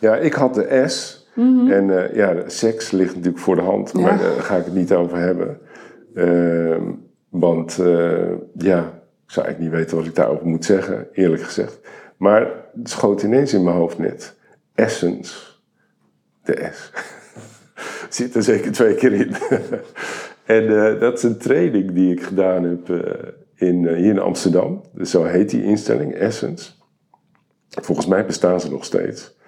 ja 0.00 0.16
ik 0.16 0.32
had 0.32 0.54
de 0.54 0.88
S. 0.88 1.26
Mhm. 1.34 1.70
En 1.70 1.88
uh, 1.88 2.14
ja, 2.14 2.34
seks 2.46 2.90
ligt 2.90 3.14
natuurlijk 3.14 3.42
voor 3.42 3.56
de 3.56 3.62
hand. 3.62 3.92
Maar 3.92 4.18
daar 4.18 4.42
ga 4.42 4.56
ik 4.56 4.64
het 4.64 4.74
niet 4.74 4.92
over 4.92 5.18
hebben. 5.18 5.58
Uh, 6.14 6.76
want 7.28 7.78
uh, 7.78 8.28
ja, 8.54 8.78
ik 9.24 9.30
zou 9.36 9.46
eigenlijk 9.46 9.58
niet 9.58 9.70
weten 9.70 9.96
wat 9.96 10.06
ik 10.06 10.14
daarover 10.14 10.46
moet 10.46 10.64
zeggen, 10.64 11.06
eerlijk 11.12 11.42
gezegd. 11.42 11.78
Maar 12.16 12.40
het 12.76 12.90
schoot 12.90 13.22
ineens 13.22 13.54
in 13.54 13.64
mijn 13.64 13.76
hoofd 13.76 13.98
net. 13.98 14.36
Essence. 14.74 15.34
De 16.42 16.68
S. 16.72 16.92
Zit 18.16 18.34
er 18.34 18.42
zeker 18.42 18.72
twee 18.72 18.94
keer 18.94 19.12
in. 19.12 19.34
En 20.50 20.64
uh, 20.64 21.00
dat 21.00 21.16
is 21.16 21.22
een 21.22 21.38
training 21.38 21.92
die 21.92 22.12
ik 22.12 22.22
gedaan 22.22 22.64
heb 22.64 22.88
uh, 22.88 23.00
in, 23.54 23.82
uh, 23.82 23.92
hier 23.94 24.10
in 24.10 24.18
Amsterdam. 24.18 24.82
Dus 24.92 25.10
zo 25.10 25.24
heet 25.24 25.50
die 25.50 25.64
instelling, 25.64 26.14
Essence. 26.14 26.70
Volgens 27.68 28.06
mij 28.06 28.26
bestaan 28.26 28.60
ze 28.60 28.70
nog 28.70 28.84
steeds. 28.84 29.38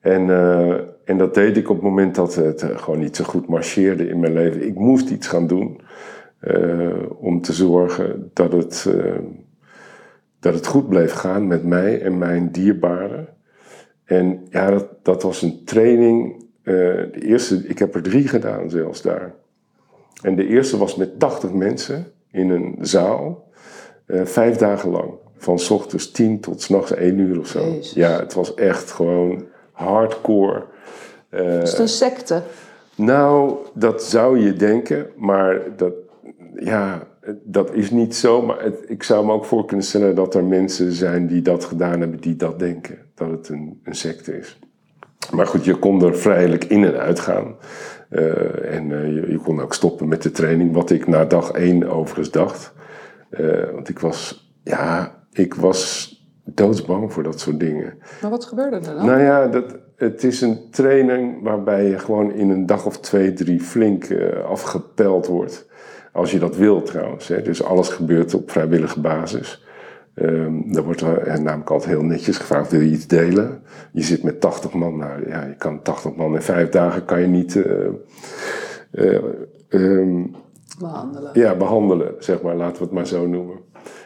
En, 0.00 0.30
en 1.04 1.18
dat 1.18 1.34
deed 1.34 1.56
ik 1.56 1.68
op 1.68 1.76
het 1.76 1.84
moment 1.84 2.14
dat 2.14 2.34
het 2.34 2.64
gewoon 2.74 2.98
niet 2.98 3.16
zo 3.16 3.24
goed 3.24 3.48
marcheerde 3.48 4.08
in 4.08 4.20
mijn 4.20 4.32
leven. 4.32 4.66
Ik 4.66 4.74
moest 4.74 5.10
iets 5.10 5.26
gaan 5.26 5.46
doen 5.46 5.80
om 7.18 7.40
te 7.40 7.52
zorgen 7.52 8.30
dat 8.32 8.52
het, 8.52 8.86
dat 10.40 10.54
het 10.54 10.66
goed 10.66 10.88
bleef 10.88 11.12
gaan 11.12 11.46
met 11.46 11.64
mij 11.64 12.02
en 12.02 12.18
mijn 12.18 12.50
dierbaren. 12.50 13.28
En 14.04 14.46
ja, 14.50 14.70
dat, 14.70 14.88
dat 15.02 15.22
was 15.22 15.42
een 15.42 15.64
training. 15.64 16.44
de 16.62 17.20
eerste, 17.20 17.66
ik 17.66 17.78
heb 17.78 17.94
er 17.94 18.02
drie 18.02 18.28
gedaan 18.28 18.70
zelfs 18.70 19.02
daar. 19.02 19.34
En 20.22 20.36
de 20.36 20.46
eerste 20.46 20.78
was 20.78 20.96
met 20.96 21.18
80 21.18 21.52
mensen 21.52 22.12
in 22.30 22.50
een 22.50 22.76
zaal, 22.80 23.50
uh, 24.06 24.24
vijf 24.24 24.56
dagen 24.56 24.90
lang. 24.90 25.10
Van 25.36 25.58
s 25.58 25.70
ochtends 25.70 26.10
10 26.10 26.40
tot 26.40 26.62
s 26.62 26.68
nachts 26.68 26.92
1 26.94 27.18
uur 27.18 27.38
of 27.38 27.46
zo. 27.46 27.60
Jezus. 27.60 27.92
Ja, 27.92 28.18
het 28.18 28.34
was 28.34 28.54
echt 28.54 28.90
gewoon 28.90 29.44
hardcore. 29.72 30.64
Uh, 31.30 31.62
is 31.62 31.70
het 31.70 31.80
een 31.80 31.88
secte? 31.88 32.42
Nou, 32.94 33.56
dat 33.74 34.02
zou 34.02 34.38
je 34.40 34.52
denken, 34.52 35.06
maar 35.16 35.60
dat, 35.76 35.92
ja, 36.54 37.06
dat 37.44 37.74
is 37.74 37.90
niet 37.90 38.16
zo. 38.16 38.42
Maar 38.42 38.62
het, 38.62 38.84
ik 38.86 39.02
zou 39.02 39.26
me 39.26 39.32
ook 39.32 39.44
voor 39.44 39.64
kunnen 39.64 39.86
stellen 39.86 40.14
dat 40.14 40.34
er 40.34 40.44
mensen 40.44 40.92
zijn 40.92 41.26
die 41.26 41.42
dat 41.42 41.64
gedaan 41.64 42.00
hebben, 42.00 42.20
die 42.20 42.36
dat 42.36 42.58
denken. 42.58 42.98
Dat 43.14 43.30
het 43.30 43.48
een, 43.48 43.80
een 43.84 43.94
secte 43.94 44.38
is. 44.38 44.58
Maar 45.32 45.46
goed, 45.46 45.64
je 45.64 45.74
kon 45.74 46.02
er 46.04 46.16
vrijelijk 46.16 46.64
in 46.64 46.84
en 46.84 46.98
uit 46.98 47.20
gaan. 47.20 47.56
Uh, 48.10 48.74
en 48.74 48.90
uh, 48.90 49.14
je, 49.14 49.30
je, 49.30 49.38
kon 49.38 49.60
ook 49.60 49.74
stoppen 49.74 50.08
met 50.08 50.22
de 50.22 50.30
training, 50.30 50.72
wat 50.72 50.90
ik 50.90 51.06
na 51.06 51.24
dag 51.24 51.50
één 51.50 51.90
overigens 51.90 52.30
dacht. 52.30 52.72
Uh, 53.30 53.70
want 53.72 53.88
ik 53.88 53.98
was, 53.98 54.50
ja, 54.62 55.14
ik 55.32 55.54
was 55.54 56.12
doodsbang 56.44 57.12
voor 57.12 57.22
dat 57.22 57.40
soort 57.40 57.60
dingen. 57.60 57.98
Maar 58.22 58.30
wat 58.30 58.44
gebeurde 58.44 58.76
er 58.76 58.82
dan? 58.82 59.06
Nou 59.06 59.20
ja, 59.20 59.46
dat, 59.46 59.76
het 59.96 60.24
is 60.24 60.40
een 60.40 60.70
training 60.70 61.42
waarbij 61.42 61.84
je 61.88 61.98
gewoon 61.98 62.32
in 62.32 62.50
een 62.50 62.66
dag 62.66 62.86
of 62.86 62.98
twee, 63.00 63.32
drie 63.32 63.60
flink 63.60 64.06
afgepeld 64.46 65.26
wordt. 65.26 65.66
Als 66.12 66.30
je 66.30 66.38
dat 66.38 66.56
wil 66.56 66.82
trouwens. 66.82 67.28
Hè. 67.28 67.42
Dus 67.42 67.62
alles 67.62 67.88
gebeurt 67.88 68.34
op 68.34 68.50
vrijwillige 68.50 69.00
basis. 69.00 69.66
Um, 70.22 70.72
dan 70.72 70.84
wordt 70.84 71.00
er 71.00 71.42
namelijk 71.42 71.70
altijd 71.70 71.90
heel 71.90 72.02
netjes 72.02 72.36
gevraagd, 72.36 72.70
wil 72.70 72.80
je 72.80 72.90
iets 72.90 73.06
delen? 73.06 73.62
Je 73.92 74.02
zit 74.02 74.22
met 74.22 74.40
80 74.40 74.72
man, 74.72 74.96
nou 74.96 75.28
ja, 75.28 75.44
je 75.44 75.54
kan 75.54 75.82
80 75.82 76.14
man 76.14 76.34
in 76.34 76.42
vijf 76.42 76.68
dagen 76.68 77.04
kan 77.04 77.20
je 77.20 77.26
niet... 77.26 77.54
Uh, 77.54 77.64
uh, 78.92 79.18
um, 79.68 80.34
behandelen. 80.78 81.30
Ja, 81.34 81.54
behandelen, 81.54 82.14
zeg 82.18 82.42
maar, 82.42 82.56
laten 82.56 82.76
we 82.76 82.84
het 82.84 82.92
maar 82.92 83.06
zo 83.06 83.26
noemen. 83.26 83.56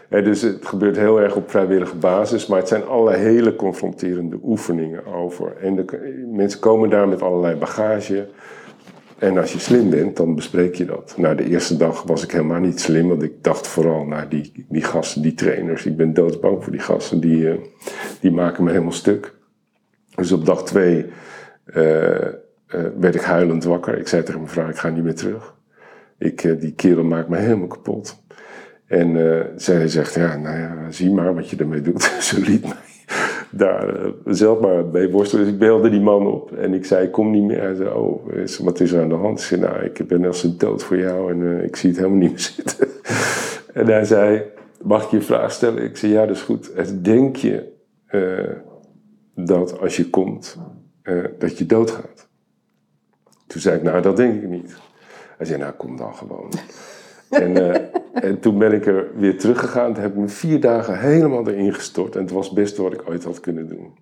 He, 0.09 0.23
dus 0.23 0.43
het 0.43 0.67
gebeurt 0.67 0.97
heel 0.97 1.21
erg 1.21 1.37
op 1.37 1.51
vrijwillige 1.51 1.97
basis, 1.97 2.47
maar 2.47 2.59
het 2.59 2.69
zijn 2.69 2.85
alle 2.85 3.15
hele 3.15 3.57
confronterende 3.57 4.39
oefeningen 4.43 5.07
over. 5.07 5.57
En 5.57 5.77
de, 5.77 6.25
mensen 6.33 6.61
komen 6.61 6.91
daar 6.91 7.09
met 7.09 7.23
allerlei 7.23 7.57
bagage. 7.57 8.29
En 9.23 9.39
als 9.39 9.53
je 9.53 9.59
slim 9.59 9.91
bent, 9.91 10.17
dan 10.17 10.35
bespreek 10.35 10.75
je 10.75 10.85
dat. 10.85 11.15
Nou, 11.17 11.37
de 11.37 11.49
eerste 11.49 11.77
dag 11.77 12.03
was 12.03 12.23
ik 12.23 12.31
helemaal 12.31 12.61
niet 12.61 12.81
slim, 12.81 13.09
want 13.09 13.23
ik 13.23 13.33
dacht 13.45 13.67
vooral, 13.67 14.05
nou, 14.05 14.29
die, 14.29 14.67
die 14.69 14.83
gasten, 14.83 15.23
die 15.23 15.35
trainers, 15.35 15.87
ik 15.87 15.97
ben 15.97 16.15
doodsbang 16.15 16.63
voor 16.63 16.73
die 16.73 16.81
gasten, 16.81 17.21
die, 17.21 17.39
uh, 17.39 17.55
die 18.21 18.31
maken 18.31 18.65
me 18.65 18.71
helemaal 18.71 18.93
stuk. 18.93 19.35
Dus 20.15 20.33
op 20.33 20.47
dag 20.47 20.65
twee 20.65 21.07
uh, 21.75 21.85
uh, 21.85 22.31
werd 22.99 23.15
ik 23.15 23.21
huilend 23.21 23.65
wakker. 23.65 23.99
Ik 23.99 24.09
zei 24.09 24.23
tegen 24.23 24.41
mijn 24.41 24.53
vrouw, 24.53 24.69
ik 24.69 24.77
ga 24.77 24.89
niet 24.89 25.05
meer 25.05 25.15
terug. 25.15 25.55
Ik, 26.19 26.61
die 26.61 26.73
kerel 26.73 27.05
maakt 27.05 27.29
me 27.29 27.37
helemaal 27.37 27.67
kapot. 27.67 28.23
En 28.87 29.17
zij 29.57 29.89
zegt, 29.89 30.15
ja, 30.15 30.37
nou 30.37 30.59
ja, 30.59 30.91
zie 30.91 31.11
maar 31.11 31.35
wat 31.35 31.51
je 31.51 31.57
ermee 31.57 31.81
doet. 31.81 32.03
Ze 32.21 32.41
mij 32.41 32.61
daar 33.53 34.07
uh, 34.07 34.13
zelf 34.27 34.61
maar 34.61 34.85
mee 34.85 35.11
worstelen. 35.11 35.45
Dus 35.45 35.55
ik 35.55 35.61
belde 35.61 35.91
die 35.91 36.01
man 36.01 36.27
op 36.27 36.53
en 36.53 36.75
ik 36.75 36.85
zei, 36.85 37.11
kom 37.11 37.31
niet 37.31 37.43
meer. 37.43 37.61
Hij 37.61 37.75
zei, 37.75 37.89
oh, 37.89 38.27
wat 38.61 38.81
is 38.81 38.93
er 38.93 39.03
aan 39.03 39.09
de 39.09 39.15
hand? 39.15 39.39
Ik 39.39 39.45
zei, 39.45 39.61
nou, 39.61 39.85
ik 39.85 40.07
ben 40.07 40.25
als 40.25 40.43
een 40.43 40.59
dood 40.59 40.83
voor 40.83 40.99
jou 40.99 41.31
en 41.31 41.41
uh, 41.41 41.65
ik 41.65 41.77
zie 41.77 41.89
het 41.91 41.99
helemaal 41.99 42.19
niet 42.19 42.31
meer 42.31 42.41
zitten. 42.55 42.89
en 43.73 43.87
hij 43.87 44.05
zei, 44.05 44.43
mag 44.83 45.05
ik 45.05 45.11
je 45.11 45.17
een 45.17 45.23
vraag 45.23 45.53
stellen? 45.53 45.83
Ik 45.83 45.97
zei, 45.97 46.13
ja, 46.13 46.27
dat 46.27 46.37
is 46.37 46.43
goed. 46.43 46.73
Denk 47.05 47.37
je 47.37 47.73
uh, 48.11 48.51
dat 49.35 49.81
als 49.81 49.97
je 49.97 50.11
komt, 50.11 50.59
dat 51.39 51.59
je 51.59 51.67
doodgaat? 51.67 52.29
Toen 53.47 53.61
zei 53.61 53.77
ik, 53.77 53.83
nou, 53.83 54.03
dat 54.03 54.17
denk 54.17 54.43
ik 54.43 54.49
niet. 54.49 54.75
Hij 55.37 55.47
zei, 55.47 55.59
nou, 55.59 55.73
kom 55.73 55.97
dan 55.97 56.15
gewoon. 56.15 56.51
En, 57.33 57.57
uh, 57.57 57.77
en, 58.13 58.41
toen 58.41 58.59
ben 58.59 58.73
ik 58.73 58.87
er 58.87 59.11
weer 59.17 59.39
teruggegaan. 59.39 59.93
Toen 59.93 60.03
heb 60.03 60.13
ik 60.13 60.19
me 60.19 60.29
vier 60.29 60.61
dagen 60.61 61.01
helemaal 61.01 61.49
erin 61.49 61.75
gestort. 61.75 62.15
En 62.17 62.23
het 62.23 62.31
was 62.31 62.47
het 62.47 62.55
beste 62.55 62.83
wat 62.83 62.93
ik 62.93 63.09
ooit 63.09 63.25
had 63.25 63.41
kunnen 63.41 63.69
doen. 63.69 63.95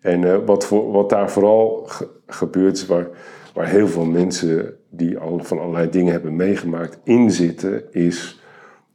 En 0.00 0.22
uh, 0.22 0.36
wat, 0.46 0.66
voor, 0.66 0.92
wat 0.92 1.10
daar 1.10 1.30
vooral 1.30 1.82
ge 1.86 2.08
gebeurt 2.26 2.76
is 2.76 2.86
waar, 2.86 3.08
waar 3.54 3.68
heel 3.68 3.88
veel 3.88 4.04
mensen 4.04 4.76
die 4.90 5.18
al 5.18 5.40
van 5.42 5.58
allerlei 5.58 5.90
dingen 5.90 6.12
hebben 6.12 6.36
meegemaakt 6.36 6.98
in 7.04 7.30
zitten, 7.30 7.92
is 7.92 8.40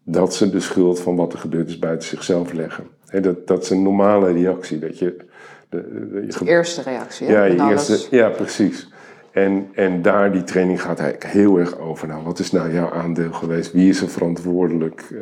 dat 0.04 0.36
ze 0.36 0.50
de 0.50 0.60
schuld 0.60 1.00
van 1.00 1.16
wat 1.16 1.34
er 1.34 1.40
gebeurd 1.40 1.70
is 1.70 1.80
buiten 1.80 2.08
zichzelf 2.08 2.54
leggen. 2.54 2.88
He, 3.06 3.20
dat, 3.20 3.48
dat 3.48 3.64
is 3.64 3.70
een 3.70 3.84
normale 3.84 4.32
reactie. 4.32 4.80
Dat 4.80 5.00
je, 5.00 5.18
de, 5.70 6.08
de, 6.40 6.46
eerste 6.46 6.82
reactie. 6.82 7.28
Ja, 7.28 7.44
je 7.44 7.70
eerste, 7.70 8.16
ja, 8.16 8.30
precies. 8.30 8.90
En, 9.32 9.68
en 9.74 10.02
daar, 10.02 10.32
die 10.32 10.44
training 10.44 10.82
gaat 10.82 11.00
eigenlijk 11.00 11.34
heel 11.34 11.58
erg 11.58 11.80
over. 11.80 12.08
Nou, 12.08 12.24
wat 12.24 12.40
is 12.40 12.52
nou 12.52 12.74
jouw 12.74 12.92
aandeel 12.92 13.32
geweest? 13.32 13.72
Wie 13.72 13.90
is 13.90 14.02
er 14.02 14.10
verantwoordelijk? 14.10 15.10
Uh, 15.12 15.22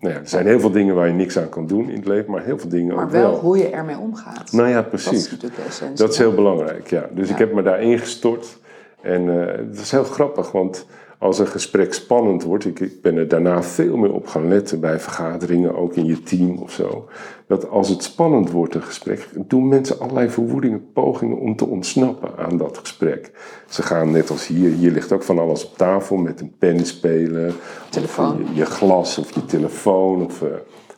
nou 0.00 0.14
ja, 0.14 0.20
er 0.20 0.28
zijn 0.28 0.46
heel 0.46 0.60
veel 0.60 0.70
dingen 0.70 0.94
waar 0.94 1.06
je 1.06 1.12
niks 1.12 1.38
aan 1.38 1.48
kan 1.48 1.66
doen 1.66 1.88
in 1.90 1.96
het 1.96 2.06
leven, 2.06 2.30
maar 2.30 2.44
heel 2.44 2.58
veel 2.58 2.70
dingen 2.70 2.94
maar 2.94 3.04
ook 3.04 3.10
wel. 3.10 3.30
wel. 3.30 3.40
hoe 3.40 3.58
je 3.58 3.68
ermee 3.68 3.98
omgaat. 3.98 4.52
Nou 4.52 4.68
ja, 4.68 4.82
precies. 4.82 5.06
Dat 5.10 5.14
is 5.20 5.30
natuurlijk 5.30 5.56
de 5.62 5.68
essentie. 5.68 5.96
Dat 5.96 6.12
is 6.12 6.18
heel 6.18 6.34
belangrijk, 6.34 6.86
ja. 6.86 7.08
Dus 7.14 7.26
Ja. 7.28 7.32
ik 7.32 7.38
heb 7.38 7.52
me 7.54 7.62
daarin 7.62 7.98
gestort. 7.98 8.58
En 9.02 9.26
uh, 9.26 9.46
het 9.46 9.80
is 9.80 9.90
heel 9.90 10.04
grappig, 10.04 10.52
want 10.52 10.86
als 11.20 11.38
een 11.38 11.46
gesprek 11.46 11.94
spannend 11.94 12.42
wordt, 12.42 12.64
ik, 12.64 12.80
ik, 12.80 13.02
ben 13.02 13.16
er 13.16 13.28
daarna 13.28 13.62
veel 13.62 13.96
meer 13.96 14.12
op 14.12 14.26
gaan 14.26 14.48
letten 14.48 14.80
bij 14.80 15.00
vergaderingen, 15.00 15.76
ook 15.76 15.94
in 15.94 16.04
je 16.04 16.22
team 16.22 16.58
of 16.58 16.72
zo. 16.72 17.08
Dat 17.46 17.68
als 17.68 17.88
het 17.88 18.02
spannend 18.02 18.50
wordt, 18.50 18.74
een 18.74 18.82
gesprek, 18.82 19.28
doen 19.34 19.68
mensen 19.68 19.98
allerlei 19.98 20.30
verwoedingen, 20.30 20.92
pogingen 20.92 21.38
om 21.38 21.56
te 21.56 21.66
ontsnappen 21.66 22.36
aan 22.36 22.56
dat 22.56 22.78
gesprek. 22.78 23.30
Ze 23.68 23.82
gaan 23.82 24.10
net 24.10 24.30
als 24.30 24.46
hier, 24.46 24.72
hier 24.72 24.90
ligt 24.90 25.12
ook 25.12 25.22
van 25.22 25.38
alles 25.38 25.66
op 25.66 25.76
tafel 25.76 26.16
met 26.16 26.40
een 26.40 26.54
pen 26.58 26.86
spelen, 26.86 27.54
telefoon. 27.90 28.38
Je, 28.38 28.54
je, 28.54 28.64
glas 28.64 29.18
of 29.18 29.34
je 29.34 29.44
telefoon. 29.44 30.24
Of, 30.24 30.42
uh, 30.42 30.48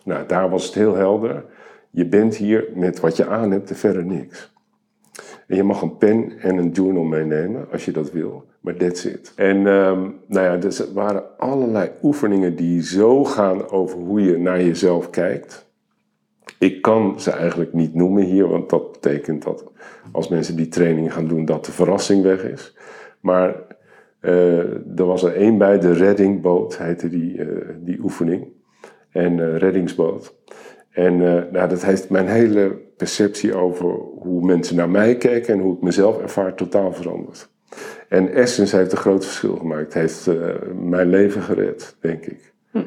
nou, 0.04 0.26
daar 0.26 0.50
was 0.50 0.64
het 0.64 0.74
heel 0.74 0.94
helder. 0.94 1.44
Je 1.90 2.06
bent 2.06 2.36
hier 2.36 2.64
met 2.74 3.00
wat 3.00 3.16
je 3.16 3.26
aan 3.26 3.50
hebt 3.50 3.70
en 3.70 3.76
verder 3.76 4.04
niks. 4.04 4.51
En 5.46 5.56
je 5.56 5.62
mag 5.62 5.82
een 5.82 5.96
pen 5.96 6.38
en 6.38 6.56
een 6.56 6.70
journal 6.70 7.02
meenemen 7.02 7.66
als 7.72 7.84
je 7.84 7.92
dat 7.92 8.12
wil. 8.12 8.44
Maar 8.60 8.74
that's 8.74 9.04
it. 9.04 9.32
En 9.36 9.56
um, 9.56 10.16
nou 10.26 10.46
ja, 10.46 10.56
dus 10.56 10.92
waren 10.92 11.38
allerlei 11.38 11.90
oefeningen 12.02 12.56
die 12.56 12.82
zo 12.82 13.24
gaan 13.24 13.70
over 13.70 13.98
hoe 13.98 14.22
je 14.22 14.38
naar 14.38 14.62
jezelf 14.62 15.10
kijkt. 15.10 15.70
Ik 16.58 16.82
kan 16.82 17.20
ze 17.20 17.30
eigenlijk 17.30 17.72
niet 17.72 17.94
noemen 17.94 18.22
hier, 18.22 18.48
want 18.48 18.70
dat 18.70 18.92
betekent 18.92 19.42
dat 19.42 19.70
als 20.12 20.28
mensen 20.28 20.56
die 20.56 20.68
training 20.68 21.12
gaan 21.12 21.26
doen, 21.26 21.44
dat 21.44 21.64
de 21.64 21.72
verrassing 21.72 22.22
weg 22.22 22.44
is. 22.44 22.76
Maar 23.20 23.54
uh, 24.20 24.98
er 24.98 25.04
was 25.06 25.22
er 25.22 25.36
één 25.36 25.58
bij, 25.58 25.78
de 25.78 25.92
reddingboot 25.92 26.78
heette 26.78 27.08
die, 27.08 27.36
uh, 27.36 27.68
die 27.78 27.98
oefening. 28.02 28.46
En 29.10 29.38
uh, 29.38 29.56
reddingsboot. 29.56 30.34
En 30.90 31.16
nou, 31.52 31.68
dat 31.68 31.84
heeft 31.84 32.10
mijn 32.10 32.26
hele 32.26 32.81
perceptie 33.02 33.54
over 33.54 33.86
hoe 34.18 34.44
mensen 34.44 34.76
naar 34.76 34.90
mij 34.90 35.16
kijken 35.16 35.54
en 35.54 35.60
hoe 35.60 35.74
ik 35.74 35.82
mezelf 35.82 36.20
ervaar 36.20 36.54
totaal 36.54 36.92
veranderd. 36.92 37.48
En 38.08 38.32
Essence 38.32 38.76
heeft 38.76 38.92
een 38.92 38.98
groot 38.98 39.24
verschil 39.24 39.56
gemaakt. 39.56 39.94
Heeft 39.94 40.26
uh, 40.26 40.44
mijn 40.74 41.08
leven 41.08 41.42
gered, 41.42 41.96
denk 42.00 42.24
ik. 42.24 42.52
Hm. 42.70 42.82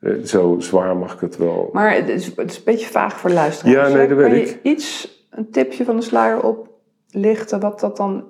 Uh, 0.00 0.24
zo 0.24 0.56
zwaar 0.58 0.96
mag 0.96 1.14
ik 1.14 1.20
het 1.20 1.36
wel. 1.36 1.70
Maar 1.72 1.94
het 1.94 2.08
is, 2.08 2.26
het 2.36 2.50
is 2.50 2.56
een 2.56 2.62
beetje 2.64 2.86
vaag 2.86 3.18
voor 3.20 3.30
luisteraars. 3.30 3.88
Ja, 3.88 3.96
nee, 3.96 4.08
dat 4.08 4.16
weet 4.16 4.26
kan 4.26 4.36
ik. 4.36 4.46
je 4.46 4.58
iets, 4.70 5.24
een 5.30 5.50
tipje 5.50 5.84
van 5.84 5.96
de 5.96 6.02
sluier 6.02 6.42
oplichten, 6.42 7.60
wat 7.60 7.80
dat 7.80 7.96
dan 7.96 8.24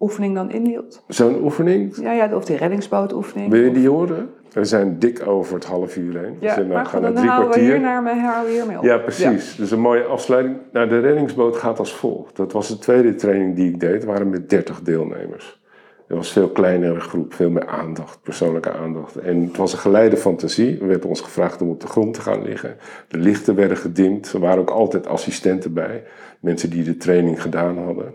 oefening 0.00 0.34
dan 0.34 0.50
inhield? 0.50 1.04
Zo'n 1.08 1.42
oefening? 1.42 1.96
Ja, 2.00 2.12
ja, 2.12 2.34
of 2.34 2.44
die 2.44 2.56
reddingsbootoefening. 2.56 3.50
Wil 3.50 3.62
je 3.62 3.72
die 3.72 3.88
horen? 3.88 4.28
We 4.56 4.64
zijn 4.64 4.98
dik 4.98 5.26
over 5.26 5.54
het 5.54 5.64
half 5.64 5.96
uur 5.96 6.18
heen. 6.18 6.36
Ja, 6.40 6.54
dus 6.54 6.66
maar 6.66 6.86
gaan 6.86 7.02
dan 7.02 7.14
drie 7.14 7.28
houden 7.28 7.58
we 7.58 7.60
hier 7.60 7.80
naar 7.80 8.02
me, 8.02 8.14
houden 8.14 8.52
we 8.52 8.58
hiermee 8.58 8.78
op. 8.78 8.84
Ja, 8.84 8.98
precies. 8.98 9.50
Ja. 9.50 9.56
Dus 9.56 9.70
een 9.70 9.80
mooie 9.80 10.04
afsluiting. 10.04 10.56
Nou, 10.72 10.88
de 10.88 11.00
reddingsboot 11.00 11.56
gaat 11.56 11.78
als 11.78 11.94
volgt. 11.94 12.36
Dat 12.36 12.52
was 12.52 12.68
de 12.68 12.78
tweede 12.78 13.14
training 13.14 13.56
die 13.56 13.68
ik 13.68 13.80
deed. 13.80 13.92
Het 13.92 14.04
waren 14.04 14.30
met 14.30 14.50
30 14.50 14.80
deelnemers. 14.80 15.60
Er 16.08 16.16
was 16.16 16.26
een 16.26 16.32
veel 16.32 16.48
kleinere 16.48 17.00
groep, 17.00 17.34
veel 17.34 17.50
meer 17.50 17.66
aandacht, 17.66 18.22
persoonlijke 18.22 18.72
aandacht. 18.72 19.16
En 19.16 19.42
het 19.42 19.56
was 19.56 19.72
een 19.72 19.78
geleide 19.78 20.16
fantasie. 20.16 20.78
We 20.78 20.86
werden 20.86 21.08
ons 21.08 21.20
gevraagd 21.20 21.62
om 21.62 21.68
op 21.68 21.80
de 21.80 21.86
grond 21.86 22.14
te 22.14 22.20
gaan 22.20 22.42
liggen. 22.42 22.76
De 23.08 23.18
lichten 23.18 23.54
werden 23.54 23.76
gedimd. 23.76 24.32
Er 24.32 24.40
waren 24.40 24.60
ook 24.60 24.70
altijd 24.70 25.06
assistenten 25.06 25.72
bij. 25.72 26.02
Mensen 26.40 26.70
die 26.70 26.84
de 26.84 26.96
training 26.96 27.42
gedaan 27.42 27.78
hadden. 27.78 28.14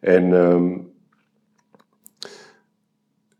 En 0.00 0.32
um, 0.32 0.92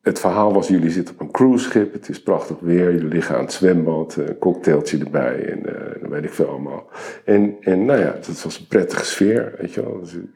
het 0.05 0.19
verhaal 0.21 0.53
was, 0.53 0.69
jullie 0.69 0.91
zitten 0.91 1.15
op 1.15 1.21
een 1.21 1.31
cruiseschip, 1.31 1.93
het 1.93 2.09
is 2.09 2.23
prachtig 2.23 2.57
weer, 2.61 2.93
jullie 2.93 3.09
liggen 3.09 3.37
aan 3.37 3.45
het 3.45 3.53
zwembad, 3.53 4.17
een 4.17 4.39
cocktailtje 4.39 4.99
erbij 4.99 5.45
en 5.45 5.63
dan 6.01 6.11
weet 6.11 6.25
ik 6.25 6.33
veel 6.33 6.49
allemaal. 6.49 6.89
En, 7.25 7.57
en 7.61 7.85
nou 7.85 7.99
ja, 7.99 8.13
het 8.13 8.43
was 8.43 8.59
een 8.59 8.67
prettige 8.67 9.05
sfeer, 9.05 9.55
weet 9.59 9.75
je 9.75 9.83
wel. 9.83 10.01
Dus 10.01 10.13
je 10.13 10.29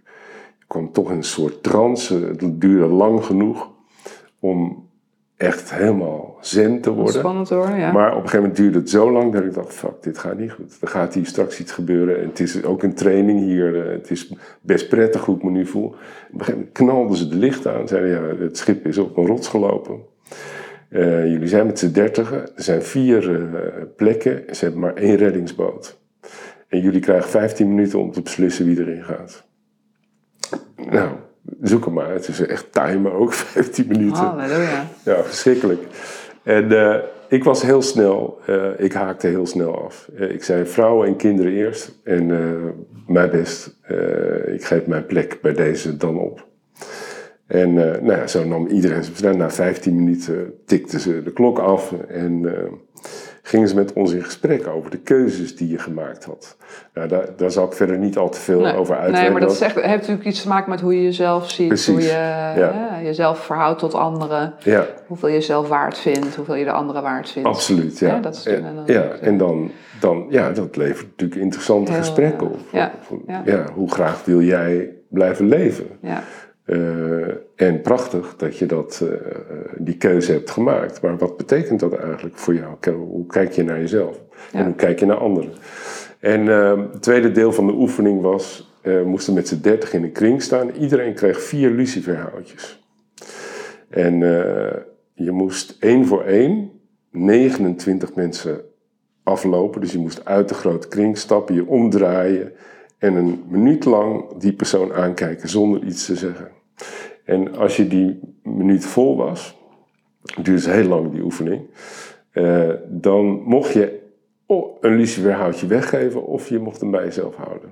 kwam 0.67 0.93
toch 0.93 1.11
in 1.11 1.17
een 1.17 1.25
soort 1.25 1.63
trance, 1.63 2.15
het 2.15 2.61
duurde 2.61 2.87
lang 2.87 3.25
genoeg 3.25 3.71
om 4.39 4.88
echt 5.39 5.75
helemaal 5.75 6.37
zen 6.41 6.81
te 6.81 6.91
worden. 6.91 7.15
Spannend 7.15 7.49
hoor, 7.49 7.71
ja. 7.77 7.93
Maar 7.93 8.09
op 8.09 8.15
een 8.15 8.21
gegeven 8.21 8.41
moment 8.41 8.57
duurde 8.57 8.79
het 8.79 8.91
zo 8.91 9.13
lang 9.13 9.33
dat 9.33 9.45
ik 9.45 9.55
dacht, 9.55 9.73
fuck, 9.75 10.03
dit 10.03 10.19
gaat 10.19 10.39
niet 10.39 10.53
goed. 10.53 10.79
Er 10.81 10.89
gaat 10.89 11.15
hier 11.15 11.27
straks 11.27 11.61
iets 11.61 11.73
gebeuren. 11.73 12.21
En 12.21 12.29
het 12.29 12.41
is 12.41 12.65
ook 12.65 12.83
een 12.83 12.95
training 12.95 13.41
hier. 13.41 13.87
uh, 13.87 13.93
Het 13.93 14.11
is 14.11 14.33
best 14.61 14.89
prettig 14.89 15.25
hoe 15.25 15.37
ik 15.37 15.43
me 15.43 15.51
nu 15.51 15.67
voel. 15.67 15.85
Op 15.87 15.95
een 15.95 16.39
gegeven 16.39 16.55
moment 16.55 16.73
knalden 16.73 17.17
ze 17.17 17.29
de 17.29 17.37
lichten 17.37 17.73
aan. 17.75 17.89
Zeiden, 17.89 18.11
ja, 18.11 18.45
het 18.45 18.59
schip 18.59 18.87
is 18.87 18.99
op 18.99 19.17
een 19.17 19.27
rots 19.27 19.49
gelopen. 19.49 20.01
Uh, 20.91 21.27
jullie 21.27 21.49
zijn 21.49 21.67
met 21.67 21.79
z'n 21.79 21.93
dertigen. 21.93 22.41
Er 22.57 22.63
zijn 22.63 22.83
vier 22.83 23.31
uh, 23.31 23.61
plekken. 23.97 24.43
Ze 24.57 24.65
hebben 24.65 24.81
maar 24.81 24.95
één 24.95 25.17
reddingsboot. 25.17 25.99
En 26.69 26.81
jullie 26.81 27.01
krijgen 27.01 27.31
15 27.31 27.69
minuten 27.69 27.99
om 27.99 28.13
te 28.13 28.23
beslissen 28.23 28.65
wie 28.65 28.79
erin 28.81 29.05
gaat. 29.05 29.47
Nou, 30.91 31.11
zoek 31.63 31.85
hem 31.85 31.95
maar. 31.95 32.11
Het 32.11 32.29
is 32.29 32.41
echt 32.41 32.73
timen 32.73 33.13
ook, 33.13 33.33
15 33.55 33.87
minuten. 33.89 34.23
Halleluja. 34.23 34.87
Ja, 35.05 35.23
verschrikkelijk. 35.23 35.83
En 36.43 36.73
uh, 36.73 36.97
ik 37.29 37.45
was 37.45 37.63
heel 37.63 37.83
snel, 37.83 38.41
uh, 38.49 38.67
ik 38.77 38.93
haakte 38.93 39.27
heel 39.27 39.47
snel 39.47 39.85
af. 39.85 40.09
Uh, 40.15 40.31
ik 40.31 40.45
zei 40.45 40.67
vrouwen 40.67 41.07
en 41.07 41.17
kinderen 41.17 41.53
eerst 41.53 41.99
en 42.05 42.27
mijn 43.07 43.31
best. 43.31 43.77
ik 44.47 44.65
geef 44.65 44.87
mijn 44.87 45.07
plek 45.07 45.39
bij 45.43 45.53
deze 45.53 45.97
dan 45.97 46.19
op. 46.19 46.47
En 47.47 47.75
nou 47.75 48.13
ja, 48.13 48.27
zo 48.27 48.45
nam 48.45 48.67
iedereen 48.67 49.03
zijn 49.03 49.13
besluit. 49.13 49.37
Na 49.37 49.51
15 49.51 49.97
minuten 49.97 50.55
tikten 50.67 51.01
ze 51.01 51.23
de 51.23 51.33
klok 51.33 51.59
af 51.59 51.93
en 52.09 52.47
gingen 53.49 53.69
ze 53.69 53.75
met 53.75 53.93
ons 53.93 54.13
in 54.13 54.23
gesprek 54.23 54.67
over 54.67 54.91
de 54.91 54.99
keuzes 54.99 55.57
die 55.57 55.69
je 55.69 55.79
gemaakt 55.79 56.25
had. 56.25 56.57
Nou, 56.95 57.09
daar, 57.09 57.27
daar 57.37 57.51
zal 57.51 57.65
ik 57.65 57.73
verder 57.73 57.99
niet 57.99 58.17
al 58.17 58.29
te 58.29 58.41
veel 58.41 58.61
nee, 58.61 58.75
over 58.75 58.95
uitweiden. 58.95 59.23
Nee, 59.23 59.31
maar 59.31 59.49
dat 59.49 59.57
zegt, 59.57 59.75
heeft 59.75 59.87
natuurlijk 59.87 60.27
iets 60.27 60.43
te 60.43 60.49
maken 60.49 60.71
met 60.71 60.81
hoe 60.81 60.95
je 60.95 61.03
jezelf 61.03 61.51
ziet. 61.51 61.69
Precies, 61.69 61.95
hoe 61.95 62.03
je 62.03 62.09
ja. 62.09 62.55
ja, 62.57 63.01
jezelf 63.03 63.39
verhoudt 63.39 63.79
tot 63.79 63.95
anderen. 63.95 64.55
Ja. 64.59 64.87
Hoeveel 65.07 65.29
je 65.29 65.41
zelf 65.41 65.69
waard 65.69 65.99
vindt. 65.99 66.37
Hoeveel 66.37 66.55
je 66.55 66.65
de 66.65 66.73
anderen 66.73 67.03
waard 67.03 67.31
vindt. 67.31 67.49
Absoluut, 67.49 67.99
ja. 67.99 68.09
Ja, 68.09 68.21
dat 68.21 68.37
is 68.37 68.47
en, 68.47 68.63
dan, 68.63 68.83
ja, 68.87 69.03
en 69.03 69.39
dan, 69.39 69.71
dan, 70.01 70.27
ja, 70.29 70.51
dat 70.51 70.77
levert 70.77 71.07
natuurlijk 71.09 71.41
interessante 71.41 71.91
Heel, 71.91 72.01
gesprekken 72.01 72.47
op. 72.47 72.59
Van, 73.01 73.23
ja, 73.45 73.65
hoe 73.75 73.91
graag 73.91 74.25
wil 74.25 74.43
jij 74.43 74.91
blijven 75.09 75.49
leven? 75.49 75.87
Ja. 76.01 76.23
Uh, 76.69 77.29
en 77.55 77.81
prachtig 77.81 78.37
dat 78.37 78.59
je 78.59 78.67
dat, 78.67 79.01
uh, 79.03 79.11
die 79.77 79.97
keuze 79.97 80.33
hebt 80.33 80.51
gemaakt. 80.51 81.01
Maar 81.01 81.19
wat 81.19 81.37
betekent 81.37 81.81
dat 81.81 81.97
eigenlijk 81.97 82.37
voor 82.37 82.55
jou? 82.55 82.97
Hoe 82.97 83.27
kijk 83.27 83.53
je 83.53 83.63
naar 83.63 83.79
jezelf? 83.79 84.21
Ja. 84.53 84.59
En 84.59 84.65
hoe 84.65 84.75
kijk 84.75 84.99
je 84.99 85.07
naar 85.07 85.17
anderen? 85.17 85.53
En 86.21 86.41
uh, 86.41 86.77
het 86.93 87.03
tweede 87.03 87.33
deel 87.33 87.53
van 87.53 87.67
de 87.67 87.73
oefening 87.73 88.21
was... 88.21 88.73
we 88.83 89.03
moesten 89.07 89.35
met 89.35 89.49
z'n 89.49 89.61
dertig 89.61 89.93
in 89.93 90.03
een 90.03 90.13
kring 90.13 90.43
staan. 90.43 90.71
Iedereen 90.71 91.15
kreeg 91.15 91.43
vier 91.43 91.71
luciferhoutjes. 91.71 92.83
En 93.89 94.19
je 95.15 95.31
moest 95.31 95.77
één 95.81 96.07
voor 96.07 96.25
één 96.25 96.71
29 97.11 98.15
mensen 98.15 98.61
aflopen. 99.23 99.81
Dus 99.81 99.93
je 99.93 99.99
moest 99.99 100.25
uit 100.25 100.49
de 100.49 100.55
grote 100.55 100.89
kring 100.89 101.19
stappen, 101.19 101.55
je 101.55 101.67
omdraaien... 101.67 102.53
en 102.99 103.15
een 103.15 103.45
minuut 103.49 103.85
lang 103.85 104.37
die 104.39 104.53
persoon 104.53 104.93
aankijken 104.93 105.49
zonder 105.49 105.85
iets 105.85 106.07
te 106.07 106.17
zeggen. 106.17 106.57
En 107.29 107.57
als 107.57 107.77
je 107.77 107.89
die 107.89 108.21
minuut 108.43 108.87
vol 108.87 109.17
was, 109.17 109.59
het 110.23 110.45
duurde 110.45 110.71
heel 110.71 110.89
lang 110.89 111.13
die 111.13 111.23
oefening, 111.23 111.63
uh, 112.33 112.71
dan 112.89 113.25
mocht 113.45 113.73
je 113.73 113.99
een 114.81 114.97
luciferhoutje 114.97 115.67
weggeven 115.67 116.27
of 116.27 116.49
je 116.49 116.59
mocht 116.59 116.81
hem 116.81 116.91
bij 116.91 117.05
jezelf 117.05 117.37
houden. 117.37 117.71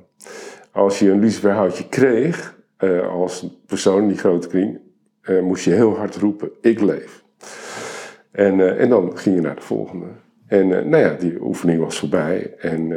Als 0.70 0.98
je 0.98 1.10
een 1.10 1.20
luciferhoutje 1.20 1.88
kreeg, 1.88 2.58
uh, 2.78 3.08
als 3.08 3.60
persoon 3.66 4.02
in 4.02 4.08
die 4.08 4.18
grote 4.18 4.48
kring, 4.48 4.78
uh, 5.22 5.42
moest 5.42 5.64
je 5.64 5.70
heel 5.70 5.96
hard 5.96 6.16
roepen, 6.16 6.50
ik 6.60 6.80
leef. 6.80 7.24
En, 8.30 8.78
en 8.78 8.88
dan 8.88 9.18
ging 9.18 9.34
je 9.34 9.40
naar 9.40 9.56
de 9.56 9.62
volgende. 9.62 10.06
En 10.46 10.68
nou 10.68 10.96
ja, 10.96 11.12
die 11.12 11.42
oefening 11.42 11.80
was 11.80 11.98
voorbij 11.98 12.54
en 12.58 12.92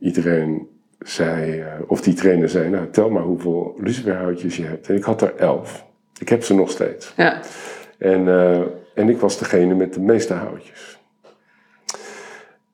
iedereen 0.00 0.68
zei, 0.98 1.64
of 1.86 2.00
die 2.00 2.14
trainer 2.14 2.48
zei, 2.48 2.70
nou 2.70 2.90
tel 2.90 3.10
maar 3.10 3.22
hoeveel 3.22 3.74
luciferhoutjes 3.80 4.56
je 4.56 4.64
hebt. 4.64 4.88
En 4.88 4.96
ik 4.96 5.02
had 5.02 5.22
er 5.22 5.34
elf. 5.36 5.86
Ik 6.18 6.28
heb 6.28 6.44
ze 6.44 6.54
nog 6.54 6.70
steeds. 6.70 7.12
Ja. 7.16 7.40
En, 7.98 8.20
uh, 8.26 8.60
en 8.94 9.08
ik 9.08 9.18
was 9.18 9.38
degene 9.38 9.74
met 9.74 9.94
de 9.94 10.00
meeste 10.00 10.34
houtjes. 10.34 10.98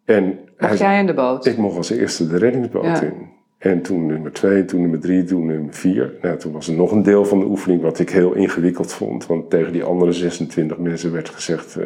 En 0.04 0.38
hij, 0.56 0.76
jij 0.76 0.98
in 0.98 1.06
de 1.06 1.14
boot? 1.14 1.46
Ik 1.46 1.56
mocht 1.56 1.76
als 1.76 1.90
eerste 1.90 2.26
de 2.26 2.36
reddingsboot 2.36 2.84
Ja. 2.84 3.02
in. 3.02 3.32
En 3.58 3.82
toen 3.82 4.06
nummer 4.06 4.32
twee, 4.32 4.64
toen 4.64 4.80
nummer 4.80 5.00
drie, 5.00 5.24
toen 5.24 5.46
nummer 5.46 5.74
vier. 5.74 6.12
Nou, 6.22 6.38
toen 6.38 6.52
was 6.52 6.68
er 6.68 6.74
nog 6.74 6.92
een 6.92 7.02
deel 7.02 7.24
van 7.24 7.40
de 7.40 7.46
oefening 7.46 7.82
wat 7.82 7.98
ik 7.98 8.10
heel 8.10 8.32
ingewikkeld 8.32 8.92
vond. 8.92 9.26
Want 9.26 9.50
tegen 9.50 9.72
die 9.72 9.82
andere 9.82 10.12
26 10.12 10.78
mensen 10.78 11.12
werd 11.12 11.28
gezegd... 11.28 11.76
Uh, 11.78 11.84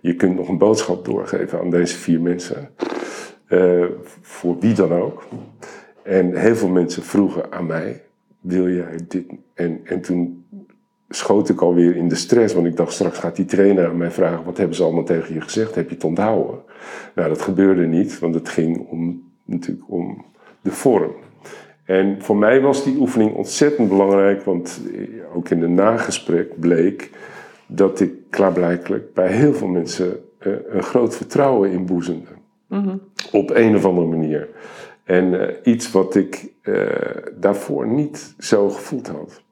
je 0.00 0.14
kunt 0.14 0.36
nog 0.36 0.48
een 0.48 0.58
boodschap 0.58 1.04
doorgeven 1.04 1.60
aan 1.60 1.70
deze 1.70 1.96
vier 1.96 2.20
mensen. 2.20 2.70
Uh, 3.48 3.84
voor 4.20 4.58
wie 4.58 4.74
dan 4.74 4.92
ook. 4.92 5.26
En 6.02 6.36
heel 6.36 6.56
veel 6.56 6.68
mensen 6.68 7.02
vroegen 7.02 7.52
aan 7.52 7.66
mij... 7.66 8.02
Wil 8.40 8.68
jij 8.68 8.98
dit? 9.08 9.24
En, 9.54 9.80
en 9.84 10.00
toen 10.00 10.44
schoot 11.08 11.48
ik 11.48 11.60
alweer 11.60 11.96
in 11.96 12.08
de 12.08 12.14
stress. 12.14 12.54
Want 12.54 12.66
ik 12.66 12.76
dacht, 12.76 12.92
straks 12.92 13.18
gaat 13.18 13.36
die 13.36 13.44
trainer 13.44 13.88
aan 13.88 13.96
mij 13.96 14.10
vragen... 14.10 14.44
wat 14.44 14.56
hebben 14.56 14.76
ze 14.76 14.82
allemaal 14.82 15.04
tegen 15.04 15.34
je 15.34 15.40
gezegd? 15.40 15.74
Heb 15.74 15.88
je 15.88 15.94
het 15.94 16.04
onthouden? 16.04 16.60
Nou, 17.14 17.28
dat 17.28 17.42
gebeurde 17.42 17.86
niet. 17.86 18.18
Want 18.18 18.34
het 18.34 18.48
ging 18.48 18.88
om, 18.88 19.22
natuurlijk 19.44 19.90
om 19.90 20.24
de 20.60 20.70
vorm. 20.70 21.12
En 21.84 22.22
voor 22.22 22.36
mij 22.36 22.60
was 22.60 22.84
die 22.84 22.96
oefening 22.98 23.34
ontzettend 23.34 23.88
belangrijk, 23.88 24.42
want 24.42 24.80
ook 25.34 25.48
in 25.48 25.60
de 25.60 25.68
nagesprek 25.68 26.60
bleek 26.60 27.10
dat 27.66 28.00
ik 28.00 28.12
klaarblijkelijk 28.30 29.14
bij 29.14 29.32
heel 29.32 29.54
veel 29.54 29.68
mensen 29.68 30.20
uh, 30.46 30.52
een 30.68 30.82
groot 30.82 31.16
vertrouwen 31.16 31.70
inboezemde. 31.70 32.30
Mm 32.66 33.00
Op 33.32 33.50
een 33.50 33.76
of 33.76 33.84
andere 33.84 34.06
manier. 34.06 34.48
En 35.04 35.32
uh, 35.32 35.46
iets 35.62 35.90
wat 35.90 36.14
ik 36.14 36.52
uh, 36.62 36.86
daarvoor 37.34 37.86
niet 37.86 38.34
zo 38.38 38.68
gevoeld 38.68 39.06
had. 39.06 39.42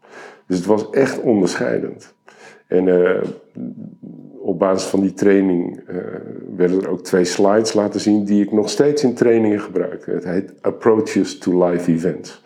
Dus 0.46 0.56
het 0.56 0.66
was 0.66 0.90
echt 0.90 1.20
onderscheidend. 1.20 2.14
En 2.66 2.88
op 4.38 4.58
basis 4.58 4.88
van 4.88 5.00
die 5.00 5.12
training 5.12 5.80
werden 6.56 6.82
er 6.82 6.88
ook 6.88 7.02
twee 7.02 7.24
slides 7.24 7.72
laten 7.72 8.00
zien 8.00 8.24
die 8.24 8.42
ik 8.42 8.52
nog 8.52 8.70
steeds 8.70 9.02
in 9.02 9.14
trainingen 9.14 9.60
gebruik. 9.60 10.06
Het 10.06 10.24
heet 10.24 10.52
Approaches 10.60 11.38
to 11.38 11.66
Live 11.66 11.92
Events. 11.92 12.42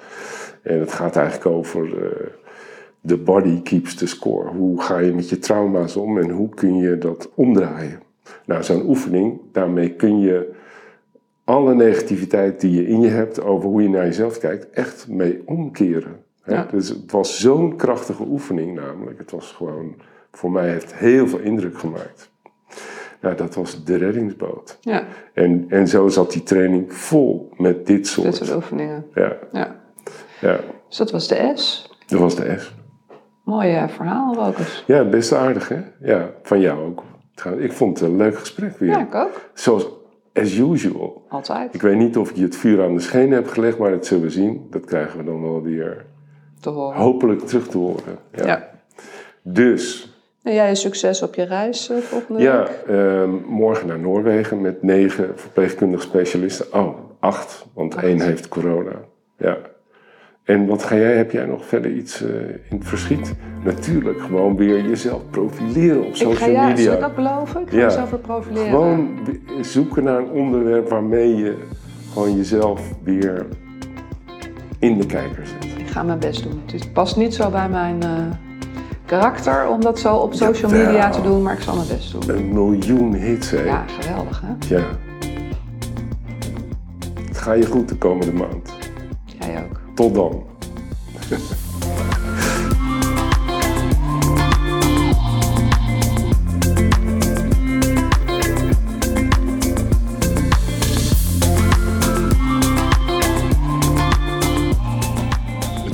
En 0.62 0.80
het 0.80 0.92
gaat 0.92 1.16
eigenlijk 1.16 1.46
over 1.46 1.88
the 3.06 3.16
body 3.16 3.62
keeps 3.62 3.94
the 3.94 4.06
score. 4.06 4.48
Hoe 4.48 4.82
ga 4.82 4.98
je 4.98 5.12
met 5.12 5.28
je 5.28 5.38
trauma's 5.38 5.96
om 5.96 6.18
en 6.18 6.30
hoe 6.30 6.48
kun 6.48 6.76
je 6.76 6.98
dat 6.98 7.30
omdraaien? 7.34 8.00
Nou, 8.46 8.62
zo'n 8.62 8.88
oefening, 8.88 9.40
daarmee 9.52 9.90
kun 9.90 10.20
je 10.20 10.52
alle 11.44 11.74
negativiteit 11.74 12.60
die 12.60 12.74
je 12.74 12.86
in 12.86 13.00
je 13.00 13.08
hebt 13.08 13.42
over 13.42 13.68
hoe 13.68 13.82
je 13.82 13.88
naar 13.88 14.04
jezelf 14.04 14.38
kijkt, 14.38 14.70
echt 14.70 15.08
mee 15.08 15.42
omkeren. 15.44 16.16
Ja. 16.50 16.66
Dus 16.70 16.88
het 16.88 17.12
was 17.12 17.40
zo'n 17.40 17.76
krachtige 17.76 18.22
oefening 18.22 18.74
namelijk. 18.74 19.18
Het 19.18 19.30
was 19.30 19.52
gewoon, 19.52 19.94
voor 20.32 20.50
mij 20.50 20.68
heeft 20.70 20.94
heel 20.94 21.28
veel 21.28 21.38
indruk 21.38 21.78
gemaakt. 21.78 22.30
Nou, 23.20 23.36
dat 23.36 23.54
was 23.54 23.84
de 23.84 23.96
reddingsboot. 23.96 24.78
Ja. 24.80 25.04
En, 25.32 25.64
en 25.68 25.88
zo 25.88 26.08
zat 26.08 26.32
die 26.32 26.42
training 26.42 26.94
vol 26.94 27.50
met 27.56 27.86
dit 27.86 28.06
soort, 28.06 28.26
dit 28.26 28.36
soort 28.36 28.54
oefeningen. 28.54 29.06
Ja. 29.14 29.36
ja. 29.52 29.76
ja. 30.40 30.60
Dus 30.88 30.96
dat 30.96 31.10
was 31.10 31.28
de 31.28 31.52
S? 31.54 31.90
Dat 32.06 32.20
was 32.20 32.36
de 32.36 32.58
S. 32.58 32.74
Mooi 33.44 33.88
verhaal, 33.88 34.34
Rokus. 34.34 34.84
Ja, 34.86 35.04
best 35.04 35.32
aardig, 35.32 35.68
hè? 35.68 35.80
Ja, 36.00 36.30
van 36.42 36.60
jou 36.60 36.84
ook. 36.86 37.02
Ik 37.58 37.72
vond 37.72 38.00
het 38.00 38.08
een 38.08 38.16
leuk 38.16 38.38
gesprek 38.38 38.78
weer. 38.78 38.88
Ja, 38.88 39.00
ik 39.00 39.14
ook. 39.14 39.50
Zoals 39.54 39.88
as 40.32 40.58
usual. 40.58 41.26
Altijd. 41.28 41.74
Ik 41.74 41.82
weet 41.82 41.96
niet 41.96 42.16
of 42.16 42.30
ik 42.30 42.36
je 42.36 42.42
het 42.42 42.56
vuur 42.56 42.82
aan 42.82 42.94
de 42.94 43.00
schenen 43.00 43.32
heb 43.32 43.46
gelegd, 43.46 43.78
maar 43.78 43.90
dat 43.90 44.06
zullen 44.06 44.22
we 44.22 44.30
zien. 44.30 44.66
Dat 44.70 44.84
krijgen 44.84 45.18
we 45.18 45.24
dan 45.24 45.42
wel 45.42 45.62
weer 45.62 46.06
te 46.60 46.68
horen. 46.68 47.00
hopelijk 47.00 47.40
terug 47.40 47.68
te 47.68 47.78
horen. 47.78 48.18
Ja. 48.32 48.46
ja. 48.46 48.68
Dus. 49.42 50.14
En 50.42 50.54
jij 50.54 50.74
succes 50.74 51.22
op 51.22 51.34
je 51.34 51.42
reis 51.42 51.90
uh, 51.90 51.96
volgende 51.96 52.42
ja, 52.42 52.58
week? 52.58 52.84
Ja, 52.86 52.94
uh, 52.94 53.28
morgen 53.46 53.86
naar 53.86 53.98
Noorwegen 53.98 54.60
met 54.60 54.82
negen 54.82 55.32
verpleegkundige 55.34 56.02
specialisten. 56.02 56.72
Oh, 56.72 56.98
acht, 57.18 57.66
want 57.74 57.94
één 57.94 58.20
heeft 58.20 58.48
corona. 58.48 58.92
Ja. 59.36 59.58
En 60.44 60.66
wat 60.66 60.82
ga 60.82 60.96
jij, 60.96 61.16
heb 61.16 61.30
jij 61.30 61.44
nog 61.44 61.66
verder 61.66 61.90
iets 61.90 62.22
uh, 62.22 62.30
in 62.48 62.76
het 62.78 62.86
verschiet? 62.86 63.34
Natuurlijk, 63.64 64.20
gewoon 64.20 64.56
weer 64.56 64.88
jezelf 64.88 65.22
profileren 65.30 66.04
op 66.04 66.16
social 66.16 66.32
ik 66.32 66.38
ga, 66.38 66.46
ja, 66.46 66.66
media. 66.66 66.84
Zal 66.84 66.94
ik 66.94 67.00
dat 67.00 67.14
beloven? 67.14 67.60
Ik 67.60 67.68
ga 67.68 67.76
ja, 67.76 67.84
mezelf 67.84 68.10
weer 68.10 68.18
profileren. 68.18 68.68
Gewoon 68.68 69.18
zoeken 69.60 70.04
naar 70.04 70.18
een 70.18 70.30
onderwerp 70.30 70.88
waarmee 70.88 71.36
je 71.36 71.56
gewoon 72.12 72.36
jezelf 72.36 72.80
weer 73.04 73.46
in 74.78 74.98
de 74.98 75.06
kijker 75.06 75.46
zet. 75.46 75.59
Ik 75.90 75.96
ga 75.96 76.02
mijn 76.02 76.18
best 76.18 76.42
doen. 76.42 76.62
Het 76.72 76.92
past 76.92 77.16
niet 77.16 77.34
zo 77.34 77.50
bij 77.50 77.68
mijn 77.68 78.04
uh, 78.04 78.10
karakter 79.04 79.68
om 79.68 79.80
dat 79.80 79.98
zo 79.98 80.16
op 80.16 80.34
social 80.34 80.70
media 80.70 81.10
te 81.10 81.22
doen, 81.22 81.42
maar 81.42 81.54
ik 81.54 81.60
zal 81.60 81.74
mijn 81.74 81.88
best 81.88 82.12
doen. 82.12 82.36
Een 82.36 82.52
miljoen 82.52 83.14
hits, 83.14 83.50
hè? 83.50 83.62
Ja, 83.62 83.84
geweldig, 84.00 84.42
hè? 84.44 84.74
Ja. 84.74 84.84
Het 87.26 87.38
gaat 87.38 87.56
je 87.56 87.66
goed 87.66 87.88
de 87.88 87.96
komende 87.96 88.32
maand. 88.32 88.72
Jij 89.24 89.64
ook. 89.64 89.80
Tot 89.94 90.14
dan. 90.14 90.42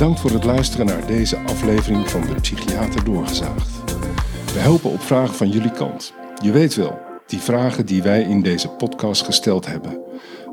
Bedankt 0.07 0.26
voor 0.26 0.40
het 0.40 0.48
luisteren 0.48 0.86
naar 0.86 1.07
deze 1.07 1.38
aflevering 1.38 2.11
van 2.11 2.20
de 2.20 2.34
Psychiater 2.34 3.04
Doorgezaagd. 3.04 3.70
We 4.52 4.59
helpen 4.59 4.90
op 4.90 5.00
vragen 5.00 5.34
van 5.34 5.48
jullie 5.48 5.70
kant. 5.70 6.12
Je 6.42 6.50
weet 6.50 6.74
wel, 6.74 6.98
die 7.26 7.38
vragen 7.38 7.86
die 7.86 8.02
wij 8.02 8.22
in 8.22 8.42
deze 8.42 8.68
podcast 8.68 9.22
gesteld 9.22 9.66
hebben. 9.66 9.98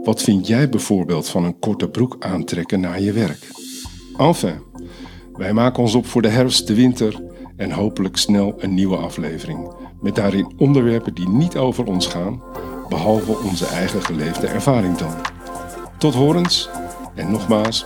Wat 0.04 0.22
vind 0.22 0.48
jij 0.48 0.70
bijvoorbeeld 0.70 1.30
van 1.30 1.44
een 1.44 1.60
korte 1.60 1.90
broek 1.90 2.16
aantrekken 2.20 2.80
naar 2.80 3.02
je 3.02 3.12
werk? 3.12 3.48
Enfin, 4.18 4.60
wij 5.34 5.54
maken 5.54 5.84
ons 5.84 5.96
op 5.96 6.06
voor 6.06 6.22
de 6.22 6.30
herfst, 6.30 6.68
de 6.68 6.76
winter 6.76 7.22
en 7.56 7.72
hopelijk 7.72 8.18
snel 8.18 8.54
een 8.58 8.74
nieuwe 8.74 8.98
aflevering. 8.98 9.74
Met 10.02 10.16
daarin 10.16 10.54
onderwerpen 10.58 11.14
die 11.14 11.30
niet 11.30 11.58
over 11.58 11.86
ons 11.86 12.08
gaan, 12.08 12.42
behalve 12.90 13.38
onze 13.38 13.66
eigen 13.66 14.02
geleefde 14.02 14.48
ervaring 14.48 14.98
dan. 14.98 15.16
Tot 15.98 16.14
horens 16.14 16.70
en 17.16 17.32
nogmaals 17.32 17.86